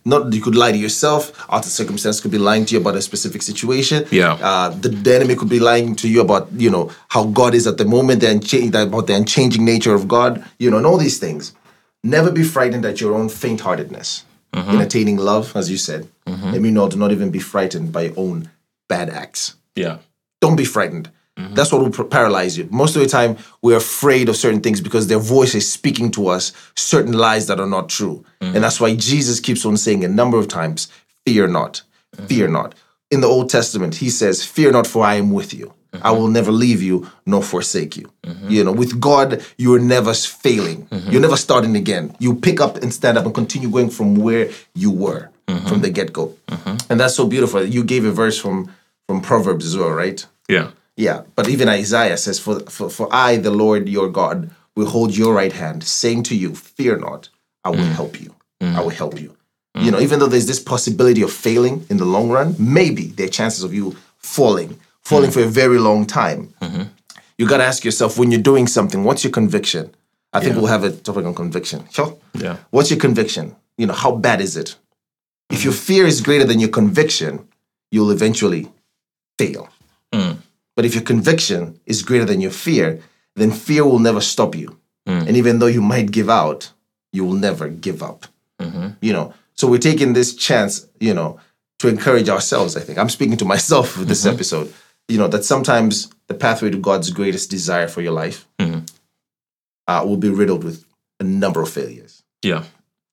Not 0.08 0.32
you 0.32 0.40
could 0.46 0.56
lie 0.62 0.72
to 0.72 0.78
yourself. 0.86 1.20
Out 1.54 1.64
of 1.66 1.70
circumstance 1.80 2.20
could 2.20 2.30
be 2.38 2.42
lying 2.50 2.64
to 2.66 2.74
you 2.74 2.80
about 2.80 2.96
a 2.96 3.02
specific 3.10 3.42
situation. 3.50 3.98
Yeah. 4.10 4.32
Uh, 4.50 4.68
the, 4.82 4.88
the 4.88 5.14
enemy 5.18 5.34
could 5.36 5.50
be 5.58 5.60
lying 5.60 5.94
to 5.96 6.06
you 6.08 6.20
about 6.20 6.48
you 6.64 6.70
know 6.74 6.90
how 7.14 7.22
God 7.40 7.52
is 7.54 7.66
at 7.66 7.76
the 7.76 7.84
moment, 7.96 8.22
uncha- 8.22 8.68
about 8.88 9.06
the 9.08 9.14
unchanging 9.20 9.64
nature 9.64 9.94
of 9.94 10.08
God. 10.16 10.32
You 10.58 10.70
know, 10.70 10.78
and 10.78 10.86
all 10.86 10.98
these 11.06 11.18
things. 11.18 11.54
Never 12.04 12.30
be 12.30 12.44
frightened 12.44 12.84
at 12.86 13.00
your 13.02 13.12
own 13.18 13.28
faint-heartedness 13.28 14.24
in 14.54 14.80
attaining 14.80 15.16
love, 15.18 15.54
as 15.60 15.70
you 15.70 15.76
said. 15.76 16.08
Let 16.26 16.60
me 16.66 16.70
know. 16.70 16.88
Do 16.88 16.96
not 16.96 17.12
even 17.12 17.30
be 17.30 17.38
frightened 17.40 17.92
by 17.92 18.02
your 18.02 18.14
own 18.16 18.50
bad 18.88 19.08
acts 19.10 19.54
Yeah. 19.76 19.98
don't 20.40 20.56
be 20.56 20.64
frightened. 20.64 21.10
Mm-hmm. 21.38 21.54
That's 21.54 21.72
what 21.72 21.80
will 21.80 22.04
paralyze 22.04 22.58
you. 22.58 22.68
Most 22.70 22.96
of 22.96 23.02
the 23.02 23.08
time, 23.08 23.36
we're 23.62 23.76
afraid 23.76 24.28
of 24.28 24.36
certain 24.36 24.60
things 24.60 24.80
because 24.80 25.06
their 25.06 25.20
voice 25.20 25.54
is 25.54 25.70
speaking 25.70 26.10
to 26.12 26.28
us 26.28 26.52
certain 26.76 27.12
lies 27.12 27.46
that 27.46 27.60
are 27.60 27.66
not 27.66 27.88
true. 27.88 28.24
Mm-hmm. 28.40 28.56
And 28.56 28.64
that's 28.64 28.80
why 28.80 28.94
Jesus 28.96 29.38
keeps 29.38 29.64
on 29.64 29.76
saying 29.76 30.04
a 30.04 30.08
number 30.08 30.38
of 30.38 30.48
times, 30.48 30.88
Fear 31.24 31.48
not, 31.48 31.82
mm-hmm. 32.16 32.26
fear 32.26 32.48
not. 32.48 32.74
In 33.10 33.20
the 33.20 33.26
Old 33.26 33.50
Testament, 33.50 33.96
he 33.96 34.10
says, 34.10 34.44
Fear 34.44 34.72
not, 34.72 34.86
for 34.86 35.04
I 35.04 35.14
am 35.14 35.30
with 35.30 35.54
you. 35.54 35.74
I 36.02 36.10
will 36.10 36.28
never 36.28 36.52
leave 36.52 36.82
you 36.82 37.10
nor 37.24 37.42
forsake 37.42 37.96
you. 37.96 38.10
You 38.46 38.62
know, 38.62 38.72
with 38.72 39.00
God, 39.00 39.42
you 39.56 39.74
are 39.74 39.78
never 39.80 40.12
failing. 40.12 40.86
You're 41.08 41.20
never 41.20 41.36
starting 41.36 41.76
again. 41.76 42.14
You 42.18 42.34
pick 42.34 42.60
up 42.60 42.76
and 42.76 42.92
stand 42.92 43.16
up 43.18 43.24
and 43.24 43.34
continue 43.34 43.70
going 43.70 43.90
from 43.90 44.14
where 44.16 44.50
you 44.74 44.90
were 44.90 45.30
from 45.66 45.80
the 45.80 45.90
get 45.90 46.12
go. 46.12 46.34
And 46.90 47.00
that's 47.00 47.14
so 47.14 47.26
beautiful. 47.26 47.64
You 47.64 47.84
gave 47.84 48.04
a 48.04 48.12
verse 48.12 48.38
from 48.38 48.70
from 49.06 49.22
Proverbs 49.22 49.64
as 49.64 49.76
well, 49.76 49.90
right? 49.90 50.24
Yeah. 50.48 50.70
Yeah, 50.98 51.22
but 51.36 51.48
even 51.48 51.68
Isaiah 51.68 52.16
says, 52.16 52.40
for, 52.40 52.58
for, 52.68 52.90
for 52.90 53.08
I, 53.12 53.36
the 53.36 53.52
Lord 53.52 53.88
your 53.88 54.08
God, 54.08 54.50
will 54.74 54.86
hold 54.86 55.16
your 55.16 55.32
right 55.32 55.52
hand, 55.52 55.84
saying 55.84 56.24
to 56.24 56.34
you, 56.34 56.56
Fear 56.56 56.98
not, 56.98 57.28
I 57.62 57.70
will 57.70 57.78
mm. 57.78 57.92
help 57.92 58.20
you. 58.20 58.34
Mm. 58.60 58.74
I 58.74 58.80
will 58.80 58.90
help 58.90 59.20
you. 59.20 59.36
Mm. 59.76 59.84
You 59.84 59.90
know, 59.92 60.00
even 60.00 60.18
though 60.18 60.26
there's 60.26 60.48
this 60.48 60.58
possibility 60.58 61.22
of 61.22 61.32
failing 61.32 61.86
in 61.88 61.98
the 61.98 62.04
long 62.04 62.30
run, 62.30 62.56
maybe 62.58 63.06
there 63.06 63.26
are 63.26 63.30
chances 63.30 63.62
of 63.62 63.72
you 63.72 63.96
falling, 64.16 64.80
falling 65.02 65.30
for 65.30 65.40
a 65.40 65.46
very 65.46 65.78
long 65.78 66.04
time. 66.04 66.52
Mm-hmm. 66.60 66.82
You 67.38 67.46
got 67.46 67.58
to 67.58 67.64
ask 67.64 67.84
yourself 67.84 68.18
when 68.18 68.32
you're 68.32 68.42
doing 68.42 68.66
something, 68.66 69.04
what's 69.04 69.22
your 69.22 69.30
conviction? 69.30 69.94
I 70.32 70.40
think 70.40 70.56
we'll 70.56 70.66
have 70.66 70.82
a 70.82 70.90
topic 70.90 71.24
on 71.24 71.34
conviction. 71.34 71.86
Sure. 71.92 72.18
Yeah. 72.34 72.56
What's 72.70 72.90
your 72.90 72.98
conviction? 72.98 73.54
You 73.76 73.86
know, 73.86 73.94
how 73.94 74.16
bad 74.16 74.40
is 74.40 74.56
it? 74.56 74.74
If 75.48 75.62
your 75.62 75.72
fear 75.72 76.06
is 76.06 76.20
greater 76.20 76.44
than 76.44 76.58
your 76.58 76.70
conviction, 76.70 77.46
you'll 77.92 78.10
eventually 78.10 78.72
fail. 79.38 79.68
But 80.78 80.84
if 80.84 80.94
your 80.94 81.02
conviction 81.02 81.80
is 81.86 82.04
greater 82.04 82.24
than 82.24 82.40
your 82.40 82.52
fear, 82.52 83.02
then 83.34 83.50
fear 83.50 83.84
will 83.84 83.98
never 83.98 84.20
stop 84.20 84.54
you. 84.54 84.78
Hmm. 85.08 85.26
And 85.26 85.36
even 85.36 85.58
though 85.58 85.66
you 85.66 85.82
might 85.82 86.12
give 86.12 86.30
out, 86.30 86.70
you 87.12 87.24
will 87.24 87.34
never 87.34 87.68
give 87.68 88.00
up. 88.00 88.26
Mm-hmm. 88.60 88.90
You 89.00 89.12
know, 89.12 89.34
so 89.54 89.66
we're 89.66 89.78
taking 89.78 90.12
this 90.12 90.36
chance, 90.36 90.86
you 91.00 91.12
know, 91.12 91.40
to 91.80 91.88
encourage 91.88 92.28
ourselves. 92.28 92.76
I 92.76 92.80
think 92.80 92.96
I'm 92.96 93.08
speaking 93.08 93.36
to 93.38 93.44
myself 93.44 93.98
with 93.98 94.06
this 94.06 94.24
mm-hmm. 94.24 94.34
episode. 94.36 94.72
You 95.08 95.18
know 95.18 95.26
that 95.26 95.44
sometimes 95.44 96.12
the 96.28 96.34
pathway 96.34 96.70
to 96.70 96.78
God's 96.78 97.10
greatest 97.10 97.50
desire 97.50 97.88
for 97.88 98.00
your 98.00 98.12
life 98.12 98.46
mm-hmm. 98.60 98.84
uh, 99.88 100.04
will 100.04 100.16
be 100.16 100.30
riddled 100.30 100.62
with 100.62 100.84
a 101.18 101.24
number 101.24 101.60
of 101.60 101.70
failures. 101.70 102.22
Yeah. 102.44 102.62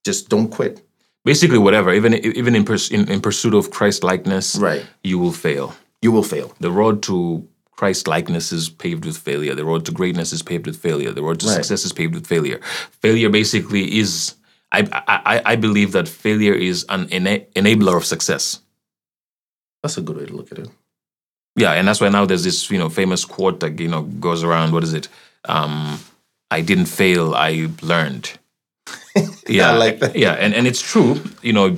Just 0.04 0.30
don't 0.30 0.50
quit. 0.50 0.86
Basically, 1.24 1.58
whatever. 1.58 1.92
Even 1.92 2.14
even 2.14 2.54
in 2.56 2.64
purs- 2.64 2.92
in, 2.92 3.10
in 3.10 3.22
pursuit 3.22 3.56
of 3.56 3.72
Christ 3.72 4.04
likeness, 4.04 4.56
Right. 4.56 4.86
you 5.04 5.18
will 5.18 5.34
fail. 5.34 5.74
You 6.04 6.12
will 6.12 6.22
fail. 6.22 6.54
The 6.60 6.70
road 6.70 7.02
to 7.10 7.48
Christ 7.76 8.08
likeness 8.08 8.52
is 8.52 8.70
paved 8.70 9.06
with 9.06 9.18
failure. 9.18 9.54
The 9.56 9.66
road 9.66 9.86
to 9.86 9.92
greatness 9.92 10.32
is 10.34 10.42
paved 10.42 10.66
with 10.66 10.78
failure. 10.78 11.12
The 11.12 11.22
road 11.24 11.40
to 11.42 11.48
Right. 11.48 11.56
success 11.56 11.86
is 11.86 11.92
paved 11.94 12.14
with 12.16 12.26
failure. 12.28 12.60
Failure 13.02 13.30
basically 13.30 13.98
is. 14.00 14.36
I 14.72 14.80
I, 15.08 15.42
I- 15.54 15.56
believe 15.58 15.92
that 15.92 16.08
failure 16.08 16.54
is 16.54 16.86
an 16.90 17.08
ena- 17.12 17.46
enabler 17.56 17.96
of 17.98 18.06
success. 18.06 18.60
That's 19.84 19.98
a 19.98 20.02
good 20.02 20.18
way 20.18 20.26
to 20.26 20.34
look 20.36 20.52
at 20.52 20.60
it. 20.60 20.70
Yeah, 21.56 21.74
and 21.74 21.88
that's 21.88 22.02
why 22.02 22.10
now 22.10 22.26
there's 22.26 22.44
this 22.44 22.70
you 22.72 22.78
know 22.78 22.90
famous 22.90 23.26
quote 23.26 23.60
that 23.60 23.80
you 23.80 23.88
know 23.88 24.04
goes 24.20 24.44
around. 24.44 24.72
What 24.74 24.84
is 24.84 24.94
it? 24.94 25.08
Um, 25.48 26.00
I 26.52 26.62
didn't 26.62 26.88
fail. 26.88 27.34
I 27.36 27.68
learned. 27.82 28.32
Yeah, 29.48 29.72
I 29.72 29.78
like 29.78 30.00
that. 30.00 30.16
Yeah, 30.16 30.34
and 30.34 30.54
and 30.54 30.68
it's 30.68 30.82
true. 30.82 31.22
You 31.42 31.54
know, 31.54 31.78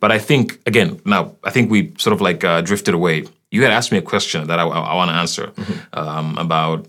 but 0.00 0.10
I 0.10 0.18
think 0.18 0.58
again 0.66 0.98
now 1.04 1.36
I 1.44 1.50
think 1.50 1.70
we 1.70 1.92
sort 1.98 2.14
of 2.14 2.20
like 2.20 2.42
uh, 2.44 2.62
drifted 2.62 2.94
away. 2.94 3.24
You 3.50 3.62
had 3.62 3.72
asked 3.72 3.90
me 3.92 3.98
a 3.98 4.02
question 4.02 4.46
that 4.46 4.58
I, 4.58 4.64
I, 4.64 4.94
want 4.94 5.10
to 5.10 5.16
answer 5.16 5.46
Mm-hmm. 5.48 5.98
um, 5.98 6.38
about. 6.38 6.86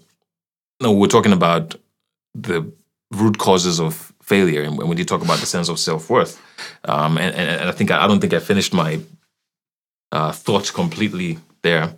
No, 0.82 0.92
we're 0.92 1.08
talking 1.08 1.34
about 1.34 1.76
the 2.34 2.72
root 3.12 3.38
causes 3.38 3.80
of 3.80 4.14
failure, 4.22 4.62
and 4.64 4.78
when 4.78 4.98
you 4.98 5.06
talk 5.06 5.22
about 5.24 5.40
the 5.40 5.46
sense 5.46 5.70
of 5.70 5.80
self 5.80 6.10
worth, 6.10 6.40
um, 6.86 7.18
and, 7.18 7.36
and, 7.36 7.50
and 7.62 7.70
I 7.70 7.72
think 7.72 7.92
I, 7.92 8.04
I 8.04 8.08
don't 8.08 8.20
think 8.20 8.34
I 8.34 8.40
finished 8.40 8.74
my 8.74 9.00
uh, 10.12 10.32
thoughts 10.32 10.72
completely 10.72 11.38
there, 11.62 11.94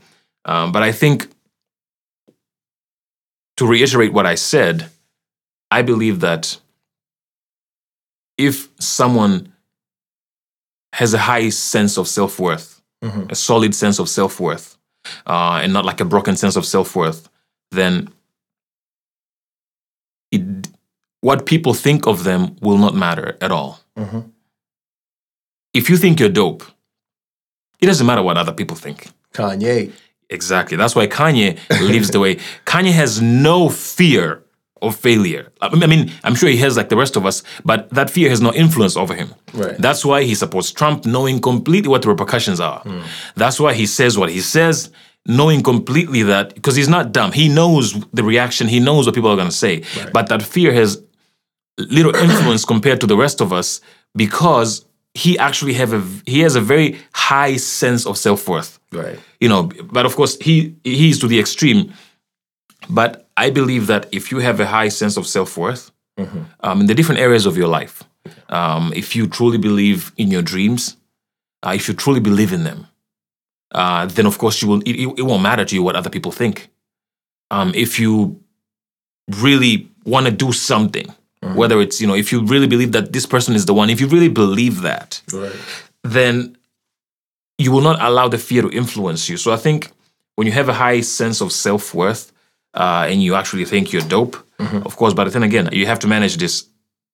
um, 0.45 0.71
but 0.71 0.83
I 0.83 0.91
think 0.91 1.27
to 3.57 3.67
reiterate 3.67 4.13
what 4.13 4.25
I 4.25 4.35
said, 4.35 4.89
I 5.71 5.81
believe 5.81 6.19
that 6.21 6.57
if 8.37 8.67
someone 8.79 9.53
has 10.93 11.13
a 11.13 11.19
high 11.19 11.49
sense 11.49 11.97
of 11.97 12.07
self 12.07 12.39
worth, 12.39 12.72
a 13.29 13.35
solid 13.35 13.75
sense 13.75 13.99
of 13.99 14.07
self 14.09 14.39
worth, 14.39 14.77
uh, 15.27 15.59
and 15.61 15.73
not 15.73 15.85
like 15.85 15.99
a 16.01 16.05
broken 16.05 16.35
sense 16.35 16.55
of 16.55 16.65
self 16.65 16.95
worth, 16.95 17.29
then 17.71 18.09
it, 20.31 20.41
what 21.21 21.45
people 21.45 21.73
think 21.73 22.07
of 22.07 22.23
them 22.23 22.55
will 22.61 22.77
not 22.77 22.95
matter 22.95 23.37
at 23.41 23.51
all. 23.51 23.79
If 25.73 25.89
you 25.89 25.97
think 25.97 26.19
you're 26.19 26.29
dope, 26.29 26.63
it 27.79 27.87
doesn't 27.87 28.05
matter 28.05 28.21
what 28.21 28.37
other 28.37 28.53
people 28.53 28.77
think. 28.77 29.09
Kanye. 29.33 29.91
Exactly. 30.29 30.77
That's 30.77 30.95
why 30.95 31.07
Kanye 31.07 31.57
lives 31.81 32.11
the 32.11 32.19
way 32.19 32.35
Kanye 32.65 32.91
has 32.91 33.21
no 33.21 33.69
fear 33.69 34.42
of 34.83 34.95
failure. 34.95 35.51
I 35.61 35.87
mean- 35.87 36.11
I'm 36.23 36.35
sure 36.35 36.49
he 36.49 36.57
has 36.57 36.75
like 36.77 36.89
the 36.89 36.97
rest 36.97 37.15
of 37.15 37.25
us, 37.25 37.41
but 37.65 37.89
that 37.91 38.09
fear 38.09 38.29
has 38.29 38.41
no 38.41 38.53
influence 38.53 38.95
over 38.97 39.13
him. 39.15 39.29
Right. 39.53 39.77
That's 39.77 40.03
why 40.05 40.23
he 40.23 40.35
supports 40.35 40.71
Trump, 40.71 41.05
knowing 41.05 41.39
completely 41.41 41.89
what 41.89 42.01
the 42.03 42.09
repercussions 42.09 42.59
are. 42.59 42.79
Hmm. 42.81 43.01
That's 43.35 43.59
why 43.59 43.73
he 43.73 43.85
says 43.85 44.17
what 44.17 44.29
he 44.29 44.41
says, 44.41 44.89
knowing 45.25 45.63
completely 45.63 46.23
that 46.23 46.53
because 46.55 46.75
he's 46.75 46.89
not 46.89 47.11
dumb. 47.13 47.31
He 47.31 47.47
knows 47.49 47.93
the 48.13 48.23
reaction. 48.23 48.67
He 48.67 48.79
knows 48.79 49.05
what 49.05 49.15
people 49.15 49.29
are 49.31 49.37
going 49.37 49.49
to 49.49 49.55
say. 49.67 49.83
But 50.13 50.27
that 50.27 50.43
fear 50.43 50.71
has 50.73 51.01
little 51.77 52.15
influence 52.15 52.65
compared 52.65 52.99
to 53.01 53.07
the 53.07 53.17
rest 53.17 53.41
of 53.41 53.51
us 53.51 53.81
because 54.15 54.85
he 55.15 55.37
actually 55.39 55.73
have 55.73 55.93
a 55.93 56.01
he 56.25 56.39
has 56.41 56.55
a 56.55 56.61
very 56.61 56.97
high 57.13 57.55
sense 57.57 58.05
of 58.05 58.17
self 58.17 58.47
worth 58.47 58.79
Right. 58.91 59.17
you 59.39 59.49
know 59.49 59.63
but 59.91 60.05
of 60.05 60.15
course 60.15 60.37
he 60.41 60.75
he's 60.83 61.17
to 61.19 61.27
the 61.27 61.39
extreme 61.39 61.93
but 62.89 63.22
i 63.37 63.49
believe 63.49 63.87
that 63.87 64.07
if 64.11 64.31
you 64.31 64.39
have 64.39 64.59
a 64.59 64.65
high 64.67 64.89
sense 64.89 65.17
of 65.17 65.25
self-worth 65.27 65.91
um, 66.61 66.81
in 66.81 66.87
the 66.87 66.93
different 66.93 67.19
areas 67.21 67.45
of 67.45 67.57
your 67.57 67.67
life 67.67 68.03
um, 68.49 68.93
if 68.95 69.15
you 69.15 69.27
truly 69.27 69.57
believe 69.57 70.11
in 70.17 70.29
your 70.31 70.41
dreams 70.43 70.97
uh, 71.65 71.73
if 71.75 71.87
you 71.87 71.93
truly 71.93 72.19
believe 72.19 72.53
in 72.53 72.63
them 72.63 72.87
uh, 73.73 74.05
then 74.05 74.25
of 74.27 74.37
course 74.37 74.61
you 74.61 74.67
will 74.67 74.81
it, 74.85 74.95
it 75.19 75.23
won't 75.23 75.41
matter 75.43 75.65
to 75.65 75.75
you 75.75 75.83
what 75.83 75.95
other 75.95 76.09
people 76.09 76.31
think 76.31 76.69
um, 77.51 77.71
if 77.75 77.99
you 77.99 78.39
really 79.41 79.89
want 80.05 80.25
to 80.25 80.31
do 80.31 80.51
something 80.51 81.07
whether 81.55 81.81
it's 81.81 81.99
you 82.01 82.07
know 82.07 82.15
if 82.15 82.31
you 82.31 82.45
really 82.45 82.67
believe 82.67 82.91
that 82.93 83.11
this 83.11 83.25
person 83.25 83.53
is 83.55 83.65
the 83.65 83.73
one 83.73 83.89
if 83.89 83.99
you 84.01 84.07
really 84.07 84.29
believe 84.29 84.81
that 84.81 85.21
Right. 85.33 85.55
then 86.03 86.57
you 87.57 87.71
will 87.71 87.81
not 87.81 88.01
allow 88.01 88.27
the 88.27 88.37
fear 88.37 88.61
to 88.61 88.69
influence 88.71 89.29
you. 89.29 89.37
So 89.37 89.51
I 89.53 89.57
think 89.57 89.91
when 90.35 90.47
you 90.47 90.53
have 90.53 90.69
a 90.69 90.73
high 90.73 91.01
sense 91.01 91.39
of 91.41 91.51
self 91.51 91.93
worth 91.93 92.31
uh, 92.73 93.07
and 93.09 93.21
you 93.21 93.35
actually 93.35 93.65
think 93.65 93.91
you're 93.91 94.01
dope, 94.03 94.35
mm-hmm. 94.59 94.85
of 94.85 94.95
course, 94.95 95.13
but 95.13 95.31
then 95.31 95.43
again, 95.43 95.69
you 95.71 95.85
have 95.85 95.99
to 95.99 96.07
manage 96.07 96.37
this 96.37 96.67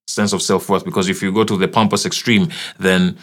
sense 0.07 0.34
of 0.34 0.41
self 0.41 0.70
worth 0.70 0.86
because 0.86 1.10
if 1.10 1.22
you 1.22 1.32
go 1.32 1.43
to 1.43 1.57
the 1.57 1.68
pompous 1.68 2.05
extreme, 2.05 2.49
then 2.80 3.18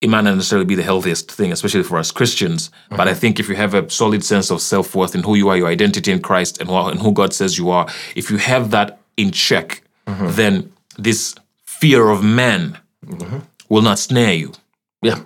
it 0.00 0.10
might 0.10 0.22
not 0.22 0.34
necessarily 0.34 0.66
be 0.66 0.74
the 0.74 0.82
healthiest 0.82 1.30
thing, 1.32 1.52
especially 1.52 1.82
for 1.82 1.98
us 1.98 2.10
Christians. 2.10 2.70
But 2.90 3.00
I 3.00 3.10
mm-hmm. 3.10 3.20
think 3.20 3.40
if 3.40 3.48
you 3.48 3.56
have 3.56 3.74
a 3.74 3.88
solid 3.90 4.22
sense 4.24 4.50
of 4.50 4.60
self 4.60 4.94
worth 4.94 5.14
and 5.14 5.24
who 5.24 5.34
you 5.34 5.48
are, 5.48 5.56
your 5.56 5.68
identity 5.68 6.12
in 6.12 6.20
Christ, 6.20 6.60
and, 6.60 6.68
who- 6.68 6.88
and 6.88 7.00
who 7.00 7.12
God 7.12 7.32
says 7.32 7.58
you 7.58 7.70
are, 7.70 7.86
if 8.14 8.30
you 8.30 8.36
have 8.36 8.70
that 8.72 9.00
in 9.16 9.30
check, 9.30 9.82
mm-hmm. 10.06 10.28
then 10.32 10.72
this 10.98 11.34
fear 11.64 12.08
of 12.08 12.22
man 12.22 12.78
will 13.68 13.82
not 13.82 13.98
snare 13.98 14.34
you. 14.34 14.52
Yeah. 15.02 15.20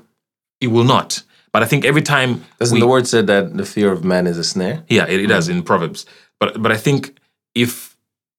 It 0.61 0.69
will 0.69 0.85
not. 0.85 1.23
But 1.53 1.63
I 1.63 1.67
think 1.67 1.85
every 1.85 2.03
time 2.03 2.45
Doesn't 2.59 2.77
we, 2.77 2.81
the 2.81 2.87
word 2.87 3.07
said 3.07 3.27
that 3.27 3.57
the 3.57 3.65
fear 3.65 3.91
of 3.93 4.05
man 4.05 4.27
is 4.27 4.39
a 4.39 4.45
snare? 4.45 4.85
yeah, 4.89 5.07
it, 5.07 5.21
it 5.21 5.27
does 5.27 5.49
mm. 5.49 5.53
in 5.53 5.63
Proverbs. 5.63 6.07
But 6.39 6.63
but 6.63 6.73
I 6.73 6.77
think 6.77 7.19
if 7.55 7.97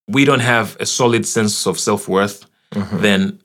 we 0.07 0.25
don't 0.25 0.41
have 0.41 0.77
a 0.79 0.85
solid 0.85 1.25
sense 1.25 1.67
of 1.67 1.79
self 1.79 2.07
worth, 2.07 2.45
mm-hmm. 2.73 3.01
then 3.01 3.39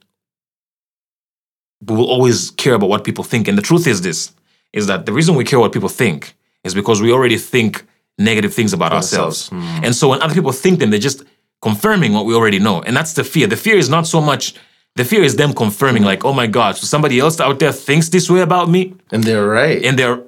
we 1.85 1.95
will 1.95 2.09
always 2.09 2.51
care 2.51 2.73
about 2.73 2.89
what 2.89 3.03
people 3.03 3.23
think. 3.23 3.47
And 3.47 3.57
the 3.57 3.61
truth 3.61 3.87
is 3.87 4.01
this: 4.01 4.31
is 4.73 4.87
that 4.87 5.05
the 5.05 5.13
reason 5.13 5.35
we 5.35 5.43
care 5.43 5.59
what 5.59 5.73
people 5.73 5.89
think 5.89 6.35
is 6.63 6.73
because 6.73 7.01
we 7.01 7.11
already 7.11 7.37
think 7.37 7.85
negative 8.17 8.53
things 8.53 8.73
about 8.73 8.93
ourselves. 8.93 9.49
Mm. 9.49 9.85
And 9.85 9.95
so 9.95 10.09
when 10.09 10.21
other 10.21 10.33
people 10.33 10.51
think 10.51 10.79
them, 10.79 10.89
they're 10.89 10.99
just 10.99 11.23
confirming 11.61 12.13
what 12.13 12.25
we 12.25 12.33
already 12.33 12.59
know. 12.59 12.81
And 12.81 12.95
that's 12.95 13.13
the 13.13 13.23
fear. 13.23 13.47
The 13.47 13.57
fear 13.57 13.77
is 13.77 13.89
not 13.89 14.07
so 14.07 14.21
much. 14.21 14.55
The 14.97 15.05
fear 15.05 15.23
is 15.23 15.35
them 15.35 15.53
confirming, 15.53 16.03
like, 16.11 16.25
oh 16.25 16.33
my 16.33 16.47
God, 16.47 16.75
so 16.77 16.85
somebody 16.87 17.19
else 17.19 17.39
out 17.39 17.57
there 17.59 17.71
thinks 17.87 18.09
this 18.09 18.29
way 18.29 18.41
about 18.41 18.67
me 18.69 18.81
And 19.13 19.23
they're 19.23 19.47
right. 19.47 19.85
and 19.85 19.97
they're 19.99 20.19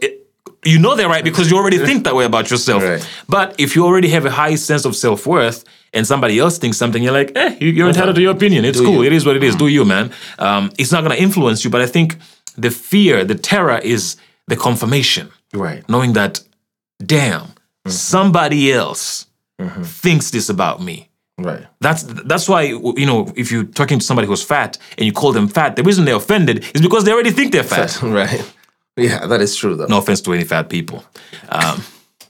you 0.65 0.77
know 0.77 0.93
they're 0.95 1.07
right 1.15 1.23
because 1.23 1.49
you 1.49 1.55
already 1.57 1.77
think 1.87 2.03
that 2.03 2.15
way 2.15 2.25
about 2.25 2.51
yourself. 2.51 2.83
Right. 2.83 3.01
But 3.27 3.47
if 3.57 3.75
you 3.75 3.85
already 3.85 4.09
have 4.15 4.25
a 4.25 4.29
high 4.43 4.55
sense 4.57 4.83
of 4.89 4.93
self 4.95 5.25
worth 5.25 5.63
and 5.93 6.05
somebody 6.05 6.37
else 6.43 6.57
thinks 6.59 6.77
something, 6.77 7.01
you're 7.03 7.17
like, 7.21 7.31
eh, 7.35 7.55
you- 7.61 7.71
you're 7.77 7.87
entitled 7.87 8.15
to 8.15 8.21
your 8.21 8.33
opinion. 8.39 8.65
It's 8.65 8.79
cool. 8.81 9.01
It 9.07 9.13
is 9.13 9.25
what 9.25 9.35
it 9.37 9.43
is. 9.43 9.55
Do 9.55 9.67
you, 9.67 9.85
man? 9.85 10.11
Um, 10.37 10.63
it's 10.77 10.91
not 10.91 11.01
going 11.05 11.15
to 11.17 11.21
influence 11.27 11.63
you. 11.63 11.69
But 11.71 11.81
I 11.81 11.87
think 11.95 12.17
the 12.57 12.69
fear, 12.71 13.23
the 13.25 13.35
terror, 13.51 13.79
is 13.95 14.17
the 14.51 14.55
confirmation, 14.57 15.29
right. 15.53 15.81
knowing 15.89 16.13
that, 16.13 16.41
damn, 17.15 17.45
somebody 17.87 18.71
else 18.73 19.25
thinks 19.83 20.31
this 20.31 20.49
about 20.49 20.81
me. 20.81 21.08
Right. 21.43 21.65
That's 21.79 22.03
that's 22.03 22.47
why 22.49 22.63
you 22.63 23.05
know 23.05 23.31
if 23.35 23.51
you're 23.51 23.65
talking 23.65 23.99
to 23.99 24.05
somebody 24.05 24.27
who's 24.27 24.43
fat 24.43 24.77
and 24.97 25.05
you 25.05 25.13
call 25.13 25.31
them 25.31 25.47
fat, 25.47 25.75
the 25.75 25.83
reason 25.83 26.05
they're 26.05 26.15
offended 26.15 26.65
is 26.75 26.81
because 26.81 27.03
they 27.03 27.11
already 27.11 27.31
think 27.31 27.51
they're 27.51 27.63
fat. 27.63 28.01
right. 28.03 28.53
Yeah, 28.97 29.27
that 29.27 29.41
is 29.41 29.55
true 29.55 29.75
though. 29.75 29.85
No 29.85 29.97
offense 29.99 30.21
to 30.21 30.33
any 30.33 30.43
fat 30.43 30.69
people. 30.69 31.03
Um, 31.49 31.83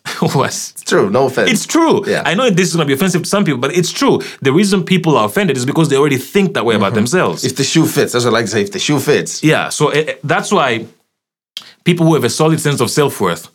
what? 0.34 0.48
It's 0.48 0.84
true. 0.84 1.10
No 1.10 1.26
offense. 1.26 1.52
It's 1.52 1.66
true. 1.66 2.08
Yeah. 2.08 2.24
I 2.26 2.34
know 2.34 2.50
this 2.50 2.70
is 2.70 2.76
going 2.76 2.88
to 2.88 2.88
be 2.88 2.94
offensive 2.94 3.24
to 3.24 3.30
some 3.30 3.44
people, 3.44 3.60
but 3.60 3.76
it's 3.76 3.92
true. 3.92 4.22
The 4.42 4.52
reason 4.52 4.84
people 4.84 5.18
are 5.18 5.26
offended 5.26 5.58
is 5.58 5.66
because 5.66 5.90
they 5.90 5.98
already 5.98 6.18
think 6.18 6.54
that 6.54 6.66
way 6.66 6.76
about 6.76 6.94
themselves. 6.94 7.44
if 7.44 7.56
the 7.56 7.64
shoe 7.64 7.86
fits, 7.86 8.14
that's 8.14 8.26
what 8.26 8.32
I 8.32 8.38
like 8.38 8.46
to 8.46 8.52
say. 8.52 8.62
If 8.62 8.72
the 8.72 8.80
shoe 8.80 9.00
fits, 9.00 9.44
yeah. 9.44 9.70
So 9.70 9.90
eh, 9.90 10.06
eh, 10.08 10.14
that's 10.24 10.52
why 10.52 10.86
people 11.84 12.06
who 12.06 12.14
have 12.16 12.24
a 12.24 12.30
solid 12.30 12.60
sense 12.60 12.82
of 12.82 12.90
self 12.90 13.20
worth, 13.22 13.50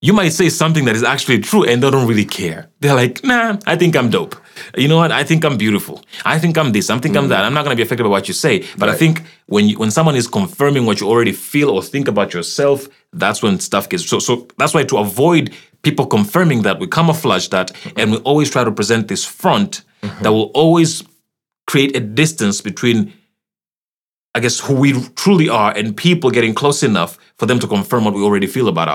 you 0.00 0.12
might 0.12 0.28
say 0.28 0.48
something 0.48 0.84
that 0.84 0.94
is 0.94 1.02
actually 1.02 1.38
true 1.38 1.64
and 1.64 1.82
they 1.82 1.90
don't 1.90 2.06
really 2.06 2.24
care. 2.24 2.68
They're 2.80 2.94
like, 2.94 3.24
nah, 3.24 3.58
I 3.66 3.76
think 3.76 3.96
I'm 3.96 4.10
dope. 4.10 4.36
You 4.76 4.88
know 4.88 4.98
what? 4.98 5.10
I 5.10 5.24
think 5.24 5.44
I'm 5.44 5.56
beautiful. 5.56 6.04
I 6.24 6.38
think 6.38 6.58
I'm 6.58 6.72
this. 6.72 6.90
I 6.90 6.98
think 6.98 7.16
I'm 7.16 7.28
that. 7.28 7.42
Mm. 7.42 7.46
I'm 7.46 7.54
not 7.54 7.64
going 7.64 7.74
to 7.74 7.76
be 7.76 7.82
affected 7.82 8.04
by 8.04 8.10
what 8.10 8.28
you 8.28 8.34
say. 8.34 8.66
But 8.78 8.88
I 8.88 8.94
think 8.94 9.22
when 9.46 9.68
you, 9.68 9.78
when 9.78 9.90
someone 9.90 10.14
is 10.14 10.28
confirming 10.28 10.86
what 10.86 11.00
you 11.00 11.08
already 11.08 11.32
feel 11.32 11.70
or 11.70 11.82
think 11.82 12.08
about 12.08 12.34
yourself, 12.34 12.88
that's 13.12 13.42
when 13.42 13.58
stuff 13.58 13.88
gets 13.88 14.06
so. 14.06 14.18
So 14.18 14.46
that's 14.58 14.74
why 14.74 14.84
to 14.84 14.98
avoid 14.98 15.54
people 15.82 16.06
confirming 16.06 16.62
that, 16.62 16.78
we 16.78 16.86
camouflage 16.86 17.48
that, 17.48 17.72
mm-hmm. 17.72 18.00
and 18.00 18.10
we 18.12 18.16
always 18.18 18.50
try 18.50 18.64
to 18.64 18.72
present 18.72 19.08
this 19.08 19.24
front 19.24 19.82
mm-hmm. 20.02 20.22
that 20.22 20.32
will 20.32 20.50
always 20.54 21.02
create 21.66 21.96
a 21.96 22.00
distance 22.00 22.60
between 22.60 23.12
I 24.34 24.40
guess 24.40 24.60
who 24.60 24.74
we 24.74 24.92
truly 25.14 25.48
are 25.48 25.72
and 25.72 25.96
people 25.96 26.30
getting 26.30 26.54
close 26.54 26.82
enough 26.82 27.18
for 27.38 27.46
them 27.46 27.58
to 27.58 27.66
confirm 27.66 28.04
what 28.04 28.12
we 28.12 28.22
already 28.22 28.46
feel 28.46 28.68
about 28.68 28.88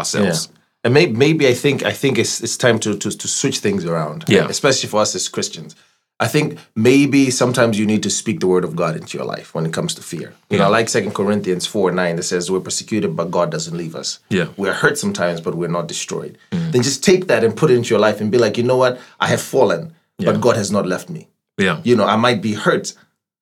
yeah. 0.47 0.60
And 0.83 0.93
maybe, 0.93 1.13
maybe 1.13 1.47
I 1.47 1.53
think 1.53 1.83
I 1.83 1.91
think 1.91 2.17
it's 2.17 2.41
it's 2.41 2.57
time 2.57 2.79
to 2.79 2.97
to, 2.97 3.11
to 3.11 3.27
switch 3.27 3.59
things 3.59 3.85
around. 3.85 4.25
Yeah. 4.27 4.47
Especially 4.47 4.89
for 4.89 5.01
us 5.01 5.15
as 5.15 5.29
Christians. 5.29 5.75
I 6.21 6.27
think 6.27 6.59
maybe 6.75 7.31
sometimes 7.31 7.79
you 7.79 7.87
need 7.87 8.03
to 8.03 8.11
speak 8.11 8.41
the 8.41 8.47
word 8.47 8.63
of 8.63 8.75
God 8.75 8.95
into 8.95 9.17
your 9.17 9.25
life 9.25 9.55
when 9.55 9.65
it 9.65 9.73
comes 9.73 9.95
to 9.95 10.03
fear. 10.03 10.35
You 10.51 10.59
know, 10.59 10.69
like 10.69 10.87
Second 10.87 11.15
Corinthians 11.15 11.65
4 11.65 11.91
9 11.91 12.15
that 12.15 12.23
says, 12.23 12.51
We're 12.51 12.59
persecuted, 12.59 13.15
but 13.15 13.31
God 13.31 13.49
doesn't 13.49 13.75
leave 13.75 13.95
us. 13.95 14.19
Yeah. 14.29 14.49
We're 14.55 14.73
hurt 14.73 14.99
sometimes, 14.99 15.41
but 15.41 15.55
we're 15.55 15.67
not 15.67 15.87
destroyed. 15.87 16.37
Mm. 16.51 16.73
Then 16.73 16.83
just 16.83 17.03
take 17.03 17.25
that 17.25 17.43
and 17.43 17.57
put 17.57 17.71
it 17.71 17.75
into 17.75 17.89
your 17.89 17.99
life 17.99 18.21
and 18.21 18.31
be 18.31 18.37
like, 18.37 18.55
you 18.55 18.63
know 18.63 18.77
what? 18.77 18.99
I 19.19 19.27
have 19.27 19.41
fallen, 19.41 19.95
but 20.19 20.39
God 20.39 20.57
has 20.57 20.69
not 20.69 20.85
left 20.85 21.09
me. 21.09 21.27
Yeah. 21.57 21.81
You 21.83 21.95
know, 21.95 22.05
I 22.05 22.17
might 22.17 22.43
be 22.43 22.53
hurt, 22.53 22.93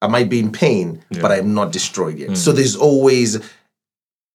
I 0.01 0.07
might 0.07 0.29
be 0.29 0.39
in 0.39 0.49
pain, 0.49 1.03
but 1.19 1.31
I'm 1.31 1.53
not 1.53 1.73
destroyed 1.73 2.17
yet. 2.17 2.29
Mm. 2.29 2.37
So 2.37 2.53
there's 2.53 2.77
always 2.77 3.39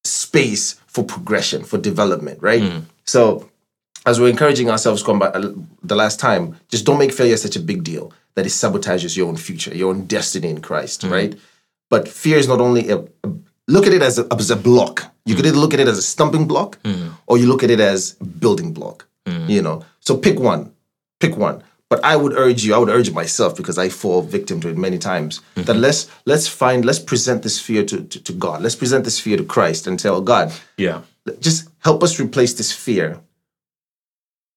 space 0.04 0.74
for 0.86 1.02
progression, 1.02 1.64
for 1.64 1.78
development, 1.78 2.42
right? 2.42 2.60
Mm. 2.60 2.82
So 3.04 3.48
as 4.06 4.20
we're 4.20 4.28
encouraging 4.28 4.70
ourselves 4.70 5.02
come 5.02 5.18
back 5.18 5.34
uh, 5.34 5.50
the 5.82 5.96
last 5.96 6.20
time, 6.20 6.56
just 6.68 6.84
don't 6.84 6.98
make 6.98 7.12
failure 7.12 7.36
such 7.36 7.56
a 7.56 7.60
big 7.60 7.84
deal 7.84 8.12
that 8.34 8.46
it 8.46 8.50
sabotages 8.50 9.16
your 9.16 9.28
own 9.28 9.36
future, 9.36 9.74
your 9.74 9.90
own 9.90 10.06
destiny 10.06 10.48
in 10.48 10.60
Christ, 10.60 11.02
mm-hmm. 11.02 11.12
right? 11.12 11.34
But 11.90 12.08
fear 12.08 12.36
is 12.38 12.48
not 12.48 12.60
only 12.60 12.90
a, 12.90 12.98
a- 12.98 13.32
look 13.68 13.86
at 13.86 13.92
it 13.92 14.02
as 14.02 14.18
a, 14.18 14.26
as 14.32 14.50
a 14.50 14.56
block. 14.56 15.04
You 15.24 15.34
could 15.34 15.46
either 15.46 15.56
look 15.56 15.72
at 15.72 15.80
it 15.80 15.88
as 15.88 15.96
a 15.96 16.02
stumbling 16.02 16.46
block, 16.46 16.82
mm. 16.82 17.10
or 17.26 17.38
you 17.38 17.46
look 17.46 17.62
at 17.62 17.70
it 17.70 17.80
as 17.80 18.16
a 18.20 18.24
building 18.24 18.74
block. 18.74 19.06
Mm. 19.24 19.48
You 19.48 19.62
know, 19.62 19.84
so 20.00 20.18
pick 20.18 20.38
one, 20.38 20.74
pick 21.18 21.36
one. 21.36 21.62
But 21.88 22.04
I 22.04 22.16
would 22.16 22.32
urge 22.34 22.64
you, 22.64 22.74
I 22.74 22.78
would 22.78 22.88
urge 22.90 23.10
myself 23.12 23.56
because 23.56 23.78
I 23.78 23.88
fall 23.88 24.20
victim 24.20 24.60
to 24.62 24.68
it 24.68 24.76
many 24.76 24.98
times. 24.98 25.40
That 25.54 25.66
mm-hmm. 25.66 25.80
let's 25.80 26.10
let's 26.26 26.48
find, 26.48 26.84
let's 26.84 26.98
present 26.98 27.42
this 27.42 27.60
fear 27.60 27.84
to, 27.84 28.02
to, 28.02 28.22
to 28.22 28.32
God. 28.32 28.60
Let's 28.62 28.74
present 28.76 29.04
this 29.04 29.20
fear 29.20 29.36
to 29.36 29.44
Christ 29.44 29.86
and 29.86 29.98
tell 29.98 30.20
God, 30.20 30.52
Yeah. 30.76 31.02
just 31.40 31.68
help 31.84 32.02
us 32.02 32.18
replace 32.18 32.54
this 32.54 32.72
fear 32.72 33.20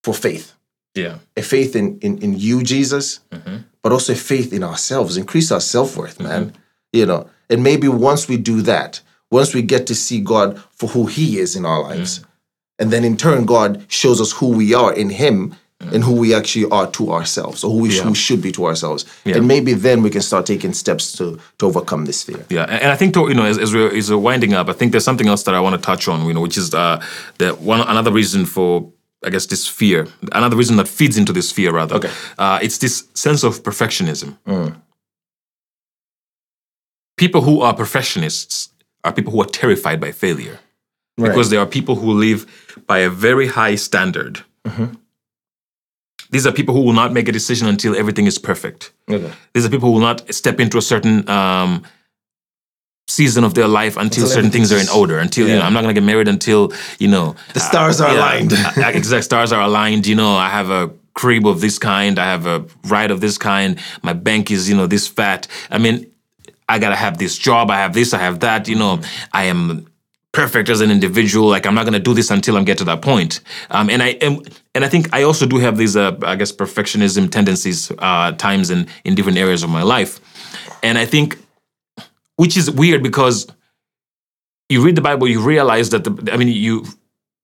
for 0.04 0.14
faith. 0.14 0.54
Yeah. 0.96 1.20
a 1.36 1.44
faith 1.44 1.76
in 1.76 2.00
in, 2.00 2.18
in 2.24 2.34
you 2.34 2.64
jesus 2.64 3.20
mm-hmm. 3.30 3.58
but 3.84 3.92
also 3.92 4.14
a 4.14 4.16
faith 4.16 4.52
in 4.52 4.64
ourselves. 4.64 5.16
Increase 5.16 5.52
our 5.52 5.60
self-worth 5.60 6.18
mm-hmm. 6.18 6.28
man. 6.28 6.54
You 6.92 7.06
know 7.06 7.30
and 7.50 7.64
maybe 7.64 7.88
once 7.88 8.28
we 8.28 8.38
do 8.38 8.62
that 8.64 9.02
once 9.30 9.54
we 9.54 9.62
get 9.62 9.88
to 9.88 9.96
see 9.96 10.22
god 10.22 10.60
for 10.72 10.88
who 10.88 11.06
he 11.06 11.38
is 11.38 11.56
in 11.56 11.66
our 11.66 11.84
lives 11.84 12.20
mm. 12.20 12.26
and 12.80 12.92
then 12.92 13.04
in 13.04 13.18
turn 13.18 13.46
god 13.46 13.86
shows 13.88 14.20
us 14.20 14.32
who 14.34 14.50
we 14.50 14.74
are 14.74 14.94
in 14.94 15.10
him 15.10 15.56
and 15.80 16.04
who 16.04 16.14
we 16.14 16.34
actually 16.34 16.66
are 16.72 16.90
to 16.92 17.12
ourselves 17.12 17.64
or 17.64 17.72
who 17.72 17.80
we, 17.82 17.96
who 17.98 18.10
we 18.10 18.16
should 18.16 18.42
be 18.42 18.52
to 18.52 18.66
ourselves 18.66 19.06
and 19.26 19.48
maybe 19.48 19.74
then 19.74 20.02
we 20.02 20.10
can 20.10 20.22
start 20.22 20.46
taking 20.46 20.74
steps 20.74 21.12
to 21.12 21.40
to 21.60 21.68
overcome 21.68 22.06
this 22.06 22.24
fear 22.24 22.44
Yeah, 22.50 22.64
and 22.64 22.92
I 22.92 22.96
think 22.96 23.14
to, 23.14 23.28
you 23.30 23.36
know, 23.36 23.46
as, 23.46 23.58
as 23.60 23.74
we're 23.74 23.96
as 23.96 24.10
we're 24.10 24.18
winding 24.18 24.54
up, 24.54 24.70
I 24.70 24.74
think 24.74 24.92
there's 24.92 25.04
something 25.06 25.28
else 25.28 25.44
that 25.44 25.54
I 25.56 25.60
want 25.60 25.76
to 25.76 25.82
touch 25.82 26.08
on. 26.08 26.26
You 26.28 26.34
know, 26.34 26.42
which 26.42 26.58
is 26.58 26.74
uh, 26.74 27.00
the 27.38 27.54
one 27.54 27.82
another 27.82 28.12
reason 28.12 28.46
for 28.46 28.92
I 29.26 29.30
guess 29.30 29.46
this 29.48 29.68
fear, 29.68 30.08
another 30.32 30.56
reason 30.58 30.78
that 30.78 30.88
feeds 30.88 31.18
into 31.18 31.34
this 31.34 31.52
fear 31.52 31.72
rather. 31.72 31.96
Okay. 31.96 32.12
uh, 32.38 32.60
it's 32.62 32.78
this 32.80 33.08
sense 33.14 33.44
of 33.44 33.62
perfectionism. 33.64 34.38
People 37.18 37.42
who 37.42 37.62
are 37.62 37.74
perfectionists 37.74 38.70
are 39.04 39.12
people 39.14 39.32
who 39.34 39.42
are 39.42 39.48
terrified 39.50 40.00
by 40.00 40.12
failure 40.12 40.60
because 41.18 41.50
there 41.50 41.60
are 41.60 41.66
people 41.66 41.96
who 41.96 42.12
live 42.14 42.46
by 42.86 43.00
a 43.00 43.10
very 43.10 43.48
high 43.48 43.76
standard. 43.76 44.44
These 46.30 46.46
are 46.46 46.52
people 46.52 46.76
who 46.76 46.82
will 46.82 46.94
not 46.94 47.14
make 47.14 47.28
a 47.28 47.32
decision 47.32 47.68
until 47.68 47.96
everything 47.96 48.26
is 48.26 48.38
perfect. 48.38 48.92
okay. 49.10 49.32
These 49.54 49.66
are 49.66 49.70
people 49.70 49.88
who 49.88 49.94
will 49.94 50.02
not 50.02 50.34
step 50.34 50.60
into 50.60 50.78
a 50.78 50.82
certain 50.82 51.28
um, 51.30 51.84
season 53.08 53.44
of 53.44 53.54
their 53.54 53.68
life 53.68 53.96
until, 53.96 54.24
Until 54.24 54.28
certain 54.28 54.52
things 54.52 54.72
are 54.72 54.78
in 54.78 54.90
order. 54.90 55.20
Until 55.20 55.48
you 55.48 55.56
know. 55.56 55.62
I'm 55.62 55.74
not 55.74 55.82
gonna 55.82 55.94
get 55.94 56.04
married 56.04 56.28
until 56.28 56.74
you 57.00 57.08
know 57.08 57.36
The 57.54 57.60
stars 57.60 58.02
are 58.02 58.10
uh, 58.10 58.16
aligned. 58.16 58.54
Uh, 58.58 58.74
uh, 58.78 58.90
exact 58.90 59.24
stars 59.24 59.52
are 59.52 59.62
aligned. 59.62 60.06
You 60.08 60.16
know, 60.16 60.36
I 60.36 60.50
have 60.50 60.70
a 60.70 60.92
crib 61.14 61.48
of 61.48 61.62
this 61.62 61.80
kind. 61.80 62.20
I 62.20 62.26
have 62.26 62.46
a 62.46 62.66
ride 62.86 63.12
of 63.12 63.22
this 63.22 63.38
kind. 63.38 63.80
My 64.04 64.14
bank 64.14 64.52
is 64.52 64.70
you 64.70 64.76
know 64.76 64.88
this 64.88 65.08
fat. 65.08 65.48
I 65.72 65.78
mean, 65.78 66.12
I 66.68 66.80
gotta 66.80 66.96
have 66.96 67.18
this 67.18 67.38
job. 67.38 67.72
I 67.72 67.78
have 67.78 67.94
this. 67.94 68.14
I 68.14 68.20
have 68.20 68.42
that. 68.42 68.68
You 68.68 68.76
know, 68.76 68.98
mm-hmm. 68.98 69.30
I 69.32 69.46
am 69.46 69.87
perfect 70.38 70.70
as 70.70 70.82
an 70.82 70.92
individual. 70.92 71.50
Like 71.50 71.66
I'm 71.66 71.74
not 71.74 71.86
gonna 71.86 72.06
do 72.10 72.14
this 72.14 72.30
until 72.30 72.58
I 72.58 72.64
get 72.64 72.78
to 72.78 72.84
that 72.86 73.02
point. 73.02 73.42
Um, 73.72 73.90
and 73.90 74.04
I 74.04 74.10
am, 74.28 74.42
and 74.76 74.86
I 74.86 74.90
think 74.90 75.04
I 75.12 75.24
also 75.24 75.46
do 75.48 75.58
have 75.58 75.78
these, 75.78 75.96
uh, 75.98 76.16
I 76.22 76.36
guess, 76.36 76.52
perfectionism 76.52 77.32
tendencies 77.32 77.92
uh, 77.98 78.32
times 78.34 78.70
in 78.70 78.88
in 79.04 79.16
different 79.16 79.40
areas 79.40 79.64
of 79.64 79.70
my 79.70 79.82
life. 79.82 80.20
And 80.84 80.98
I 81.00 81.06
think, 81.06 81.38
which 82.36 82.56
is 82.56 82.70
weird 82.70 83.02
because 83.02 83.48
you 84.70 84.84
read 84.86 84.96
the 84.96 85.02
Bible, 85.02 85.28
you 85.28 85.42
realize 85.42 85.90
that 85.90 86.04
the, 86.04 86.32
I 86.32 86.38
mean, 86.38 86.50
you 86.50 86.86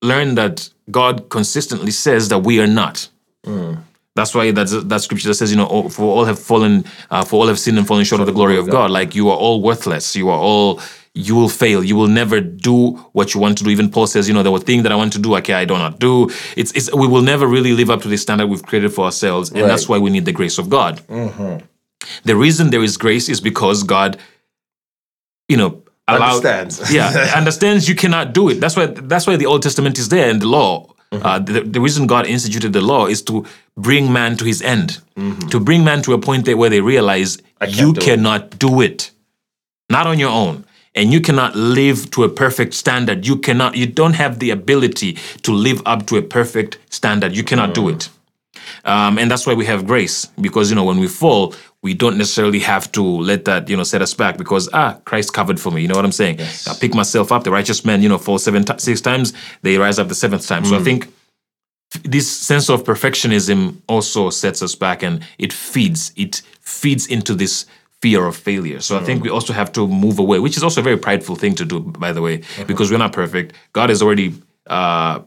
learn 0.03 0.35
that 0.35 0.69
God 0.91 1.29
consistently 1.29 1.91
says 1.91 2.29
that 2.29 2.39
we 2.39 2.61
are 2.61 2.71
not. 2.81 3.09
That's 4.15 4.35
why 4.35 4.51
that's 4.51 4.71
that 4.83 5.01
scripture 5.01 5.29
that 5.29 5.33
says, 5.35 5.49
you 5.49 5.57
know, 5.57 5.65
all- 5.65 5.89
for 5.89 6.03
all 6.03 6.25
have 6.25 6.37
fallen, 6.39 6.85
uh, 7.09 7.23
for 7.25 7.37
all 7.41 7.47
have 7.47 7.57
sinned 7.59 7.77
and 7.79 7.87
fallen 7.87 8.03
short 8.05 8.21
of 8.21 8.27
the 8.27 8.33
glory 8.33 8.57
of 8.57 8.69
God. 8.69 8.91
Like 8.91 9.15
you 9.15 9.29
are 9.29 9.35
all 9.37 9.61
worthless. 9.61 10.15
You 10.15 10.29
are 10.29 10.37
all, 10.37 10.79
you 11.15 11.33
will 11.33 11.49
fail. 11.49 11.83
You 11.83 11.95
will 11.95 12.07
never 12.07 12.39
do 12.39 12.91
what 13.13 13.33
you 13.33 13.39
want 13.41 13.57
to 13.57 13.63
do. 13.63 13.71
Even 13.71 13.89
Paul 13.89 14.05
says, 14.05 14.27
you 14.27 14.33
know, 14.35 14.43
there 14.43 14.51
were 14.51 14.59
things 14.59 14.83
that 14.83 14.91
I 14.91 14.95
want 14.95 15.13
to 15.13 15.19
do, 15.19 15.35
okay, 15.37 15.53
I 15.55 15.65
do 15.65 15.73
not 15.75 15.97
do. 15.99 16.29
It's, 16.55 16.71
it's 16.73 16.93
we 16.93 17.07
will 17.07 17.23
never 17.23 17.47
really 17.47 17.73
live 17.73 17.89
up 17.89 18.01
to 18.03 18.07
the 18.07 18.17
standard 18.17 18.47
we've 18.47 18.61
created 18.63 18.93
for 18.93 19.05
ourselves, 19.05 19.49
and 19.51 19.61
that's 19.67 19.89
why 19.89 19.97
we 19.97 20.11
need 20.11 20.25
the 20.25 20.31
grace 20.31 20.59
of 20.59 20.69
God. 20.69 21.01
The 22.23 22.35
reason 22.35 22.69
there 22.69 22.83
is 22.83 22.97
grace 22.97 23.29
is 23.29 23.41
because 23.41 23.81
God, 23.81 24.17
you 25.47 25.57
know, 25.57 25.81
allow- 26.07 26.35
Understands. 26.37 26.93
yeah, 26.93 27.31
understands 27.35 27.87
you 27.89 27.95
cannot 27.95 28.33
do 28.33 28.49
it. 28.49 28.59
That's 28.59 28.75
why 28.75 28.87
that's 28.87 29.25
why 29.25 29.37
the 29.37 29.45
Old 29.47 29.63
Testament 29.63 29.97
is 29.97 30.09
there 30.09 30.29
and 30.29 30.41
the 30.41 30.47
law. 30.47 30.92
Mm-hmm. 31.13 31.25
Uh, 31.25 31.39
the, 31.39 31.61
the 31.61 31.79
reason 31.81 32.07
God 32.07 32.25
instituted 32.25 32.73
the 32.73 32.81
law 32.81 33.05
is 33.07 33.21
to 33.23 33.45
bring 33.77 34.11
man 34.11 34.35
to 34.37 34.45
his 34.45 34.61
end, 34.61 34.99
Mm-hmm. 35.15 35.47
to 35.49 35.59
bring 35.59 35.83
man 35.83 36.01
to 36.03 36.13
a 36.13 36.17
point 36.17 36.45
that 36.45 36.57
where 36.57 36.69
they 36.69 36.81
realize 36.81 37.37
you 37.67 37.93
do 37.93 37.99
it. 37.99 38.03
cannot 38.03 38.57
do 38.57 38.81
it, 38.81 39.11
not 39.89 40.07
on 40.07 40.17
your 40.19 40.31
own, 40.31 40.65
and 40.95 41.13
you 41.13 41.21
cannot 41.21 41.55
live 41.55 42.09
to 42.11 42.23
a 42.23 42.29
perfect 42.29 42.73
standard. 42.73 43.25
You 43.27 43.37
cannot. 43.37 43.75
You 43.77 43.85
don't 43.85 44.13
have 44.13 44.39
the 44.39 44.49
ability 44.51 45.17
to 45.43 45.51
live 45.53 45.81
up 45.85 46.07
to 46.07 46.17
a 46.17 46.21
perfect 46.21 46.77
standard. 46.89 47.35
You 47.35 47.43
cannot 47.43 47.73
do 47.73 47.89
it. 47.89 48.09
Um, 48.85 49.17
and 49.19 49.29
that's 49.29 49.45
why 49.45 49.53
we 49.53 49.65
have 49.65 49.85
grace 49.85 50.25
because 50.39 50.69
you 50.69 50.75
know 50.75 50.83
when 50.85 50.99
we 50.99 51.07
fall 51.07 51.53
we 51.83 51.93
don't 51.93 52.17
necessarily 52.17 52.59
have 52.59 52.91
to 52.93 53.03
let 53.03 53.45
that 53.45 53.69
you 53.69 53.77
know 53.77 53.83
set 53.83 54.01
us 54.01 54.13
back 54.13 54.37
because 54.37 54.67
ah 54.73 54.97
christ 55.05 55.33
covered 55.33 55.59
for 55.59 55.69
me. 55.69 55.81
You 55.83 55.89
know 55.89 55.95
what 55.95 56.05
i'm 56.05 56.11
saying? 56.11 56.39
I 56.41 56.73
pick 56.79 56.95
myself 56.95 57.31
up 57.31 57.43
the 57.43 57.51
righteous 57.51 57.85
man 57.85 58.01
you 58.01 58.09
know 58.09 58.17
fall 58.17 58.39
seven 58.39 58.63
ti 58.63 58.73
six 58.79 59.01
times 59.01 59.33
they 59.61 59.77
rise 59.77 59.99
up 59.99 60.07
the 60.07 60.15
seventh 60.15 60.47
time. 60.47 60.65
So 60.65 60.75
i 60.77 60.79
think 60.81 61.13
this 62.03 62.27
sense 62.31 62.69
of 62.69 62.83
perfectionism 62.83 63.77
also 63.87 64.31
sets 64.31 64.63
us 64.63 64.73
back 64.73 65.03
and 65.03 65.23
it 65.37 65.53
feeds 65.53 66.11
it 66.15 66.41
feeds 66.61 67.05
into 67.05 67.35
this 67.35 67.67
fear 68.01 68.25
of 68.25 68.35
failure. 68.35 68.79
So 68.79 68.97
i 68.97 69.03
think 69.03 69.23
we 69.23 69.29
also 69.29 69.53
have 69.53 69.71
to 69.73 69.87
move 69.87 70.17
away 70.19 70.39
which 70.39 70.57
is 70.57 70.63
also 70.63 70.81
a 70.81 70.83
very 70.83 70.97
prideful 70.97 71.35
thing 71.35 71.53
to 71.55 71.65
do 71.65 71.81
by 71.81 72.13
the 72.13 72.21
way 72.21 72.41
because 72.65 72.89
we're 72.89 72.97
not 73.05 73.13
perfect. 73.13 73.53
God 73.73 73.89
has 73.89 74.01
already 74.01 74.33
uh, 74.67 75.19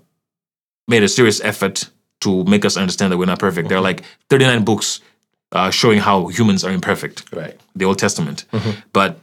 made 0.89 1.03
a 1.03 1.09
serious 1.09 1.41
effort 1.43 1.91
to 2.21 2.45
make 2.45 2.65
us 2.65 2.79
understand 2.79 3.13
that 3.13 3.19
we're 3.19 3.27
not 3.27 3.39
perfect. 3.39 3.69
There 3.69 3.77
are 3.77 3.83
like 3.83 4.03
39 4.31 4.65
books 4.65 5.01
uh, 5.57 5.71
showing 5.71 5.99
how 5.99 6.27
humans 6.29 6.65
are 6.65 6.73
imperfect. 6.73 7.25
Right. 7.33 7.59
The 7.75 7.85
Old 7.85 7.99
Testament. 7.99 8.45
Mm-hmm. 8.53 8.81
But 8.93 9.19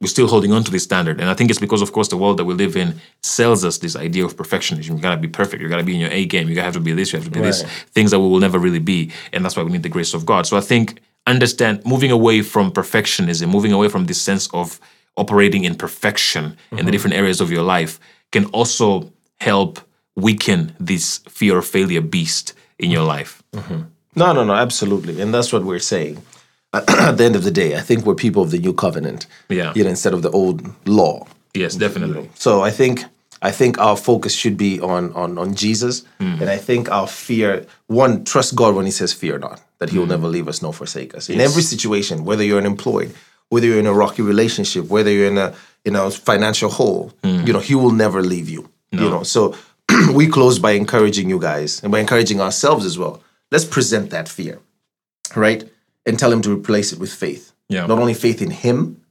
we're 0.00 0.08
still 0.08 0.28
holding 0.28 0.52
on 0.52 0.62
to 0.64 0.70
this 0.70 0.84
standard. 0.84 1.20
And 1.20 1.28
I 1.28 1.34
think 1.34 1.50
it's 1.50 1.58
because, 1.58 1.82
of 1.82 1.92
course, 1.92 2.08
the 2.08 2.16
world 2.16 2.36
that 2.38 2.44
we 2.44 2.54
live 2.54 2.76
in 2.76 3.00
sells 3.22 3.64
us 3.64 3.78
this 3.78 3.96
idea 3.96 4.24
of 4.24 4.36
perfectionism. 4.36 4.88
You 4.88 4.98
gotta 4.98 5.20
be 5.20 5.28
perfect. 5.28 5.62
You 5.62 5.68
gotta 5.68 5.82
be 5.82 5.94
in 5.94 6.00
your 6.00 6.10
A 6.10 6.24
game. 6.24 6.48
You 6.48 6.60
have 6.60 6.74
to 6.74 6.80
be 6.80 6.92
this. 6.92 7.12
You 7.12 7.18
have 7.18 7.26
to 7.26 7.30
be 7.30 7.40
this. 7.40 7.62
Things 7.96 8.10
that 8.12 8.20
we 8.20 8.28
will 8.28 8.38
never 8.38 8.58
really 8.58 8.78
be. 8.78 9.10
And 9.32 9.44
that's 9.44 9.56
why 9.56 9.64
we 9.64 9.72
need 9.72 9.82
the 9.82 9.88
grace 9.88 10.14
of 10.14 10.24
God. 10.24 10.46
So 10.46 10.56
I 10.56 10.60
think 10.60 11.00
understand 11.26 11.84
moving 11.84 12.10
away 12.10 12.42
from 12.42 12.70
perfectionism, 12.70 13.48
moving 13.48 13.72
away 13.72 13.88
from 13.88 14.06
this 14.06 14.20
sense 14.20 14.48
of 14.52 14.80
operating 15.16 15.64
in 15.64 15.74
perfection 15.74 16.44
in 16.44 16.50
the 16.50 16.82
mm-hmm. 16.82 16.90
different 16.90 17.16
areas 17.16 17.40
of 17.40 17.50
your 17.50 17.62
life 17.62 17.98
can 18.30 18.44
also 18.46 19.12
help 19.40 19.80
weaken 20.14 20.74
this 20.78 21.18
fear 21.28 21.58
of 21.58 21.66
failure 21.66 22.00
beast 22.00 22.54
in 22.78 22.90
your 22.90 23.04
life. 23.04 23.42
Mm-hmm. 23.52 23.82
No, 24.18 24.32
no, 24.32 24.44
no, 24.44 24.54
absolutely. 24.54 25.20
And 25.20 25.32
that's 25.32 25.52
what 25.52 25.62
we're 25.64 25.78
saying. 25.94 26.22
At 26.72 27.16
the 27.18 27.24
end 27.24 27.36
of 27.36 27.44
the 27.44 27.50
day, 27.50 27.76
I 27.76 27.80
think 27.80 28.04
we're 28.04 28.14
people 28.14 28.42
of 28.42 28.50
the 28.50 28.58
new 28.58 28.74
covenant. 28.74 29.26
Yeah. 29.48 29.72
You 29.74 29.84
know, 29.84 29.90
instead 29.90 30.12
of 30.14 30.22
the 30.22 30.30
old 30.30 30.58
law. 30.86 31.26
Yes, 31.54 31.74
definitely. 31.76 32.28
So 32.34 32.60
I 32.60 32.70
think 32.70 33.04
I 33.40 33.52
think 33.52 33.78
our 33.78 33.96
focus 33.96 34.34
should 34.34 34.56
be 34.56 34.80
on 34.80 35.12
on 35.14 35.38
on 35.38 35.54
Jesus. 35.54 36.04
Hmm. 36.20 36.36
And 36.42 36.50
I 36.50 36.58
think 36.58 36.90
our 36.90 37.06
fear 37.06 37.64
one, 37.86 38.24
trust 38.24 38.54
God 38.54 38.74
when 38.74 38.84
he 38.84 38.90
says 38.92 39.12
fear 39.12 39.38
not, 39.38 39.62
that 39.78 39.90
he 39.90 39.98
will 39.98 40.06
never 40.06 40.28
leave 40.28 40.48
us 40.48 40.60
nor 40.60 40.72
forsake 40.74 41.14
us. 41.16 41.30
In 41.30 41.40
every 41.40 41.62
situation, 41.62 42.24
whether 42.24 42.44
you're 42.44 42.58
unemployed, 42.58 43.14
whether 43.48 43.66
you're 43.66 43.78
in 43.80 43.86
a 43.86 43.94
rocky 44.04 44.22
relationship, 44.22 44.84
whether 44.88 45.10
you're 45.10 45.28
in 45.34 45.38
a 45.38 45.54
you 45.86 45.92
know 45.92 46.10
financial 46.10 46.70
hole, 46.70 47.12
Hmm. 47.24 47.46
you 47.46 47.52
know, 47.54 47.60
he 47.60 47.74
will 47.74 47.92
never 48.04 48.20
leave 48.22 48.48
you. 48.50 48.68
You 48.90 49.08
know, 49.10 49.22
so 49.22 49.54
we 50.14 50.26
close 50.28 50.58
by 50.58 50.72
encouraging 50.72 51.28
you 51.30 51.38
guys 51.38 51.82
and 51.82 51.92
by 51.92 52.00
encouraging 52.00 52.40
ourselves 52.40 52.84
as 52.86 52.96
well. 52.98 53.22
Let's 53.50 53.64
present 53.64 54.10
that 54.10 54.28
fear, 54.28 54.60
right? 55.34 55.68
And 56.06 56.18
tell 56.18 56.32
him 56.32 56.42
to 56.42 56.52
replace 56.52 56.92
it 56.92 56.98
with 56.98 57.12
faith. 57.12 57.52
Yeah. 57.68 57.86
Not 57.86 57.98
only 57.98 58.14
faith 58.14 58.40
in 58.42 58.50
him, 58.50 59.02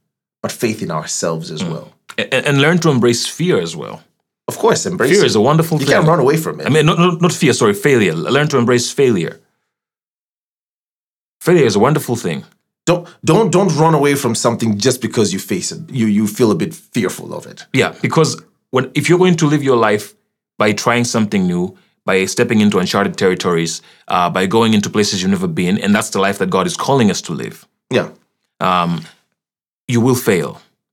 but 0.42 0.52
faith 0.52 0.82
in 0.82 0.90
ourselves 0.90 1.50
as 1.50 1.62
mm. 1.62 1.70
well. 1.72 1.92
And, 2.16 2.46
and 2.46 2.60
learn 2.60 2.78
to 2.78 2.90
embrace 2.90 3.26
fear 3.26 3.60
as 3.60 3.76
well. 3.76 4.02
Of 4.48 4.56
course, 4.56 4.86
embrace 4.86 5.10
Fear 5.10 5.24
it. 5.24 5.26
is 5.26 5.36
a 5.36 5.40
wonderful 5.40 5.78
You 5.78 5.86
thing. 5.86 5.92
You 5.92 5.98
can't 6.00 6.08
run 6.08 6.20
away 6.20 6.38
from 6.38 6.60
it. 6.60 6.66
I 6.66 6.70
mean, 6.70 6.86
not, 6.86 6.98
not, 6.98 7.20
not 7.20 7.32
fear, 7.32 7.52
sorry, 7.52 7.74
failure. 7.74 8.14
Learn 8.14 8.48
to 8.48 8.58
embrace 8.58 8.90
failure. 8.90 9.38
Failure 11.40 11.66
is 11.66 11.76
a 11.76 11.78
wonderful 11.78 12.16
thing. 12.16 12.44
don't 12.88 13.06
don't 13.22 13.50
don't 13.52 13.72
run 13.76 13.94
away 13.94 14.14
from 14.14 14.34
something 14.34 14.78
just 14.78 15.02
because 15.02 15.32
you 15.34 15.38
face 15.38 15.70
it. 15.74 15.80
You 15.90 16.06
you 16.06 16.26
feel 16.26 16.50
a 16.50 16.54
bit 16.54 16.74
fearful 16.74 17.34
of 17.34 17.46
it. 17.46 17.66
Yeah, 17.72 17.94
because 18.00 18.42
when 18.70 18.90
if 18.94 19.08
you're 19.08 19.18
going 19.18 19.36
to 19.36 19.46
live 19.46 19.62
your 19.62 19.76
life 19.76 20.14
by 20.56 20.72
trying 20.72 21.04
something 21.04 21.46
new, 21.46 21.76
by 22.08 22.24
stepping 22.26 22.60
into 22.64 22.76
uncharted 22.82 23.14
territories, 23.24 23.72
uh, 24.14 24.30
by 24.38 24.46
going 24.56 24.72
into 24.76 24.88
places 24.96 25.14
you've 25.20 25.30
never 25.38 25.46
been, 25.62 25.76
and 25.84 25.90
that's 25.94 26.10
the 26.14 26.20
life 26.26 26.38
that 26.42 26.48
God 26.56 26.66
is 26.70 26.74
calling 26.86 27.08
us 27.14 27.20
to 27.26 27.32
live, 27.42 27.56
Yeah. 27.98 28.08
you 29.94 30.00
will 30.06 30.14
fail. 30.30 30.50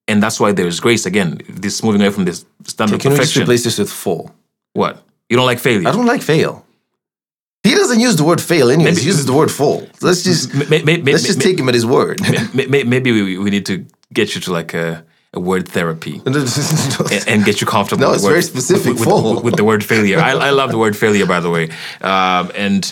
And 0.07 0.21
that's 0.23 0.39
why 0.41 0.51
there 0.57 0.67
is 0.73 0.79
grace. 0.85 1.03
Again, 1.05 1.29
this 1.63 1.81
moving 1.85 2.01
away 2.01 2.11
from 2.17 2.25
this 2.29 2.39
standard 2.73 2.99
Can 3.01 3.11
we 3.11 3.17
just 3.17 3.21
perfection. 3.31 3.41
replace 3.43 3.63
this 3.63 3.77
with 3.79 3.91
fall? 4.03 4.23
what? 4.81 4.93
You 5.29 5.35
don't 5.37 5.47
like 5.53 5.59
failure? 5.69 5.87
I 5.89 5.91
don't 5.97 6.05
like 6.13 6.21
fail. 6.33 6.53
He 7.63 7.73
doesn't 7.81 7.99
use 8.07 8.15
the 8.21 8.23
word 8.29 8.41
fail 8.51 8.67
anyways. 8.69 8.97
He 9.03 9.07
uses 9.13 9.25
the 9.25 9.33
word 9.41 9.51
fall. 9.59 9.79
Let's 10.07 10.21
just 10.29 10.53
May- 10.53 10.81
may- 10.87 10.97
may- 11.05 11.13
let's 11.13 11.23
just 11.31 11.41
take 11.47 11.57
him 11.61 11.67
at 11.69 11.75
his 11.79 11.85
word. 11.97 12.17
May- 12.57 12.67
may- 12.73 12.83
Maybe 12.93 13.09
we, 13.17 13.21
we 13.45 13.49
need 13.55 13.65
to 13.71 13.75
get 14.17 14.27
you 14.35 14.41
to 14.45 14.49
like 14.59 14.71
a, 14.75 14.85
a 14.87 15.03
word 15.39 15.67
therapy 15.67 16.21
and, 16.25 16.35
and 17.27 17.45
get 17.45 17.61
you 17.61 17.67
comfortable. 17.67 18.01
No, 18.03 18.13
it's 18.13 18.23
word- 18.23 18.31
very 18.31 18.41
specific, 18.43 18.93
With, 18.93 19.05
with, 19.07 19.35
with- 19.35 19.43
with 19.43 19.55
the 19.55 19.63
word 19.63 19.83
failure, 19.83 20.19
I, 20.19 20.31
I 20.31 20.49
love 20.51 20.71
the 20.71 20.77
word 20.77 20.95
failure, 20.97 21.25
by 21.25 21.39
the 21.39 21.49
way. 21.49 21.69
Um, 22.01 22.51
and 22.55 22.83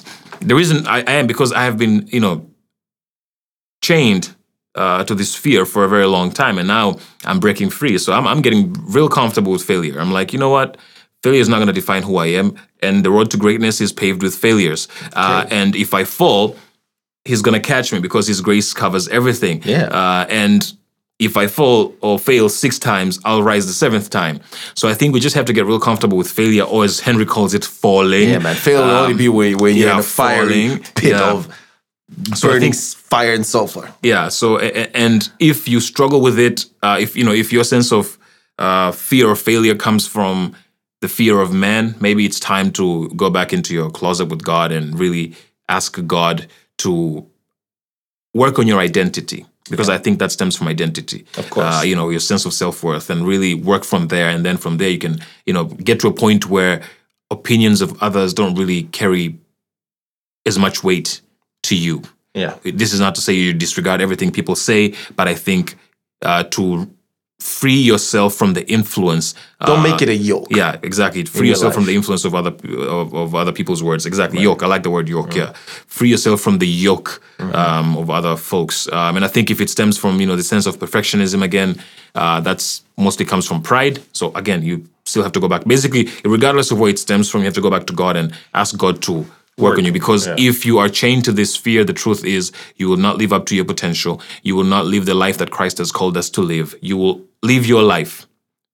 the 0.42 0.56
reason 0.56 0.88
I, 0.88 1.00
I 1.00 1.14
am 1.14 1.28
because 1.28 1.52
I 1.54 1.64
have 1.64 1.78
been, 1.78 2.08
you 2.08 2.20
know, 2.20 2.50
chained 3.82 4.36
uh, 4.76 5.04
to 5.04 5.16
this 5.16 5.36
fear 5.36 5.66
for 5.66 5.84
a 5.84 5.88
very 5.90 6.06
long 6.08 6.32
time, 6.32 6.58
and 6.58 6.68
now 6.68 6.96
I'm 7.26 7.40
breaking 7.40 7.70
free. 7.70 7.98
So 7.98 8.14
I'm 8.14 8.28
I'm 8.28 8.42
getting 8.42 8.74
real 8.92 9.10
comfortable 9.10 9.52
with 9.52 9.64
failure. 9.64 10.00
I'm 10.00 10.12
like, 10.12 10.34
you 10.34 10.40
know 10.40 10.50
what? 10.50 10.78
Failure 11.22 11.40
is 11.42 11.48
not 11.48 11.58
going 11.58 11.68
to 11.68 11.74
define 11.74 12.04
who 12.04 12.18
I 12.18 12.28
am, 12.28 12.56
and 12.82 13.06
the 13.06 13.12
road 13.12 13.32
to 13.32 13.38
greatness 13.38 13.80
is 13.82 13.94
paved 13.94 14.22
with 14.24 14.36
failures. 14.36 14.88
Uh, 15.14 15.46
and 15.50 15.76
if 15.76 15.94
I 15.94 16.04
fall, 16.04 16.56
He's 17.26 17.42
going 17.42 17.54
to 17.62 17.66
catch 17.66 17.94
me 17.94 18.00
because 18.00 18.28
His 18.28 18.42
grace 18.42 18.74
covers 18.74 19.08
everything. 19.08 19.62
Yeah. 19.64 19.86
Uh, 19.86 20.26
and 20.30 20.74
if 21.26 21.38
I 21.38 21.48
fall 21.48 21.96
or 22.02 22.20
fail 22.20 22.50
six 22.50 22.80
times, 22.80 23.20
I'll 23.26 23.44
rise 23.44 23.66
the 23.68 23.74
seventh 23.74 24.10
time. 24.10 24.40
So 24.76 24.88
I 24.88 24.94
think 24.94 25.14
we 25.14 25.20
just 25.20 25.36
have 25.36 25.46
to 25.46 25.54
get 25.54 25.66
real 25.66 25.80
comfortable 25.80 26.18
with 26.18 26.30
failure, 26.30 26.64
or 26.64 26.84
as 26.84 27.00
Henry 27.00 27.26
calls 27.26 27.54
it, 27.54 27.66
falling. 27.66 28.30
yeah, 28.30 28.40
man. 28.40 28.56
Fail 28.56 28.84
will 28.84 28.92
only 28.92 29.16
be 29.16 29.30
when, 29.30 29.58
when 29.58 29.76
you're 29.76 29.88
yeah, 29.88 29.94
in 29.96 30.00
a 30.00 30.04
falling. 30.04 30.80
pit 30.96 31.12
Yeah. 31.12 31.32
of 31.32 31.48
So 32.36 32.50
I 32.50 32.52
burning 32.54 32.74
think 32.74 32.76
fire 32.76 33.34
and 33.34 33.46
sulfur. 33.46 33.94
Yeah. 34.02 34.30
So, 34.30 34.60
and 34.60 35.30
if 35.40 35.68
you 35.68 35.80
struggle 35.80 36.22
with 36.22 36.38
it, 36.40 36.66
uh, 36.82 36.98
if 37.00 37.16
you 37.16 37.24
know, 37.24 37.34
if 37.34 37.52
your 37.52 37.64
sense 37.64 37.92
of 37.92 38.18
uh, 38.60 38.92
fear 38.92 39.32
of 39.32 39.40
failure 39.40 39.76
comes 39.76 40.08
from 40.08 40.56
the 41.02 41.08
fear 41.08 41.40
of 41.42 41.52
man, 41.52 41.96
maybe 42.00 42.26
it's 42.26 42.40
time 42.40 42.72
to 42.72 43.10
go 43.16 43.30
back 43.30 43.52
into 43.52 43.74
your 43.74 43.90
closet 43.90 44.26
with 44.26 44.44
God 44.44 44.72
and 44.72 44.98
really 44.98 45.34
ask 45.68 46.06
God 46.08 46.48
to 46.78 47.26
work 48.34 48.60
on 48.60 48.68
your 48.68 48.80
identity. 48.80 49.46
Because 49.70 49.88
I 49.88 49.98
think 49.98 50.20
that 50.20 50.32
stems 50.32 50.58
from 50.58 50.68
identity. 50.68 51.26
Of 51.38 51.50
course. 51.50 51.66
Uh, 51.66 51.84
you 51.86 51.96
know, 51.96 52.10
your 52.10 52.20
sense 52.20 52.46
of 52.46 52.54
self 52.54 52.84
worth 52.84 53.10
and 53.10 53.26
really 53.26 53.54
work 53.56 53.86
from 53.86 54.08
there. 54.10 54.28
And 54.30 54.46
then 54.46 54.58
from 54.58 54.78
there, 54.78 54.90
you 54.90 55.00
can, 55.00 55.20
you 55.46 55.54
know, 55.54 55.66
get 55.66 56.02
to 56.02 56.08
a 56.10 56.14
point 56.14 56.50
where 56.50 56.82
opinions 57.32 57.82
of 57.82 58.02
others 58.04 58.34
don't 58.34 58.56
really 58.56 58.84
carry 58.84 59.40
as 60.46 60.60
much 60.60 60.84
weight 60.84 61.22
to 61.64 61.76
you 61.76 62.02
Yeah. 62.34 62.58
this 62.64 62.92
is 62.94 63.00
not 63.00 63.16
to 63.16 63.22
say 63.22 63.34
you 63.34 63.54
disregard 63.54 64.02
everything 64.02 64.32
people 64.32 64.56
say, 64.56 64.94
but 65.16 65.28
I 65.30 65.34
think 65.36 65.78
uh, 66.22 66.44
to 66.44 66.90
free 67.44 67.76
yourself 67.76 68.34
from 68.34 68.54
the 68.54 68.66
influence. 68.72 69.36
Don't 69.66 69.80
uh, 69.80 69.84
make 69.84 70.02
it 70.02 70.08
a 70.08 70.16
yoke. 70.16 70.48
Yeah, 70.50 70.78
exactly. 70.82 71.26
Free 71.26 71.48
your 71.48 71.56
yourself 71.56 71.74
from 71.74 71.86
the 71.86 71.94
influence 71.94 72.24
of 72.24 72.34
other 72.34 72.56
of, 72.78 73.14
of 73.14 73.36
other 73.36 73.52
people's 73.52 73.84
words. 73.84 74.06
Exactly. 74.06 74.40
Yoke. 74.40 74.64
I 74.64 74.68
like 74.68 74.84
the 74.84 74.90
word 74.90 75.10
yoke. 75.10 75.36
Yeah. 75.36 75.52
Free 75.88 76.10
yourself 76.10 76.40
from 76.40 76.60
the 76.60 76.68
yoke 76.68 77.22
um, 77.40 77.98
of 77.98 78.10
other 78.10 78.38
folks. 78.38 78.88
Um, 78.94 79.18
and 79.18 79.26
I 79.26 79.28
think 79.28 79.52
if 79.52 79.60
it 79.60 79.70
stems 79.70 79.98
from 79.98 80.22
you 80.22 80.26
know 80.26 80.38
the 80.38 80.44
sense 80.44 80.66
of 80.66 80.78
perfectionism 80.80 81.44
again, 81.44 81.82
uh, 82.16 82.40
that's 82.40 82.82
mostly 82.98 83.26
comes 83.26 83.46
from 83.46 83.62
pride. 83.62 84.02
So 84.14 84.34
again, 84.36 84.64
you 84.64 84.88
still 85.04 85.24
have 85.24 85.34
to 85.34 85.42
go 85.42 85.50
back. 85.50 85.66
Basically, 85.66 86.10
regardless 86.24 86.72
of 86.72 86.80
where 86.80 86.90
it 86.90 86.98
stems 86.98 87.30
from, 87.30 87.42
you 87.42 87.46
have 87.46 87.56
to 87.56 87.62
go 87.62 87.70
back 87.70 87.86
to 87.88 87.94
God 87.94 88.16
and 88.16 88.34
ask 88.54 88.78
God 88.78 89.02
to 89.04 89.26
work 89.58 89.78
on 89.78 89.86
you 89.86 89.92
because 89.92 90.28
if 90.38 90.66
you 90.66 90.80
are 90.80 90.90
chained 90.90 91.24
to 91.26 91.32
this 91.32 91.56
fear 91.56 91.84
the 91.84 91.94
truth 91.94 92.26
is 92.26 92.52
you 92.78 92.90
will 92.90 92.98
not 92.98 93.18
live 93.18 93.32
up 93.32 93.46
to 93.46 93.56
your 93.56 93.66
potential 93.66 94.20
you 94.42 94.56
will 94.56 94.64
not 94.64 94.84
live 94.84 95.06
the 95.06 95.14
life 95.14 95.38
that 95.38 95.52
christ 95.52 95.78
has 95.78 95.92
called 95.92 96.18
us 96.18 96.28
to 96.28 96.42
live 96.42 96.74
you 96.82 96.98
will 96.98 97.22
live 97.50 97.66
your 97.66 97.84
life 97.84 98.28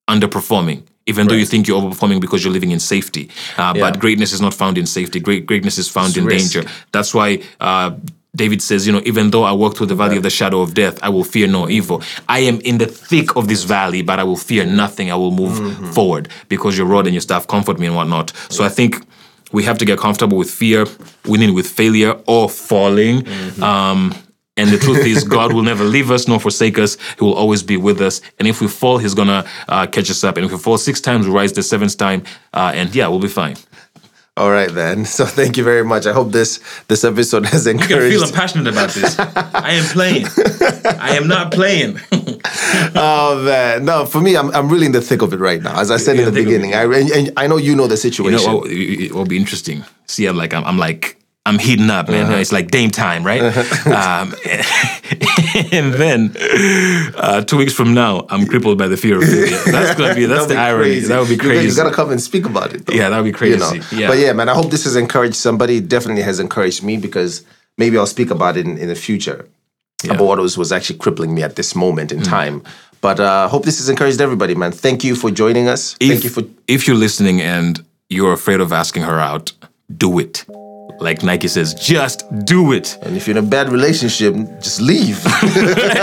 underperforming 0.07 0.83
even 1.05 1.27
though 1.27 1.33
you 1.33 1.45
think 1.45 1.67
you're 1.67 1.81
overperforming 1.81 2.21
because 2.21 2.43
you're 2.43 2.53
living 2.53 2.71
in 2.71 2.79
safety 2.79 3.29
uh, 3.57 3.73
but 3.73 3.99
greatness 3.99 4.31
is 4.31 4.41
not 4.41 4.53
found 4.53 4.77
in 4.77 4.85
safety 4.85 5.19
great 5.19 5.45
greatness 5.45 5.77
is 5.77 5.89
found 5.89 6.15
in 6.15 6.25
risk. 6.25 6.53
danger 6.53 6.69
that's 6.91 7.13
why 7.13 7.41
uh, 7.59 7.91
David 8.35 8.61
says, 8.61 8.85
you 8.85 8.93
know, 8.93 9.01
even 9.05 9.31
though 9.31 9.43
I 9.43 9.51
walk 9.51 9.75
through 9.75 9.87
the 9.87 9.95
valley 9.95 10.15
of 10.15 10.23
the 10.23 10.29
shadow 10.29 10.61
of 10.61 10.75
death, 10.75 10.99
I 11.01 11.09
will 11.09 11.23
fear 11.23 11.47
no 11.47 11.67
evil. 11.67 12.03
I 12.27 12.39
am 12.39 12.59
in 12.61 12.77
the 12.77 12.85
thick 12.85 13.35
of 13.35 13.47
this 13.47 13.63
valley, 13.63 14.03
but 14.03 14.19
I 14.19 14.23
will 14.23 14.37
fear 14.37 14.65
nothing. 14.65 15.11
I 15.11 15.15
will 15.15 15.31
move 15.31 15.93
forward 15.95 16.29
because 16.47 16.77
your 16.77 16.85
rod 16.85 17.07
and 17.07 17.13
your 17.13 17.21
staff 17.21 17.47
comfort 17.47 17.79
me 17.79 17.87
and 17.87 17.95
whatnot. 17.95 18.31
So 18.49 18.63
I 18.63 18.69
think 18.69 19.03
we 19.51 19.63
have 19.63 19.79
to 19.79 19.85
get 19.85 19.97
comfortable 19.97 20.37
with 20.37 20.51
fear, 20.51 20.85
winning 21.25 21.55
with 21.55 21.67
failure, 21.67 22.13
or 22.27 22.49
falling. 22.49 23.27
Um, 23.63 24.13
And 24.59 24.69
the 24.69 24.77
truth 24.77 25.05
is, 25.05 25.23
God 25.23 25.53
will 25.53 25.63
never 25.63 25.83
leave 25.85 26.11
us 26.11 26.27
nor 26.27 26.39
forsake 26.39 26.77
us. 26.77 26.97
He 27.17 27.23
will 27.23 27.33
always 27.33 27.63
be 27.63 27.77
with 27.77 28.01
us. 28.01 28.21
And 28.39 28.47
if 28.47 28.59
we 28.61 28.67
fall, 28.67 28.97
He's 28.97 29.13
gonna 29.13 29.45
uh, 29.67 29.87
catch 29.87 30.09
us 30.11 30.23
up. 30.23 30.35
And 30.37 30.45
if 30.45 30.51
we 30.51 30.57
fall 30.57 30.77
six 30.77 30.99
times, 30.99 31.27
we 31.27 31.33
rise 31.33 31.53
the 31.53 31.63
seventh 31.63 31.97
time. 31.97 32.23
Uh, 32.53 32.71
and 32.75 32.93
yeah, 32.93 33.07
we'll 33.07 33.19
be 33.19 33.27
fine. 33.43 33.55
All 34.37 34.51
right, 34.51 34.71
then. 34.73 35.03
So 35.05 35.25
thank 35.25 35.57
you 35.57 35.65
very 35.65 35.83
much. 35.83 36.05
I 36.05 36.13
hope 36.13 36.31
this 36.31 36.59
this 36.87 37.03
episode 37.03 37.45
has 37.47 37.67
encouraged. 37.67 38.13
You 38.13 38.19
can 38.19 38.27
feel 38.27 38.27
I'm 38.27 38.33
passionate 38.33 38.67
about 38.67 38.89
this. 38.91 39.19
I 39.19 39.71
am 39.71 39.83
playing. 39.85 40.27
I 40.99 41.17
am 41.17 41.27
not 41.27 41.51
playing. 41.51 41.99
Oh 42.95 43.43
man, 43.43 43.85
no. 43.85 44.05
For 44.05 44.21
me, 44.21 44.35
I'm 44.37 44.49
I'm 44.51 44.69
really 44.69 44.85
in 44.85 44.91
the 44.91 45.01
thick 45.01 45.21
of 45.21 45.33
it 45.33 45.39
right 45.39 45.61
now. 45.61 45.79
As 45.79 45.91
I 45.91 45.97
said 45.97 46.15
You're 46.15 46.27
in 46.27 46.33
the 46.33 46.43
beginning, 46.43 46.73
I 46.73 46.83
and, 46.83 47.09
and 47.11 47.31
I 47.37 47.47
know 47.47 47.57
you 47.57 47.75
know 47.75 47.87
the 47.87 47.93
You 47.95 47.97
situation. 47.97 48.45
know, 48.45 48.57
what, 48.59 48.71
it 48.71 49.13
will 49.13 49.25
be 49.25 49.37
interesting. 49.37 49.83
See, 50.07 50.25
I'm 50.25 50.37
like, 50.37 50.53
I'm, 50.53 50.63
I'm 50.63 50.77
like, 50.77 51.18
I'm 51.45 51.57
heating 51.57 51.89
up, 51.89 52.09
man. 52.09 52.31
It's 52.39 52.51
like 52.51 52.69
Dame 52.69 52.91
time, 52.91 53.25
right? 53.25 53.41
um, 53.87 54.35
and 55.71 55.93
then 55.93 56.35
uh, 57.15 57.41
two 57.43 57.57
weeks 57.57 57.73
from 57.73 57.93
now, 57.93 58.25
I'm 58.29 58.45
crippled 58.45 58.77
by 58.77 58.87
the 58.87 58.97
fear 58.97 59.17
of 59.17 59.23
failure. 59.23 59.57
That's 59.71 59.97
gonna 59.97 60.13
be 60.15 60.25
that's 60.25 60.45
the 60.47 60.53
be 60.53 60.59
irony. 60.59 60.83
crazy. 60.83 61.07
That 61.07 61.19
would 61.19 61.29
be 61.29 61.37
crazy. 61.37 61.67
You 61.69 61.75
gotta 61.75 61.95
come 61.95 62.11
and 62.11 62.21
speak 62.21 62.45
about 62.45 62.73
it. 62.73 62.85
Though. 62.85 62.93
Yeah, 62.93 63.09
that 63.09 63.17
would 63.17 63.23
be 63.23 63.29
You 63.29 63.35
crazy. 63.35 63.57
know. 63.59 63.73
Yeah. 63.91 64.07
But 64.09 64.19
yeah, 64.19 64.33
man, 64.33 64.49
I 64.49 64.53
hope 64.53 64.69
this 64.69 64.83
has 64.83 64.95
encouraged 64.95 65.35
somebody. 65.35 65.77
It 65.77 65.87
definitely 65.89 66.23
has 66.23 66.39
encouraged 66.39 66.83
me 66.83 66.97
because 66.97 67.43
maybe 67.77 67.97
I'll 67.97 68.05
speak 68.05 68.29
about 68.31 68.55
it 68.57 68.65
in, 68.67 68.77
in 68.77 68.87
the 68.89 68.95
future. 68.95 69.47
About 70.05 70.21
what 70.23 70.39
was, 70.39 70.57
was 70.57 70.71
actually 70.71 70.97
crippling 70.99 71.33
me 71.33 71.41
at 71.43 71.55
this 71.57 71.75
moment 71.75 72.11
Mm. 72.11 72.17
in 72.17 72.23
time. 72.23 72.63
But 73.01 73.19
uh, 73.19 73.47
hope 73.49 73.65
this 73.65 73.79
has 73.79 73.89
encouraged 73.89 74.21
everybody, 74.21 74.55
man. 74.55 74.71
Thank 74.71 75.03
you 75.03 75.15
for 75.15 75.29
joining 75.31 75.67
us. 75.67 75.95
if, 75.99 76.09
Thank 76.09 76.23
you 76.23 76.29
for 76.29 76.43
if 76.67 76.87
you're 76.87 76.95
listening 76.97 77.41
and 77.41 77.83
you're 78.09 78.31
afraid 78.33 78.61
of 78.61 78.71
asking 78.71 79.03
her 79.03 79.19
out, 79.19 79.51
do 79.97 80.19
it. 80.19 80.45
Like 80.99 81.23
Nike 81.23 81.47
says, 81.47 81.73
just 81.73 82.23
do 82.45 82.71
it. 82.73 82.97
and 83.03 83.15
if 83.15 83.27
you're 83.27 83.37
in 83.37 83.43
a 83.43 83.47
bad 83.47 83.69
relationship, 83.69 84.33
just 84.59 84.81
leave. 84.81 85.23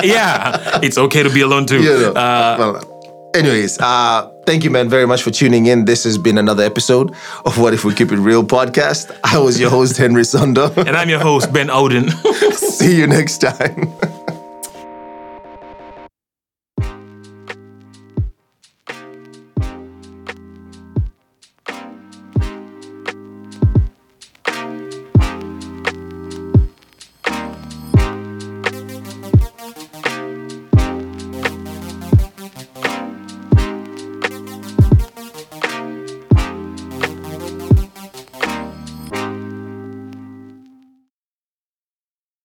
yeah, 0.03 0.81
it's 0.83 0.97
okay 0.99 1.23
to 1.23 1.31
be 1.31 1.41
alone 1.43 1.67
too. 1.67 1.83
You 1.83 1.91
know. 1.99 2.13
Uh, 2.13 2.57
well, 2.59 3.31
anyways, 3.35 3.79
uh, 3.81 4.31
thank 4.47 4.65
you, 4.65 4.71
man, 4.71 4.89
very 4.89 5.07
much 5.07 5.23
for 5.23 5.31
tuning 5.31 5.67
in. 5.67 5.85
This 5.85 6.05
has 6.05 6.17
been 6.19 6.39
another 6.39 6.63
episode 6.65 7.15
of 7.45 7.59
What 7.59 7.75
If 7.75 7.85
We 7.85 7.95
Keep 7.95 8.13
It 8.13 8.19
Real 8.19 8.45
podcast. 8.45 9.11
I 9.25 9.39
was 9.39 9.61
your 9.61 9.71
host, 9.71 9.97
Henry 9.97 10.23
Sundo. 10.23 10.75
and 10.87 10.97
I'm 10.97 11.09
your 11.11 11.21
host, 11.21 11.53
Ben 11.53 11.69
Odin. 11.71 12.09
See 12.53 12.97
you 12.97 13.07
next 13.07 13.39
time. 13.39 13.93